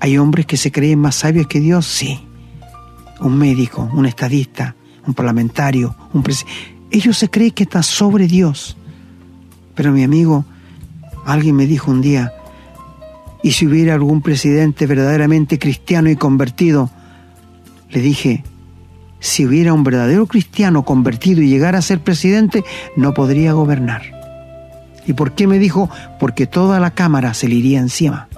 ¿Hay 0.00 0.16
hombres 0.16 0.46
que 0.46 0.56
se 0.56 0.72
creen 0.72 0.98
más 0.98 1.16
sabios 1.16 1.46
que 1.46 1.60
Dios? 1.60 1.84
Sí. 1.84 2.26
Un 3.20 3.36
médico, 3.36 3.90
un 3.92 4.06
estadista, 4.06 4.76
un 5.06 5.12
parlamentario, 5.12 5.94
un 6.14 6.22
presidente. 6.22 6.58
Ellos 6.90 7.18
se 7.18 7.28
creen 7.28 7.50
que 7.50 7.64
están 7.64 7.82
sobre 7.82 8.26
Dios. 8.26 8.78
Pero 9.74 9.92
mi 9.92 10.04
amigo, 10.04 10.46
alguien 11.26 11.54
me 11.54 11.66
dijo 11.66 11.90
un 11.90 12.00
día, 12.00 12.32
¿y 13.42 13.52
si 13.52 13.66
hubiera 13.66 13.92
algún 13.92 14.22
presidente 14.22 14.86
verdaderamente 14.86 15.58
cristiano 15.58 16.08
y 16.08 16.16
convertido? 16.16 16.88
Le 17.90 18.00
dije, 18.00 18.42
si 19.20 19.44
hubiera 19.44 19.74
un 19.74 19.84
verdadero 19.84 20.26
cristiano 20.26 20.82
convertido 20.86 21.42
y 21.42 21.50
llegara 21.50 21.80
a 21.80 21.82
ser 21.82 22.00
presidente, 22.00 22.64
no 22.96 23.12
podría 23.12 23.52
gobernar. 23.52 24.13
¿Y 25.06 25.12
por 25.12 25.32
qué 25.32 25.46
me 25.46 25.58
dijo? 25.58 25.90
Porque 26.18 26.46
toda 26.46 26.80
la 26.80 26.92
cámara 26.92 27.34
se 27.34 27.48
le 27.48 27.56
iría 27.56 27.80
encima 27.80 28.28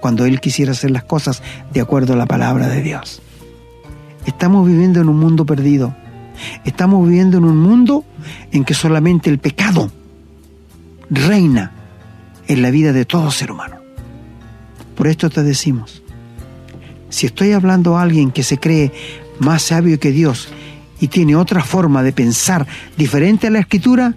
cuando 0.00 0.24
él 0.24 0.40
quisiera 0.40 0.72
hacer 0.72 0.90
las 0.90 1.04
cosas 1.04 1.42
de 1.72 1.80
acuerdo 1.80 2.14
a 2.14 2.16
la 2.16 2.26
palabra 2.26 2.68
de 2.68 2.82
Dios. 2.82 3.22
Estamos 4.26 4.66
viviendo 4.66 5.00
en 5.00 5.08
un 5.08 5.18
mundo 5.18 5.46
perdido. 5.46 5.94
Estamos 6.64 7.08
viviendo 7.08 7.38
en 7.38 7.44
un 7.44 7.56
mundo 7.56 8.04
en 8.50 8.64
que 8.64 8.74
solamente 8.74 9.30
el 9.30 9.38
pecado 9.38 9.92
reina 11.08 11.72
en 12.48 12.62
la 12.62 12.70
vida 12.70 12.92
de 12.92 13.04
todo 13.04 13.30
ser 13.30 13.52
humano. 13.52 13.76
Por 14.96 15.06
esto 15.06 15.30
te 15.30 15.42
decimos, 15.42 16.02
si 17.08 17.26
estoy 17.26 17.52
hablando 17.52 17.96
a 17.96 18.02
alguien 18.02 18.30
que 18.30 18.42
se 18.42 18.58
cree 18.58 18.92
más 19.38 19.62
sabio 19.62 20.00
que 20.00 20.10
Dios 20.10 20.48
y 21.00 21.08
tiene 21.08 21.36
otra 21.36 21.62
forma 21.62 22.02
de 22.02 22.12
pensar 22.12 22.66
diferente 22.96 23.46
a 23.46 23.50
la 23.50 23.60
escritura, 23.60 24.14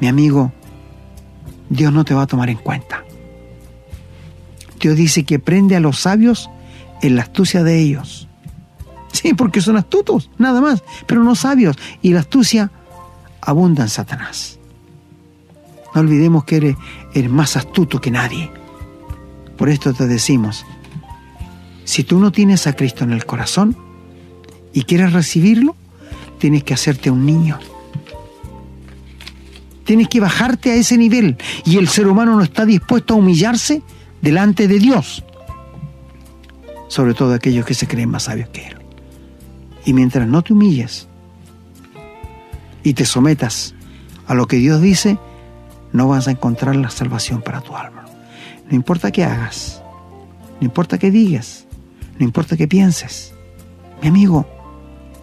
mi 0.00 0.08
amigo, 0.08 0.52
Dios 1.70 1.92
no 1.92 2.04
te 2.04 2.14
va 2.14 2.22
a 2.22 2.26
tomar 2.26 2.50
en 2.50 2.58
cuenta. 2.58 3.04
Dios 4.80 4.96
dice 4.96 5.24
que 5.24 5.38
prende 5.38 5.76
a 5.76 5.80
los 5.80 6.00
sabios 6.00 6.50
en 7.02 7.16
la 7.16 7.22
astucia 7.22 7.62
de 7.62 7.78
ellos. 7.78 8.28
Sí, 9.12 9.34
porque 9.34 9.60
son 9.60 9.76
astutos, 9.76 10.30
nada 10.38 10.60
más, 10.60 10.82
pero 11.06 11.24
no 11.24 11.34
sabios. 11.34 11.76
Y 12.02 12.12
la 12.12 12.20
astucia 12.20 12.70
abunda 13.40 13.82
en 13.82 13.88
Satanás. 13.88 14.58
No 15.94 16.02
olvidemos 16.02 16.44
que 16.44 16.56
eres, 16.56 16.76
eres 17.14 17.30
más 17.30 17.56
astuto 17.56 18.00
que 18.00 18.10
nadie. 18.10 18.50
Por 19.56 19.68
esto 19.68 19.92
te 19.92 20.06
decimos, 20.06 20.64
si 21.84 22.04
tú 22.04 22.20
no 22.20 22.30
tienes 22.30 22.66
a 22.66 22.76
Cristo 22.76 23.04
en 23.04 23.12
el 23.12 23.24
corazón 23.24 23.76
y 24.72 24.82
quieres 24.82 25.12
recibirlo, 25.12 25.74
tienes 26.38 26.62
que 26.62 26.74
hacerte 26.74 27.10
un 27.10 27.26
niño. 27.26 27.58
Tienes 29.88 30.08
que 30.08 30.20
bajarte 30.20 30.70
a 30.70 30.74
ese 30.74 30.98
nivel 30.98 31.38
y 31.64 31.78
el 31.78 31.88
ser 31.88 32.08
humano 32.08 32.36
no 32.36 32.42
está 32.42 32.66
dispuesto 32.66 33.14
a 33.14 33.16
humillarse 33.16 33.82
delante 34.20 34.68
de 34.68 34.78
Dios. 34.78 35.24
Sobre 36.88 37.14
todo 37.14 37.32
aquellos 37.32 37.64
que 37.64 37.72
se 37.72 37.86
creen 37.86 38.10
más 38.10 38.24
sabios 38.24 38.50
que 38.50 38.66
Él. 38.66 38.76
Y 39.86 39.94
mientras 39.94 40.28
no 40.28 40.42
te 40.42 40.52
humilles 40.52 41.08
y 42.82 42.92
te 42.92 43.06
sometas 43.06 43.74
a 44.26 44.34
lo 44.34 44.46
que 44.46 44.56
Dios 44.56 44.82
dice, 44.82 45.16
no 45.94 46.06
vas 46.06 46.28
a 46.28 46.32
encontrar 46.32 46.76
la 46.76 46.90
salvación 46.90 47.40
para 47.40 47.62
tu 47.62 47.74
alma. 47.74 48.04
No 48.68 48.76
importa 48.76 49.10
qué 49.10 49.24
hagas, 49.24 49.82
no 50.60 50.66
importa 50.66 50.98
qué 50.98 51.10
digas, 51.10 51.66
no 52.18 52.26
importa 52.26 52.58
qué 52.58 52.68
pienses. 52.68 53.32
Mi 54.02 54.08
amigo, 54.08 54.46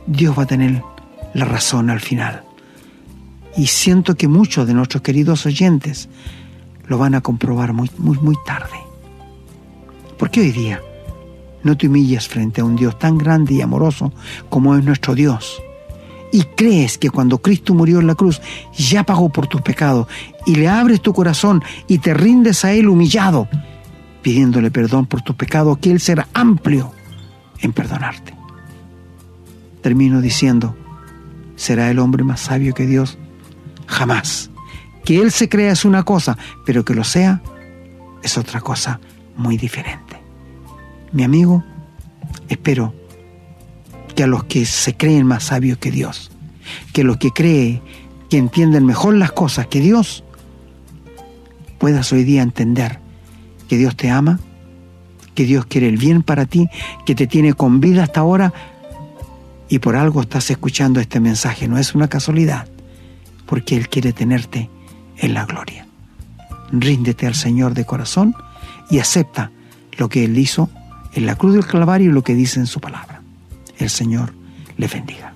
Dios 0.08 0.36
va 0.36 0.42
a 0.42 0.48
tener 0.48 0.82
la 1.36 1.46
razón 1.46 1.92
al 1.92 2.00
final. 2.00 2.45
Y 3.58 3.68
siento 3.68 4.16
que 4.16 4.28
muchos 4.28 4.68
de 4.68 4.74
nuestros 4.74 5.02
queridos 5.02 5.46
oyentes 5.46 6.10
lo 6.88 6.98
van 6.98 7.16
a 7.16 7.22
comprobar 7.22 7.74
muy, 7.74 7.90
muy, 7.98 8.18
muy 8.20 8.36
tarde. 8.46 8.78
Porque 10.18 10.42
hoy 10.42 10.52
día 10.52 10.82
no 11.64 11.76
te 11.76 11.88
humillas 11.88 12.28
frente 12.28 12.62
a 12.62 12.66
un 12.66 12.76
Dios 12.76 12.98
tan 13.00 13.18
grande 13.18 13.56
y 13.56 13.62
amoroso 13.62 14.14
como 14.50 14.76
es 14.76 14.84
nuestro 14.84 15.16
Dios. 15.16 15.62
Y 16.32 16.44
crees 16.44 16.98
que 16.98 17.10
cuando 17.10 17.40
Cristo 17.40 17.74
murió 17.74 18.00
en 18.00 18.08
la 18.08 18.16
cruz 18.16 18.42
ya 18.78 19.04
pagó 19.04 19.30
por 19.30 19.48
tus 19.48 19.62
pecados 19.62 20.08
y 20.46 20.56
le 20.56 20.68
abres 20.68 21.02
tu 21.02 21.14
corazón 21.14 21.64
y 21.88 22.00
te 22.00 22.14
rindes 22.14 22.66
a 22.66 22.74
Él 22.74 22.90
humillado, 22.90 23.48
pidiéndole 24.22 24.70
perdón 24.70 25.06
por 25.06 25.22
tus 25.22 25.36
pecados, 25.36 25.78
que 25.78 25.92
Él 25.92 26.00
será 26.00 26.28
amplio 26.34 26.92
en 27.62 27.74
perdonarte. 27.74 28.34
Termino 29.82 30.20
diciendo, 30.20 30.76
¿será 31.56 31.90
el 31.90 32.00
hombre 32.00 32.24
más 32.24 32.42
sabio 32.42 32.74
que 32.74 32.86
Dios? 32.86 33.18
Jamás. 33.88 34.50
Que 35.04 35.22
Él 35.22 35.32
se 35.32 35.50
crea 35.50 35.72
es 35.72 35.86
una 35.86 36.04
cosa, 36.04 36.38
pero 36.66 36.84
que 36.84 36.96
lo 36.96 37.04
sea 37.04 37.42
es 38.24 38.38
otra 38.38 38.62
cosa 38.62 39.00
muy 39.36 39.58
diferente. 39.58 40.20
Mi 41.12 41.24
amigo, 41.24 41.64
espero 42.50 42.94
que 44.16 44.24
a 44.24 44.28
los 44.28 44.46
que 44.46 44.66
se 44.66 44.96
creen 44.96 45.28
más 45.28 45.44
sabios 45.44 45.78
que 45.78 45.92
Dios, 45.92 46.32
que 46.94 47.04
los 47.04 47.18
que 47.18 47.32
creen 47.32 47.82
que 48.30 48.38
entienden 48.38 48.86
mejor 48.86 49.14
las 49.14 49.32
cosas 49.32 49.68
que 49.68 49.80
Dios, 49.80 50.24
puedas 51.78 52.12
hoy 52.12 52.24
día 52.24 52.42
entender 52.42 53.00
que 53.68 53.78
Dios 53.78 53.96
te 53.96 54.10
ama, 54.10 54.40
que 55.36 55.44
Dios 55.44 55.66
quiere 55.66 55.88
el 55.88 55.98
bien 55.98 56.24
para 56.24 56.46
ti, 56.46 56.68
que 57.06 57.14
te 57.14 57.28
tiene 57.28 57.54
con 57.54 57.82
vida 57.82 58.04
hasta 58.04 58.22
ahora 58.22 58.54
y 59.70 59.80
por 59.80 59.96
algo 59.96 60.22
estás 60.22 60.50
escuchando 60.50 61.00
este 61.00 61.20
mensaje. 61.20 61.68
No 61.68 61.78
es 61.78 61.94
una 61.94 62.08
casualidad, 62.08 62.68
porque 63.46 63.76
Él 63.78 63.90
quiere 63.90 64.14
tenerte 64.14 64.70
en 65.18 65.34
la 65.34 65.46
gloria. 65.46 65.88
Ríndete 66.72 67.28
al 67.28 67.36
Señor 67.36 67.74
de 67.74 67.86
corazón 67.86 68.36
y 68.90 69.00
acepta 69.00 69.52
lo 69.98 70.10
que 70.10 70.26
Él 70.26 70.38
hizo 70.38 70.70
en 71.14 71.26
la 71.26 71.36
cruz 71.36 71.54
del 71.54 71.66
Calvario 71.66 72.10
y 72.10 72.14
lo 72.14 72.24
que 72.24 72.36
dice 72.36 72.60
en 72.60 72.68
su 72.68 72.80
palabra. 72.80 73.22
El 73.78 73.90
Señor 73.90 74.34
le 74.78 74.88
bendiga. 74.88 75.35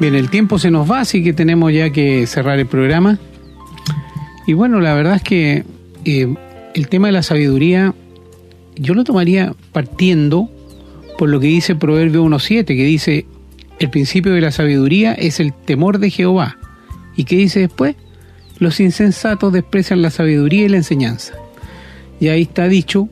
Bien, 0.00 0.14
el 0.14 0.30
tiempo 0.30 0.58
se 0.58 0.70
nos 0.70 0.90
va, 0.90 1.00
así 1.00 1.22
que 1.22 1.34
tenemos 1.34 1.74
ya 1.74 1.90
que 1.90 2.26
cerrar 2.26 2.58
el 2.58 2.66
programa. 2.66 3.18
Y 4.46 4.54
bueno, 4.54 4.80
la 4.80 4.94
verdad 4.94 5.16
es 5.16 5.22
que 5.22 5.64
eh, 6.06 6.34
el 6.74 6.88
tema 6.88 7.08
de 7.08 7.12
la 7.12 7.22
sabiduría, 7.22 7.94
yo 8.76 8.94
lo 8.94 9.04
tomaría 9.04 9.54
partiendo 9.72 10.50
por 11.18 11.28
lo 11.28 11.38
que 11.38 11.48
dice 11.48 11.74
Proverbio 11.74 12.24
1.7, 12.24 12.64
que 12.64 12.84
dice, 12.84 13.26
el 13.78 13.90
principio 13.90 14.32
de 14.32 14.40
la 14.40 14.52
sabiduría 14.52 15.12
es 15.12 15.38
el 15.38 15.52
temor 15.52 15.98
de 15.98 16.08
Jehová. 16.08 16.56
¿Y 17.14 17.24
qué 17.24 17.36
dice 17.36 17.60
después? 17.60 17.94
Los 18.58 18.80
insensatos 18.80 19.52
desprecian 19.52 20.00
la 20.00 20.08
sabiduría 20.08 20.64
y 20.64 20.68
la 20.70 20.78
enseñanza. 20.78 21.34
Y 22.20 22.28
ahí 22.28 22.42
está 22.42 22.68
dicho 22.68 23.10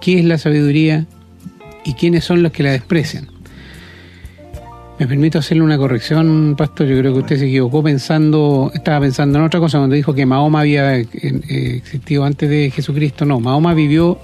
qué 0.00 0.18
es 0.18 0.24
la 0.24 0.38
sabiduría 0.38 1.06
y 1.84 1.92
quiénes 1.92 2.24
son 2.24 2.42
los 2.42 2.52
que 2.52 2.62
la 2.62 2.70
desprecian. 2.72 3.33
Me 5.04 5.08
permito 5.08 5.38
hacerle 5.38 5.62
una 5.62 5.76
corrección, 5.76 6.54
Pastor. 6.56 6.86
Yo 6.86 6.98
creo 6.98 7.12
que 7.12 7.18
usted 7.18 7.36
se 7.36 7.46
equivocó 7.46 7.82
pensando, 7.82 8.70
estaba 8.72 9.00
pensando 9.00 9.38
en 9.38 9.44
otra 9.44 9.60
cosa 9.60 9.76
cuando 9.76 9.94
dijo 9.94 10.14
que 10.14 10.24
Mahoma 10.24 10.60
había 10.60 10.98
eh, 10.98 11.06
existido 11.76 12.24
antes 12.24 12.48
de 12.48 12.70
Jesucristo. 12.70 13.26
No, 13.26 13.38
Mahoma 13.38 13.74
vivió 13.74 14.18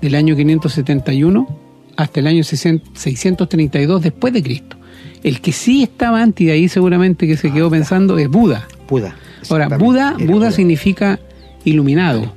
del 0.00 0.14
año 0.14 0.34
571 0.34 1.58
hasta 1.94 2.20
el 2.20 2.26
año 2.26 2.42
632 2.42 4.00
después 4.00 4.32
de 4.32 4.42
Cristo. 4.42 4.78
El 5.22 5.42
que 5.42 5.52
sí 5.52 5.82
estaba 5.82 6.22
antes, 6.22 6.46
de 6.46 6.54
ahí 6.54 6.70
seguramente 6.70 7.26
que 7.26 7.36
se 7.36 7.52
quedó 7.52 7.68
pensando, 7.68 8.16
es 8.16 8.30
Buda. 8.30 8.66
Buda. 8.88 9.14
Ahora, 9.50 9.68
Buda, 9.76 10.16
Buda 10.18 10.52
significa 10.52 11.20
iluminado, 11.64 12.32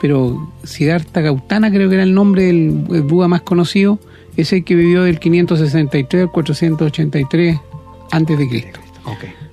pero 0.00 0.50
Siddhartha 0.64 1.20
Gautama 1.20 1.70
creo 1.70 1.90
que 1.90 1.96
era 1.96 2.04
el 2.04 2.14
nombre 2.14 2.44
del 2.44 2.70
Buda 3.02 3.28
más 3.28 3.42
conocido 3.42 3.98
es 4.36 4.52
el 4.52 4.64
que 4.64 4.74
vivió 4.74 5.02
del 5.02 5.18
563 5.18 6.22
al 6.22 6.30
483 6.30 7.58
antes 8.10 8.38
de 8.38 8.48
Cristo. 8.48 8.80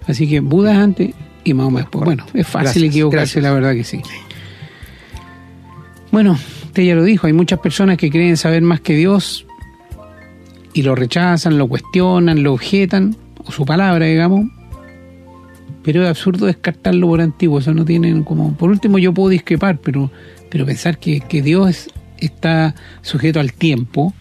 Así 0.07 0.27
que 0.27 0.39
Buda 0.41 0.73
es 0.73 0.77
antes 0.77 1.15
y 1.43 1.53
Mahoma 1.53 1.81
después. 1.81 2.05
Bueno, 2.05 2.25
es 2.33 2.47
fácil 2.47 2.83
equivocarse, 2.85 3.41
la 3.41 3.53
verdad 3.53 3.73
que 3.73 3.83
sí. 3.83 4.01
Bueno, 6.11 6.37
usted 6.63 6.83
ya 6.83 6.95
lo 6.95 7.03
dijo, 7.03 7.27
hay 7.27 7.33
muchas 7.33 7.59
personas 7.59 7.97
que 7.97 8.09
creen 8.09 8.37
saber 8.37 8.61
más 8.61 8.81
que 8.81 8.95
Dios 8.95 9.45
y 10.73 10.81
lo 10.81 10.95
rechazan, 10.95 11.57
lo 11.57 11.67
cuestionan, 11.67 12.43
lo 12.43 12.53
objetan, 12.53 13.15
o 13.43 13.51
su 13.51 13.65
palabra, 13.65 14.05
digamos. 14.05 14.47
Pero 15.83 16.03
es 16.03 16.09
absurdo 16.09 16.45
descartarlo 16.45 17.07
por 17.07 17.21
antiguo, 17.21 17.59
eso 17.59 17.73
no 17.73 17.85
tienen 17.85 18.23
como... 18.23 18.55
Por 18.55 18.69
último 18.69 18.99
yo 18.99 19.13
puedo 19.13 19.29
discrepar, 19.29 19.79
pero, 19.79 20.11
pero 20.49 20.65
pensar 20.65 20.97
que, 20.97 21.21
que 21.21 21.41
Dios 21.41 21.89
está 22.17 22.73
sujeto 23.01 23.39
al 23.39 23.53
tiempo, 23.53 24.13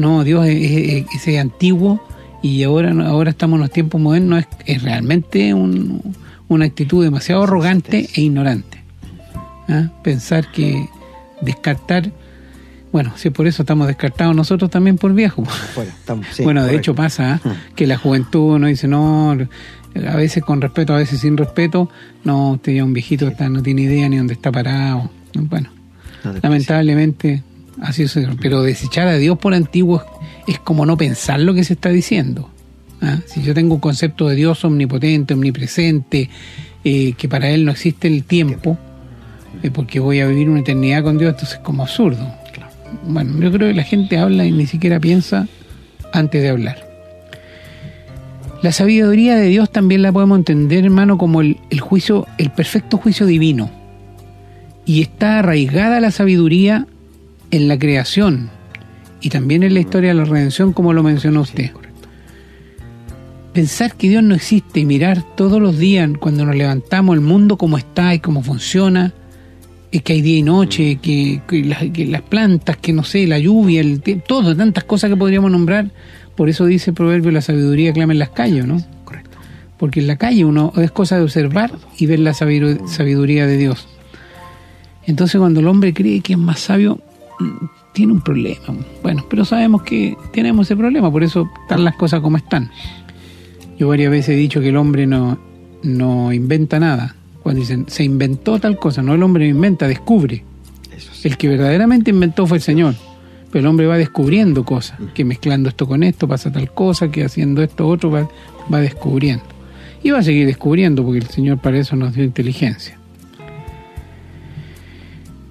no, 0.00 0.24
Dios 0.24 0.46
es, 0.48 1.38
antiguo 1.38 2.00
y 2.42 2.62
ahora, 2.62 2.92
ahora 3.06 3.30
estamos 3.30 3.58
en 3.58 3.60
los 3.60 3.70
tiempos 3.70 4.00
modernos, 4.00 4.44
es, 4.66 4.82
realmente 4.82 5.54
una 5.54 6.64
actitud 6.64 7.04
demasiado 7.04 7.44
arrogante 7.44 8.08
e 8.14 8.22
ignorante. 8.22 8.82
¿ah? 9.68 9.90
Pensar 10.02 10.50
que 10.50 10.88
descartar, 11.42 12.10
bueno, 12.92 13.12
si 13.16 13.30
por 13.30 13.46
eso 13.46 13.62
estamos 13.62 13.86
descartados 13.86 14.34
nosotros 14.34 14.70
también 14.70 14.96
por 14.96 15.12
viejos. 15.12 15.46
Bueno, 16.42 16.64
de 16.64 16.76
hecho 16.76 16.94
pasa 16.94 17.34
¿ah? 17.44 17.48
mm. 17.48 17.74
que 17.74 17.86
la 17.86 17.98
juventud 17.98 18.58
no 18.58 18.66
dice, 18.66 18.88
no, 18.88 19.32
a 19.32 20.16
veces 20.16 20.42
con 20.42 20.60
respeto, 20.60 20.94
a 20.94 20.98
veces 20.98 21.20
sin 21.20 21.36
respeto, 21.36 21.90
no, 22.24 22.52
usted 22.52 22.72
ya 22.72 22.84
un 22.84 22.94
viejito 22.94 23.28
está, 23.28 23.48
no 23.48 23.62
tiene 23.62 23.82
idea 23.82 24.08
ni 24.08 24.16
dónde 24.16 24.34
está 24.34 24.50
parado. 24.50 25.10
Bueno, 25.34 25.70
lamentablemente 26.42 27.44
Así 27.80 28.02
es, 28.02 28.18
pero 28.40 28.62
desechar 28.62 29.08
a 29.08 29.16
Dios 29.16 29.38
por 29.38 29.54
antiguo 29.54 30.04
es, 30.46 30.58
como 30.58 30.84
no 30.84 30.96
pensar 30.96 31.40
lo 31.40 31.54
que 31.54 31.64
se 31.64 31.72
está 31.74 31.88
diciendo. 31.88 32.50
¿ah? 33.00 33.20
Si 33.26 33.42
yo 33.42 33.54
tengo 33.54 33.74
un 33.74 33.80
concepto 33.80 34.28
de 34.28 34.36
Dios 34.36 34.64
omnipotente, 34.64 35.34
omnipresente, 35.34 36.28
eh, 36.84 37.14
que 37.14 37.28
para 37.28 37.48
Él 37.50 37.64
no 37.64 37.72
existe 37.72 38.06
el 38.06 38.24
tiempo, 38.24 38.78
eh, 39.62 39.70
porque 39.70 39.98
voy 39.98 40.20
a 40.20 40.26
vivir 40.26 40.50
una 40.50 40.60
eternidad 40.60 41.02
con 41.02 41.16
Dios, 41.16 41.32
entonces 41.32 41.56
es 41.56 41.64
como 41.64 41.82
absurdo. 41.82 42.34
Bueno, 43.06 43.40
yo 43.40 43.50
creo 43.50 43.68
que 43.68 43.74
la 43.74 43.84
gente 43.84 44.18
habla 44.18 44.44
y 44.44 44.52
ni 44.52 44.66
siquiera 44.66 45.00
piensa 45.00 45.48
antes 46.12 46.42
de 46.42 46.50
hablar. 46.50 46.86
La 48.62 48.72
sabiduría 48.72 49.36
de 49.36 49.46
Dios 49.46 49.70
también 49.70 50.02
la 50.02 50.12
podemos 50.12 50.36
entender, 50.36 50.84
hermano, 50.84 51.16
como 51.16 51.40
el, 51.40 51.56
el 51.70 51.80
juicio, 51.80 52.26
el 52.36 52.50
perfecto 52.50 52.98
juicio 52.98 53.24
divino. 53.24 53.70
Y 54.84 55.00
está 55.00 55.38
arraigada 55.38 55.98
la 56.00 56.10
sabiduría 56.10 56.86
en 57.50 57.68
la 57.68 57.78
creación 57.78 58.50
y 59.20 59.28
también 59.28 59.62
en 59.62 59.74
la 59.74 59.80
historia 59.80 60.10
de 60.10 60.14
la 60.14 60.24
redención, 60.24 60.72
como 60.72 60.92
lo 60.92 61.02
mencionó 61.02 61.42
usted. 61.42 61.70
Pensar 63.52 63.94
que 63.96 64.08
Dios 64.08 64.22
no 64.22 64.34
existe 64.34 64.80
y 64.80 64.84
mirar 64.84 65.24
todos 65.36 65.60
los 65.60 65.78
días 65.78 66.08
cuando 66.20 66.44
nos 66.44 66.54
levantamos 66.54 67.14
el 67.14 67.20
mundo 67.20 67.56
como 67.58 67.78
está 67.78 68.14
y 68.14 68.20
cómo 68.20 68.42
funciona, 68.42 69.12
es 69.90 70.02
que 70.02 70.12
hay 70.12 70.22
día 70.22 70.38
y 70.38 70.42
noche, 70.42 70.98
que, 71.02 71.42
las, 72.08 72.22
plantas, 72.22 72.76
que 72.76 72.92
no 72.92 73.02
sé, 73.02 73.26
la 73.26 73.38
lluvia, 73.38 73.80
el 73.80 74.00
todo, 74.26 74.56
tantas 74.56 74.84
cosas 74.84 75.10
que 75.10 75.16
podríamos 75.16 75.50
nombrar. 75.50 75.90
Por 76.36 76.48
eso 76.48 76.64
dice 76.64 76.90
el 76.90 76.94
proverbio, 76.94 77.32
la 77.32 77.42
sabiduría 77.42 77.92
clama 77.92 78.12
en 78.12 78.20
las 78.20 78.30
calles, 78.30 78.66
¿no? 78.66 78.80
Correcto. 79.04 79.36
Porque 79.78 80.00
en 80.00 80.06
la 80.06 80.16
calle 80.16 80.44
uno 80.44 80.72
es 80.76 80.92
cosa 80.92 81.16
de 81.16 81.24
observar 81.24 81.72
y 81.98 82.06
ver 82.06 82.20
la 82.20 82.34
sabiduría 82.34 83.46
de 83.46 83.56
Dios. 83.56 83.88
Entonces 85.06 85.40
cuando 85.40 85.58
el 85.58 85.66
hombre 85.66 85.92
cree 85.92 86.20
que 86.20 86.34
es 86.34 86.38
más 86.38 86.60
sabio, 86.60 87.00
tiene 87.92 88.12
un 88.12 88.20
problema. 88.20 88.74
Bueno, 89.02 89.24
pero 89.28 89.44
sabemos 89.44 89.82
que 89.82 90.16
tenemos 90.32 90.66
ese 90.66 90.76
problema, 90.76 91.10
por 91.10 91.22
eso 91.22 91.48
están 91.62 91.84
las 91.84 91.96
cosas 91.96 92.20
como 92.20 92.36
están. 92.36 92.70
Yo 93.78 93.88
varias 93.88 94.10
veces 94.10 94.30
he 94.30 94.36
dicho 94.36 94.60
que 94.60 94.68
el 94.68 94.76
hombre 94.76 95.06
no, 95.06 95.38
no 95.82 96.32
inventa 96.32 96.78
nada. 96.78 97.16
Cuando 97.42 97.60
dicen, 97.60 97.86
se 97.88 98.04
inventó 98.04 98.58
tal 98.58 98.78
cosa, 98.78 99.02
no 99.02 99.14
el 99.14 99.22
hombre 99.22 99.48
inventa, 99.48 99.88
descubre. 99.88 100.44
El 101.24 101.36
que 101.36 101.48
verdaderamente 101.48 102.10
inventó 102.10 102.46
fue 102.46 102.58
el 102.58 102.62
Señor. 102.62 102.94
Pero 103.50 103.60
el 103.60 103.66
hombre 103.66 103.86
va 103.86 103.96
descubriendo 103.96 104.64
cosas, 104.64 104.98
que 105.14 105.24
mezclando 105.24 105.68
esto 105.68 105.86
con 105.86 106.02
esto 106.02 106.28
pasa 106.28 106.52
tal 106.52 106.72
cosa, 106.72 107.10
que 107.10 107.24
haciendo 107.24 107.62
esto 107.62 107.88
otro 107.88 108.10
va, 108.10 108.28
va 108.72 108.80
descubriendo. 108.80 109.44
Y 110.02 110.10
va 110.10 110.18
a 110.18 110.22
seguir 110.22 110.46
descubriendo, 110.46 111.04
porque 111.04 111.18
el 111.18 111.26
Señor 111.26 111.58
para 111.58 111.78
eso 111.78 111.96
nos 111.96 112.14
dio 112.14 112.22
inteligencia. 112.22 112.96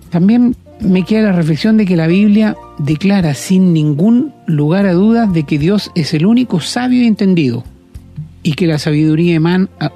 También 0.09 0.55
me 0.81 1.03
queda 1.03 1.23
la 1.23 1.31
reflexión 1.33 1.77
de 1.77 1.85
que 1.85 1.95
la 1.95 2.07
Biblia 2.07 2.55
declara 2.77 3.33
sin 3.33 3.73
ningún 3.73 4.33
lugar 4.45 4.85
a 4.85 4.93
dudas 4.93 5.31
de 5.33 5.43
que 5.43 5.59
Dios 5.59 5.91
es 5.95 6.13
el 6.13 6.25
único 6.25 6.59
sabio 6.59 7.03
y 7.03 7.07
entendido 7.07 7.63
y 8.43 8.53
que 8.53 8.67
la 8.67 8.77
sabiduría 8.77 9.39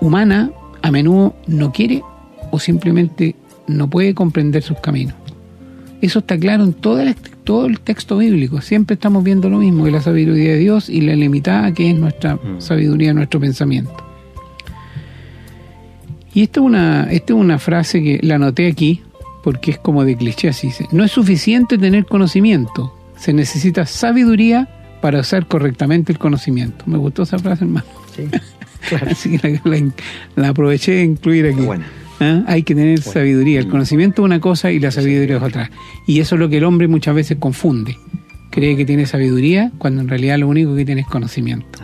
humana 0.02 0.52
a 0.82 0.92
menudo 0.92 1.36
no 1.48 1.72
quiere 1.72 2.02
o 2.52 2.60
simplemente 2.60 3.36
no 3.68 3.90
puede 3.90 4.14
comprender 4.14 4.62
sus 4.62 4.80
caminos. 4.80 5.16
Eso 6.02 6.20
está 6.20 6.38
claro 6.38 6.66
en 6.66 6.74
todo 6.74 7.00
el, 7.00 7.16
todo 7.46 7.66
el 7.66 7.80
texto 7.80 8.18
bíblico. 8.18 8.60
Siempre 8.60 8.96
estamos 8.96 9.24
viendo 9.24 9.50
lo 9.50 9.60
mismo, 9.60 9.86
que 9.86 9.92
la 9.92 10.02
sabiduría 10.02 10.52
de 10.52 10.58
Dios 10.58 10.90
y 10.90 11.00
la 11.00 11.16
limitada 11.16 11.74
que 11.74 11.90
es 11.90 11.96
nuestra 11.96 12.36
mm. 12.36 12.60
sabiduría, 12.60 13.14
nuestro 13.14 13.40
pensamiento. 13.40 13.96
Y 16.34 16.42
esta 16.42 16.60
es 16.60 16.66
una, 16.66 17.04
esta 17.10 17.34
es 17.34 17.40
una 17.40 17.58
frase 17.58 18.04
que 18.04 18.20
la 18.22 18.36
anoté 18.36 18.68
aquí, 18.68 19.02
porque 19.44 19.72
es 19.72 19.78
como 19.78 20.06
de 20.06 20.16
cliché 20.16 20.50
así. 20.50 20.72
No 20.92 21.04
es 21.04 21.12
suficiente 21.12 21.78
tener 21.78 22.06
conocimiento, 22.06 22.98
se 23.18 23.34
necesita 23.34 23.86
sabiduría 23.86 24.68
para 25.02 25.20
usar 25.20 25.48
correctamente 25.48 26.12
el 26.12 26.18
conocimiento. 26.18 26.86
Me 26.88 26.98
gustó 26.98 27.24
esa 27.24 27.38
frase, 27.38 27.66
hermano. 27.66 27.86
Sí. 28.16 28.24
Así 29.10 29.38
que 29.38 29.62
la, 30.36 30.50
aproveché 30.50 30.94
de 30.94 31.04
incluir 31.04 31.48
aquí. 31.48 31.66
¿Ah? 32.20 32.44
Hay 32.48 32.64
que 32.64 32.76
tener 32.76 33.02
sabiduría. 33.02 33.60
El 33.60 33.70
conocimiento 33.70 34.22
es 34.22 34.26
una 34.26 34.40
cosa 34.40 34.72
y 34.72 34.80
la 34.80 34.92
sabiduría 34.92 35.38
es 35.38 35.44
otra. 35.44 35.72
Y 36.06 36.20
eso 36.20 36.36
es 36.36 36.40
lo 36.40 36.50
que 36.50 36.58
el 36.58 36.64
hombre 36.66 36.88
muchas 36.88 37.16
veces 37.16 37.38
confunde. 37.40 37.98
Cree 38.50 38.76
que 38.76 38.86
tiene 38.86 39.06
sabiduría 39.06 39.72
cuando 39.78 40.02
en 40.02 40.10
realidad 40.10 40.38
lo 40.38 40.48
único 40.48 40.76
que 40.76 40.86
tiene 40.86 41.02
es 41.02 41.08
conocimiento. 41.08 41.80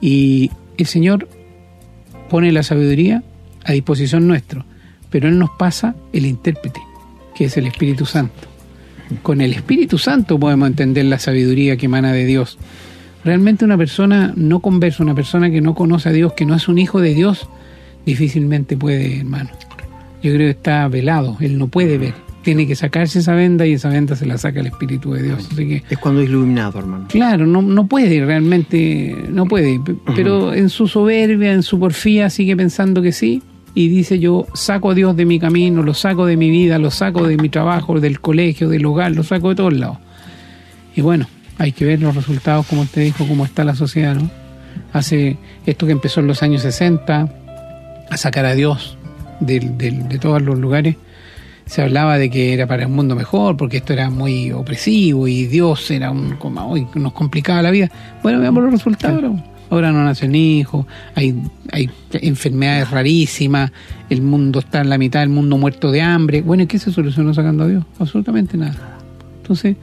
Y 0.00 0.50
el 0.78 0.86
Señor 0.86 1.28
pone 2.28 2.50
la 2.50 2.62
sabiduría 2.62 3.22
a 3.64 3.72
disposición 3.72 4.26
nuestro, 4.26 4.64
pero 5.14 5.28
Él 5.28 5.38
nos 5.38 5.50
pasa 5.50 5.94
el 6.12 6.26
intérprete, 6.26 6.80
que 7.36 7.44
es 7.44 7.56
el 7.56 7.68
Espíritu 7.68 8.04
Santo. 8.04 8.48
Con 9.22 9.40
el 9.40 9.52
Espíritu 9.52 9.96
Santo 9.96 10.40
podemos 10.40 10.66
entender 10.66 11.04
la 11.04 11.20
sabiduría 11.20 11.76
que 11.76 11.86
emana 11.86 12.12
de 12.12 12.24
Dios. 12.24 12.58
Realmente 13.24 13.64
una 13.64 13.78
persona 13.78 14.32
no 14.34 14.58
conversa, 14.58 15.04
una 15.04 15.14
persona 15.14 15.52
que 15.52 15.60
no 15.60 15.76
conoce 15.76 16.08
a 16.08 16.12
Dios, 16.12 16.32
que 16.32 16.46
no 16.46 16.56
es 16.56 16.66
un 16.66 16.78
hijo 16.78 17.00
de 17.00 17.14
Dios, 17.14 17.48
difícilmente 18.04 18.76
puede, 18.76 19.20
hermano. 19.20 19.50
Yo 20.20 20.32
creo 20.32 20.48
que 20.48 20.50
está 20.50 20.88
velado, 20.88 21.36
él 21.38 21.58
no 21.58 21.68
puede 21.68 21.96
ver. 21.96 22.14
Tiene 22.42 22.66
que 22.66 22.74
sacarse 22.74 23.20
esa 23.20 23.36
venda 23.36 23.68
y 23.68 23.74
esa 23.74 23.90
venda 23.90 24.16
se 24.16 24.26
la 24.26 24.36
saca 24.36 24.58
el 24.58 24.66
Espíritu 24.66 25.12
de 25.12 25.22
Dios. 25.22 25.48
Así 25.52 25.68
que, 25.68 25.84
es 25.88 25.98
cuando 25.98 26.22
es 26.22 26.28
iluminado, 26.28 26.80
hermano. 26.80 27.06
Claro, 27.08 27.46
no, 27.46 27.62
no 27.62 27.86
puede, 27.86 28.24
realmente 28.24 29.16
no 29.30 29.46
puede. 29.46 29.80
Pero 30.16 30.52
en 30.54 30.70
su 30.70 30.88
soberbia, 30.88 31.52
en 31.52 31.62
su 31.62 31.78
porfía, 31.78 32.30
sigue 32.30 32.56
pensando 32.56 33.00
que 33.00 33.12
sí. 33.12 33.44
Y 33.74 33.88
dice 33.88 34.18
yo 34.20 34.46
saco 34.54 34.92
a 34.92 34.94
Dios 34.94 35.16
de 35.16 35.24
mi 35.24 35.40
camino, 35.40 35.82
lo 35.82 35.94
saco 35.94 36.26
de 36.26 36.36
mi 36.36 36.50
vida, 36.50 36.78
lo 36.78 36.90
saco 36.90 37.26
de 37.26 37.36
mi 37.36 37.48
trabajo, 37.48 37.98
del 38.00 38.20
colegio, 38.20 38.68
del 38.68 38.86
hogar, 38.86 39.12
lo 39.12 39.24
saco 39.24 39.48
de 39.48 39.56
todos 39.56 39.72
lados. 39.72 39.98
Y 40.94 41.00
bueno, 41.00 41.26
hay 41.58 41.72
que 41.72 41.84
ver 41.84 42.00
los 42.00 42.14
resultados, 42.14 42.66
como 42.66 42.82
usted 42.82 43.02
dijo, 43.02 43.26
cómo 43.26 43.44
está 43.44 43.64
la 43.64 43.74
sociedad, 43.74 44.14
¿no? 44.14 44.30
Hace 44.92 45.38
esto 45.66 45.86
que 45.86 45.92
empezó 45.92 46.20
en 46.20 46.28
los 46.28 46.42
años 46.42 46.62
60, 46.62 47.28
a 48.10 48.16
sacar 48.16 48.44
a 48.44 48.54
Dios 48.54 48.96
de, 49.40 49.60
de, 49.60 50.18
todos 50.18 50.40
los 50.42 50.58
lugares, 50.58 50.96
se 51.66 51.82
hablaba 51.82 52.18
de 52.18 52.30
que 52.30 52.52
era 52.52 52.66
para 52.66 52.86
un 52.86 52.94
mundo 52.94 53.16
mejor, 53.16 53.56
porque 53.56 53.78
esto 53.78 53.92
era 53.92 54.10
muy 54.10 54.52
opresivo 54.52 55.26
y 55.26 55.46
Dios 55.46 55.90
era 55.90 56.10
un 56.10 56.36
como 56.36 56.68
hoy 56.68 56.86
nos 56.94 57.12
complicaba 57.12 57.62
la 57.62 57.70
vida. 57.70 57.90
Bueno, 58.22 58.40
veamos 58.40 58.62
los 58.62 58.72
resultados. 58.72 59.40
Ahora 59.74 59.90
no 59.90 60.04
nacen 60.04 60.36
hijos, 60.36 60.86
hay, 61.16 61.34
hay 61.72 61.90
enfermedades 62.12 62.92
rarísimas, 62.92 63.72
el 64.08 64.22
mundo 64.22 64.60
está 64.60 64.82
en 64.82 64.88
la 64.88 64.98
mitad 64.98 65.18
del 65.18 65.30
mundo 65.30 65.58
muerto 65.58 65.90
de 65.90 66.00
hambre. 66.00 66.42
Bueno, 66.42 66.62
¿y 66.62 66.66
qué 66.68 66.78
se 66.78 66.92
solucionó 66.92 67.34
sacando 67.34 67.64
a 67.64 67.66
Dios? 67.66 67.84
Absolutamente 67.98 68.56
nada. 68.56 69.00
Entonces, 69.38 69.74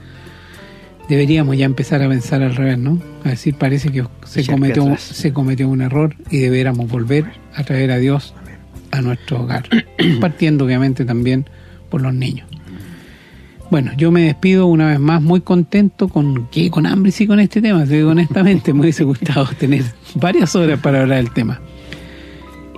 deberíamos 1.10 1.58
ya 1.58 1.66
empezar 1.66 2.02
a 2.02 2.08
pensar 2.08 2.42
al 2.42 2.56
revés, 2.56 2.78
¿no? 2.78 3.02
A 3.26 3.32
decir, 3.32 3.56
parece 3.56 3.92
que 3.92 4.06
se 4.24 4.46
cometió, 4.46 4.96
se 4.98 5.34
cometió 5.34 5.68
un 5.68 5.82
error 5.82 6.16
y 6.30 6.38
deberíamos 6.38 6.90
volver 6.90 7.26
a 7.54 7.66
traer 7.66 7.92
a 7.92 7.98
Dios 7.98 8.34
a 8.92 9.02
nuestro 9.02 9.42
hogar, 9.42 9.68
partiendo 10.22 10.64
obviamente 10.64 11.04
también 11.04 11.50
por 11.90 12.02
los 12.02 12.14
niños. 12.14 12.48
Bueno, 13.72 13.94
yo 13.96 14.12
me 14.12 14.24
despido 14.24 14.68
una 14.68 14.90
vez 14.90 15.00
más 15.00 15.22
muy 15.22 15.40
contento 15.40 16.10
con 16.10 16.48
que 16.48 16.70
con 16.70 16.86
hambre 16.86 17.14
sí 17.14 17.26
con 17.26 17.40
este 17.40 17.62
tema, 17.62 17.86
digo 17.86 18.10
honestamente 18.10 18.74
me 18.74 18.82
hubiese 18.82 19.06
gustado 19.06 19.48
tener 19.58 19.86
varias 20.16 20.54
horas 20.58 20.78
para 20.82 21.00
hablar 21.00 21.20
del 21.20 21.32
tema. 21.32 21.62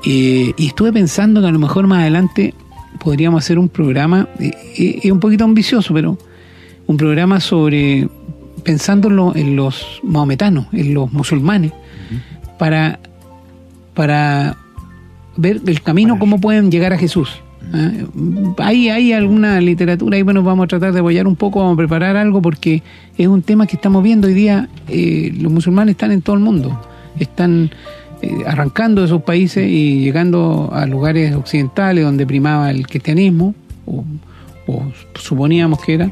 Eh, 0.06 0.54
y 0.56 0.68
estuve 0.68 0.94
pensando 0.94 1.42
que 1.42 1.48
a 1.48 1.52
lo 1.52 1.58
mejor 1.58 1.88
más 1.88 2.02
adelante 2.02 2.54
podríamos 3.00 3.44
hacer 3.44 3.58
un 3.58 3.70
programa, 3.70 4.30
es 4.38 4.52
eh, 4.78 5.00
eh, 5.04 5.12
un 5.12 5.20
poquito 5.20 5.44
ambicioso, 5.44 5.96
pero 5.96 6.16
un 6.86 6.98
programa 6.98 7.40
sobre 7.40 8.08
pensando 8.64 9.34
en, 9.36 9.56
los 9.56 10.00
maometanos, 10.04 10.68
en 10.74 10.94
los 10.94 11.12
musulmanes, 11.12 11.72
para, 12.60 13.00
para 13.96 14.58
ver 15.38 15.60
el 15.66 15.82
camino, 15.82 16.20
cómo 16.20 16.40
pueden 16.40 16.70
llegar 16.70 16.94
a 16.94 17.00
Jesús. 17.00 17.43
¿Ah? 17.72 17.92
Hay, 18.58 18.90
hay 18.90 19.14
alguna 19.14 19.62
literatura, 19.62 20.18
y 20.18 20.22
bueno, 20.22 20.44
vamos 20.44 20.66
a 20.66 20.68
tratar 20.68 20.94
de 20.94 21.00
apoyar 21.00 21.28
un 21.28 21.36
poco, 21.36 21.60
vamos 21.60 21.76
a 21.76 21.78
preparar 21.78 22.18
algo, 22.18 22.42
porque 22.42 22.84
es 23.18 23.28
un 23.28 23.42
tema 23.42 23.68
que 23.68 23.76
estamos 23.76 24.04
viendo 24.04 24.28
hoy 24.28 24.34
día. 24.34 24.70
Eh, 24.88 25.34
los 25.40 25.52
musulmanes 25.52 25.94
están 25.94 26.12
en 26.12 26.22
todo 26.22 26.36
el 26.36 26.42
mundo, 26.42 26.80
están 27.20 27.72
eh, 28.22 28.44
arrancando 28.46 29.02
de 29.04 29.08
sus 29.08 29.22
países 29.22 29.68
y 29.70 30.02
llegando 30.02 30.70
a 30.74 30.86
lugares 30.86 31.36
occidentales 31.36 32.04
donde 32.04 32.26
primaba 32.26 32.72
el 32.72 32.88
cristianismo, 32.88 33.56
o 33.86 34.04
suponíamos 35.16 35.82
que 35.84 35.94
era 35.96 36.12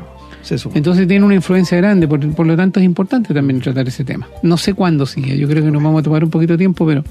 entonces 0.74 1.08
tiene 1.08 1.26
una 1.26 1.36
influencia 1.36 1.78
grande, 1.78 2.08
por, 2.08 2.46
lo 2.46 2.58
tanto 2.58 2.80
es 2.80 2.86
importante 2.86 3.34
también 3.34 3.60
tratar 3.62 3.88
ese 3.88 4.04
tema. 4.04 4.28
No 4.42 4.58
sé 4.58 4.74
cuándo 4.74 5.06
sigue, 5.06 5.38
yo 5.38 5.48
creo 5.48 5.64
que 5.64 5.72
nos 5.72 5.82
vamos 5.82 6.00
a 6.02 6.04
tomar 6.04 6.24
un 6.24 6.30
poquito 6.30 6.54
de 6.54 6.58
tiempo, 6.58 6.86
pero 6.86 7.04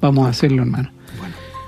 vamos 0.00 0.26
a 0.26 0.30
hacerlo, 0.30 0.62
hermano. 0.62 0.90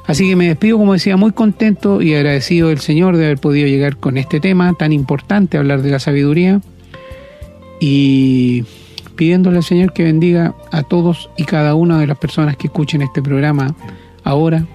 Así 0.06 0.28
que 0.28 0.36
me 0.36 0.48
despido, 0.48 0.78
como 0.78 0.92
decía, 0.92 1.16
muy 1.16 1.32
contento 1.32 2.02
y 2.02 2.14
agradecido 2.14 2.68
del 2.68 2.78
Señor 2.78 3.16
de 3.16 3.24
haber 3.26 3.38
podido 3.38 3.66
llegar 3.66 3.96
con 3.96 4.18
este 4.18 4.38
tema 4.38 4.74
tan 4.74 4.92
importante, 4.92 5.56
hablar 5.56 5.82
de 5.82 5.90
la 5.90 5.98
sabiduría, 5.98 6.60
y 7.80 8.64
pidiéndole 9.16 9.58
al 9.58 9.64
Señor 9.64 9.92
que 9.92 10.04
bendiga 10.04 10.54
a 10.72 10.82
todos 10.82 11.30
y 11.36 11.44
cada 11.44 11.74
una 11.74 11.98
de 11.98 12.06
las 12.06 12.18
personas 12.18 12.56
que 12.56 12.66
escuchen 12.66 13.02
este 13.02 13.22
programa 13.22 13.74
ahora 14.24 14.66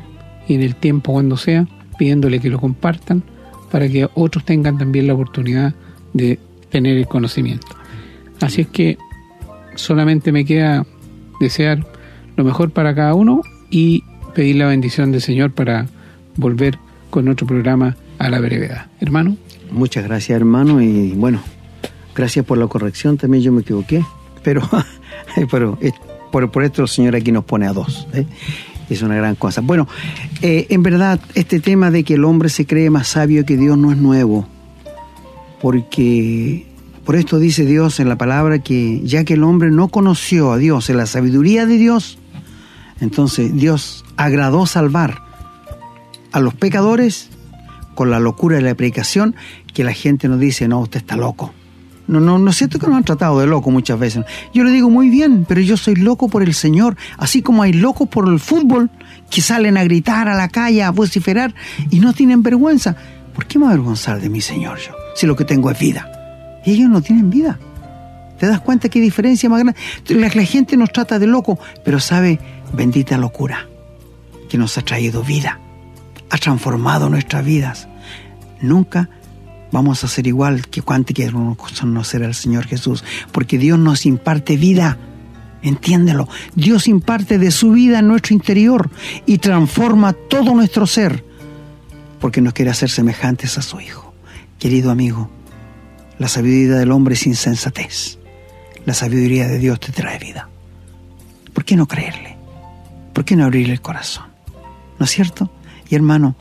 y 0.47 0.55
en 0.55 0.63
el 0.63 0.75
tiempo 0.75 1.13
cuando 1.13 1.37
sea, 1.37 1.67
pidiéndole 1.97 2.39
que 2.39 2.49
lo 2.49 2.59
compartan 2.59 3.23
para 3.71 3.87
que 3.87 4.09
otros 4.15 4.45
tengan 4.45 4.77
también 4.77 5.07
la 5.07 5.13
oportunidad 5.13 5.75
de 6.13 6.39
tener 6.69 6.97
el 6.97 7.07
conocimiento. 7.07 7.67
Así 8.41 8.61
es 8.61 8.67
que 8.67 8.97
solamente 9.75 10.31
me 10.31 10.45
queda 10.45 10.85
desear 11.39 11.85
lo 12.35 12.43
mejor 12.43 12.71
para 12.71 12.95
cada 12.95 13.13
uno 13.13 13.41
y 13.69 14.03
pedir 14.33 14.57
la 14.57 14.67
bendición 14.67 15.11
del 15.11 15.21
Señor 15.21 15.51
para 15.51 15.87
volver 16.35 16.77
con 17.09 17.27
otro 17.27 17.47
programa 17.47 17.95
a 18.17 18.29
la 18.29 18.39
brevedad. 18.39 18.87
Hermano. 18.99 19.37
Muchas 19.71 20.03
gracias, 20.03 20.35
hermano, 20.35 20.81
y 20.81 21.11
bueno, 21.11 21.41
gracias 22.15 22.43
por 22.43 22.57
la 22.57 22.65
corrección, 22.67 23.17
también 23.17 23.43
yo 23.43 23.51
me 23.51 23.61
equivoqué, 23.61 24.03
pero, 24.41 24.67
pero 25.51 25.77
por, 26.31 26.49
por 26.49 26.63
esto 26.63 26.81
el 26.81 26.87
Señor 26.87 27.15
aquí 27.15 27.31
nos 27.31 27.45
pone 27.45 27.67
a 27.67 27.73
dos. 27.73 28.07
¿eh? 28.13 28.25
Es 28.89 29.03
una 29.03 29.15
gran 29.15 29.35
cosa. 29.35 29.61
Bueno, 29.61 29.87
eh, 30.41 30.65
en 30.69 30.81
verdad, 30.81 31.19
este 31.35 31.59
tema 31.59 31.91
de 31.91 32.03
que 32.03 32.15
el 32.15 32.25
hombre 32.25 32.49
se 32.49 32.65
cree 32.65 32.89
más 32.89 33.09
sabio 33.09 33.45
que 33.45 33.57
Dios 33.57 33.77
no 33.77 33.91
es 33.91 33.97
nuevo 33.97 34.47
porque 35.61 36.65
por 37.05 37.15
esto 37.15 37.39
dice 37.39 37.65
Dios 37.65 37.99
en 37.99 38.09
la 38.09 38.17
palabra 38.17 38.59
que 38.59 39.01
ya 39.03 39.23
que 39.23 39.33
el 39.33 39.43
hombre 39.43 39.71
no 39.71 39.89
conoció 39.89 40.51
a 40.51 40.57
Dios 40.57 40.89
en 40.89 40.97
la 40.97 41.05
sabiduría 41.05 41.65
de 41.65 41.77
Dios, 41.77 42.18
entonces 43.01 43.53
Dios 43.55 44.05
agradó 44.17 44.65
salvar 44.65 45.21
a 46.31 46.39
los 46.39 46.53
pecadores 46.53 47.29
con 47.95 48.11
la 48.11 48.19
locura 48.19 48.57
de 48.57 48.61
la 48.61 48.75
predicación 48.75 49.35
que 49.73 49.83
la 49.83 49.93
gente 49.93 50.27
nos 50.27 50.39
dice, 50.39 50.67
no, 50.67 50.79
usted 50.79 50.99
está 50.99 51.15
loco. 51.15 51.53
No, 52.07 52.19
no, 52.19 52.39
no 52.39 52.49
es 52.49 52.57
cierto 52.57 52.79
que 52.79 52.87
nos 52.87 52.95
han 52.95 53.03
tratado 53.03 53.39
de 53.39 53.45
loco 53.45 53.69
muchas 53.69 53.99
veces. 53.99 54.25
Yo 54.53 54.63
le 54.63 54.71
digo 54.71 54.89
muy 54.89 55.09
bien, 55.09 55.45
pero 55.47 55.61
yo 55.61 55.77
soy 55.77 55.95
loco 55.95 56.27
por 56.27 56.41
el 56.41 56.55
Señor, 56.55 56.97
así 57.17 57.43
como 57.43 57.61
hay 57.61 57.73
locos 57.73 58.09
por 58.09 58.27
el 58.27 58.39
fútbol 58.39 58.89
que 59.29 59.41
salen 59.41 59.77
a 59.77 59.83
gritar 59.83 60.27
a 60.27 60.35
la 60.35 60.49
calle, 60.49 60.81
a 60.81 60.89
vociferar 60.89 61.53
y 61.91 61.99
no 61.99 62.13
tienen 62.13 62.41
vergüenza. 62.41 62.95
¿Por 63.35 63.45
qué 63.45 63.59
me 63.59 63.67
avergonzar 63.67 64.19
de 64.19 64.29
mi 64.29 64.41
Señor 64.41 64.79
yo? 64.79 64.93
si 65.19 65.27
lo 65.27 65.35
que 65.35 65.45
tengo 65.45 65.69
es 65.69 65.77
vida. 65.77 66.09
Y 66.65 66.71
ellos 66.71 66.89
no 66.89 67.01
tienen 67.01 67.29
vida. 67.29 67.59
¿Te 68.39 68.47
das 68.47 68.61
cuenta 68.61 68.87
qué 68.87 69.01
diferencia 69.01 69.49
más 69.49 69.59
grande? 69.59 69.79
La, 70.07 70.29
gente 70.29 70.77
nos 70.77 70.91
trata 70.91 71.19
de 71.19 71.27
loco, 71.27 71.59
pero 71.83 71.99
sabe, 71.99 72.39
bendita 72.73 73.17
locura, 73.17 73.67
que 74.47 74.57
nos 74.57 74.77
ha 74.77 74.81
traído 74.81 75.23
vida, 75.23 75.59
ha 76.29 76.37
transformado 76.37 77.09
nuestras 77.09 77.43
vidas. 77.43 77.89
Nunca 78.61 79.09
vamos 79.71 80.03
a 80.03 80.07
ser 80.07 80.25
igual 80.25 80.67
que 80.67 80.81
cuando 80.81 81.13
queremos 81.13 81.57
conocer 81.57 82.23
al 82.23 82.33
Señor 82.33 82.65
Jesús, 82.65 83.03
porque 83.33 83.57
Dios 83.57 83.77
nos 83.77 84.05
imparte 84.05 84.55
vida. 84.55 84.97
Entiéndelo, 85.61 86.29
Dios 86.55 86.87
imparte 86.87 87.37
de 87.37 87.51
su 87.51 87.71
vida 87.71 87.99
en 87.99 88.07
nuestro 88.07 88.33
interior 88.33 88.89
y 89.25 89.39
transforma 89.39 90.13
todo 90.13 90.55
nuestro 90.55 90.87
ser, 90.87 91.25
porque 92.21 92.39
nos 92.39 92.53
quiere 92.53 92.71
hacer 92.71 92.89
semejantes 92.89 93.57
a 93.57 93.61
su 93.61 93.81
Hijo. 93.81 94.13
Querido 94.57 94.91
amigo, 94.91 95.29
la 96.17 96.29
sabiduría 96.29 96.75
del 96.75 96.93
hombre 96.93 97.15
es 97.15 97.27
insensatez. 97.27 98.18
La 98.89 98.95
sabiduría 98.95 99.47
de 99.47 99.59
Dios 99.59 99.79
te 99.79 99.91
trae 99.91 100.17
vida. 100.17 100.49
¿Por 101.53 101.63
qué 101.63 101.75
no 101.75 101.87
creerle? 101.87 102.35
¿Por 103.13 103.23
qué 103.23 103.35
no 103.35 103.45
abrirle 103.45 103.73
el 103.73 103.81
corazón? 103.81 104.25
¿No 104.97 105.05
es 105.05 105.11
cierto? 105.11 105.51
Y 105.87 105.93
hermano, 105.93 106.35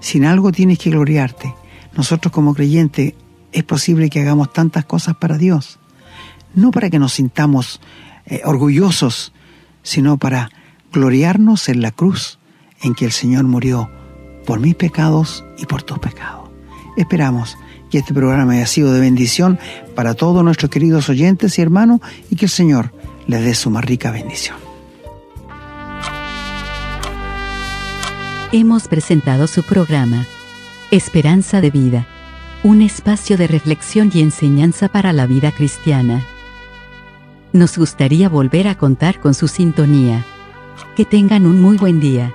sin 0.00 0.24
algo 0.24 0.50
tienes 0.50 0.78
que 0.78 0.88
gloriarte. 0.88 1.54
Nosotros 1.94 2.32
como 2.32 2.54
creyentes 2.54 3.12
es 3.52 3.64
posible 3.64 4.08
que 4.08 4.22
hagamos 4.22 4.50
tantas 4.50 4.86
cosas 4.86 5.16
para 5.16 5.36
Dios. 5.36 5.78
No 6.54 6.70
para 6.70 6.88
que 6.88 6.98
nos 6.98 7.12
sintamos 7.12 7.82
eh, 8.24 8.40
orgullosos, 8.46 9.34
sino 9.82 10.16
para 10.16 10.50
gloriarnos 10.90 11.68
en 11.68 11.82
la 11.82 11.90
cruz 11.90 12.38
en 12.80 12.94
que 12.94 13.04
el 13.04 13.12
Señor 13.12 13.44
murió 13.44 13.90
por 14.46 14.58
mis 14.58 14.74
pecados 14.74 15.44
y 15.58 15.66
por 15.66 15.82
tus 15.82 15.98
pecados. 15.98 16.48
Esperamos 16.96 17.58
que 17.90 17.98
este 17.98 18.14
programa 18.14 18.52
haya 18.52 18.66
sido 18.66 18.92
de 18.92 19.00
bendición 19.00 19.58
para 19.94 20.14
todos 20.14 20.44
nuestros 20.44 20.70
queridos 20.70 21.08
oyentes 21.08 21.58
y 21.58 21.62
hermanos 21.62 22.00
y 22.30 22.36
que 22.36 22.46
el 22.46 22.50
Señor 22.50 22.92
les 23.26 23.44
dé 23.44 23.54
su 23.54 23.70
más 23.70 23.84
rica 23.84 24.10
bendición. 24.10 24.56
Hemos 28.50 28.88
presentado 28.88 29.46
su 29.46 29.62
programa, 29.62 30.26
Esperanza 30.90 31.60
de 31.60 31.70
Vida, 31.70 32.06
un 32.62 32.80
espacio 32.80 33.36
de 33.36 33.46
reflexión 33.46 34.10
y 34.14 34.20
enseñanza 34.20 34.88
para 34.88 35.12
la 35.12 35.26
vida 35.26 35.52
cristiana. 35.52 36.24
Nos 37.52 37.76
gustaría 37.76 38.28
volver 38.28 38.68
a 38.68 38.76
contar 38.76 39.20
con 39.20 39.34
su 39.34 39.48
sintonía. 39.48 40.24
Que 40.96 41.04
tengan 41.04 41.46
un 41.46 41.60
muy 41.60 41.76
buen 41.76 42.00
día. 42.00 42.32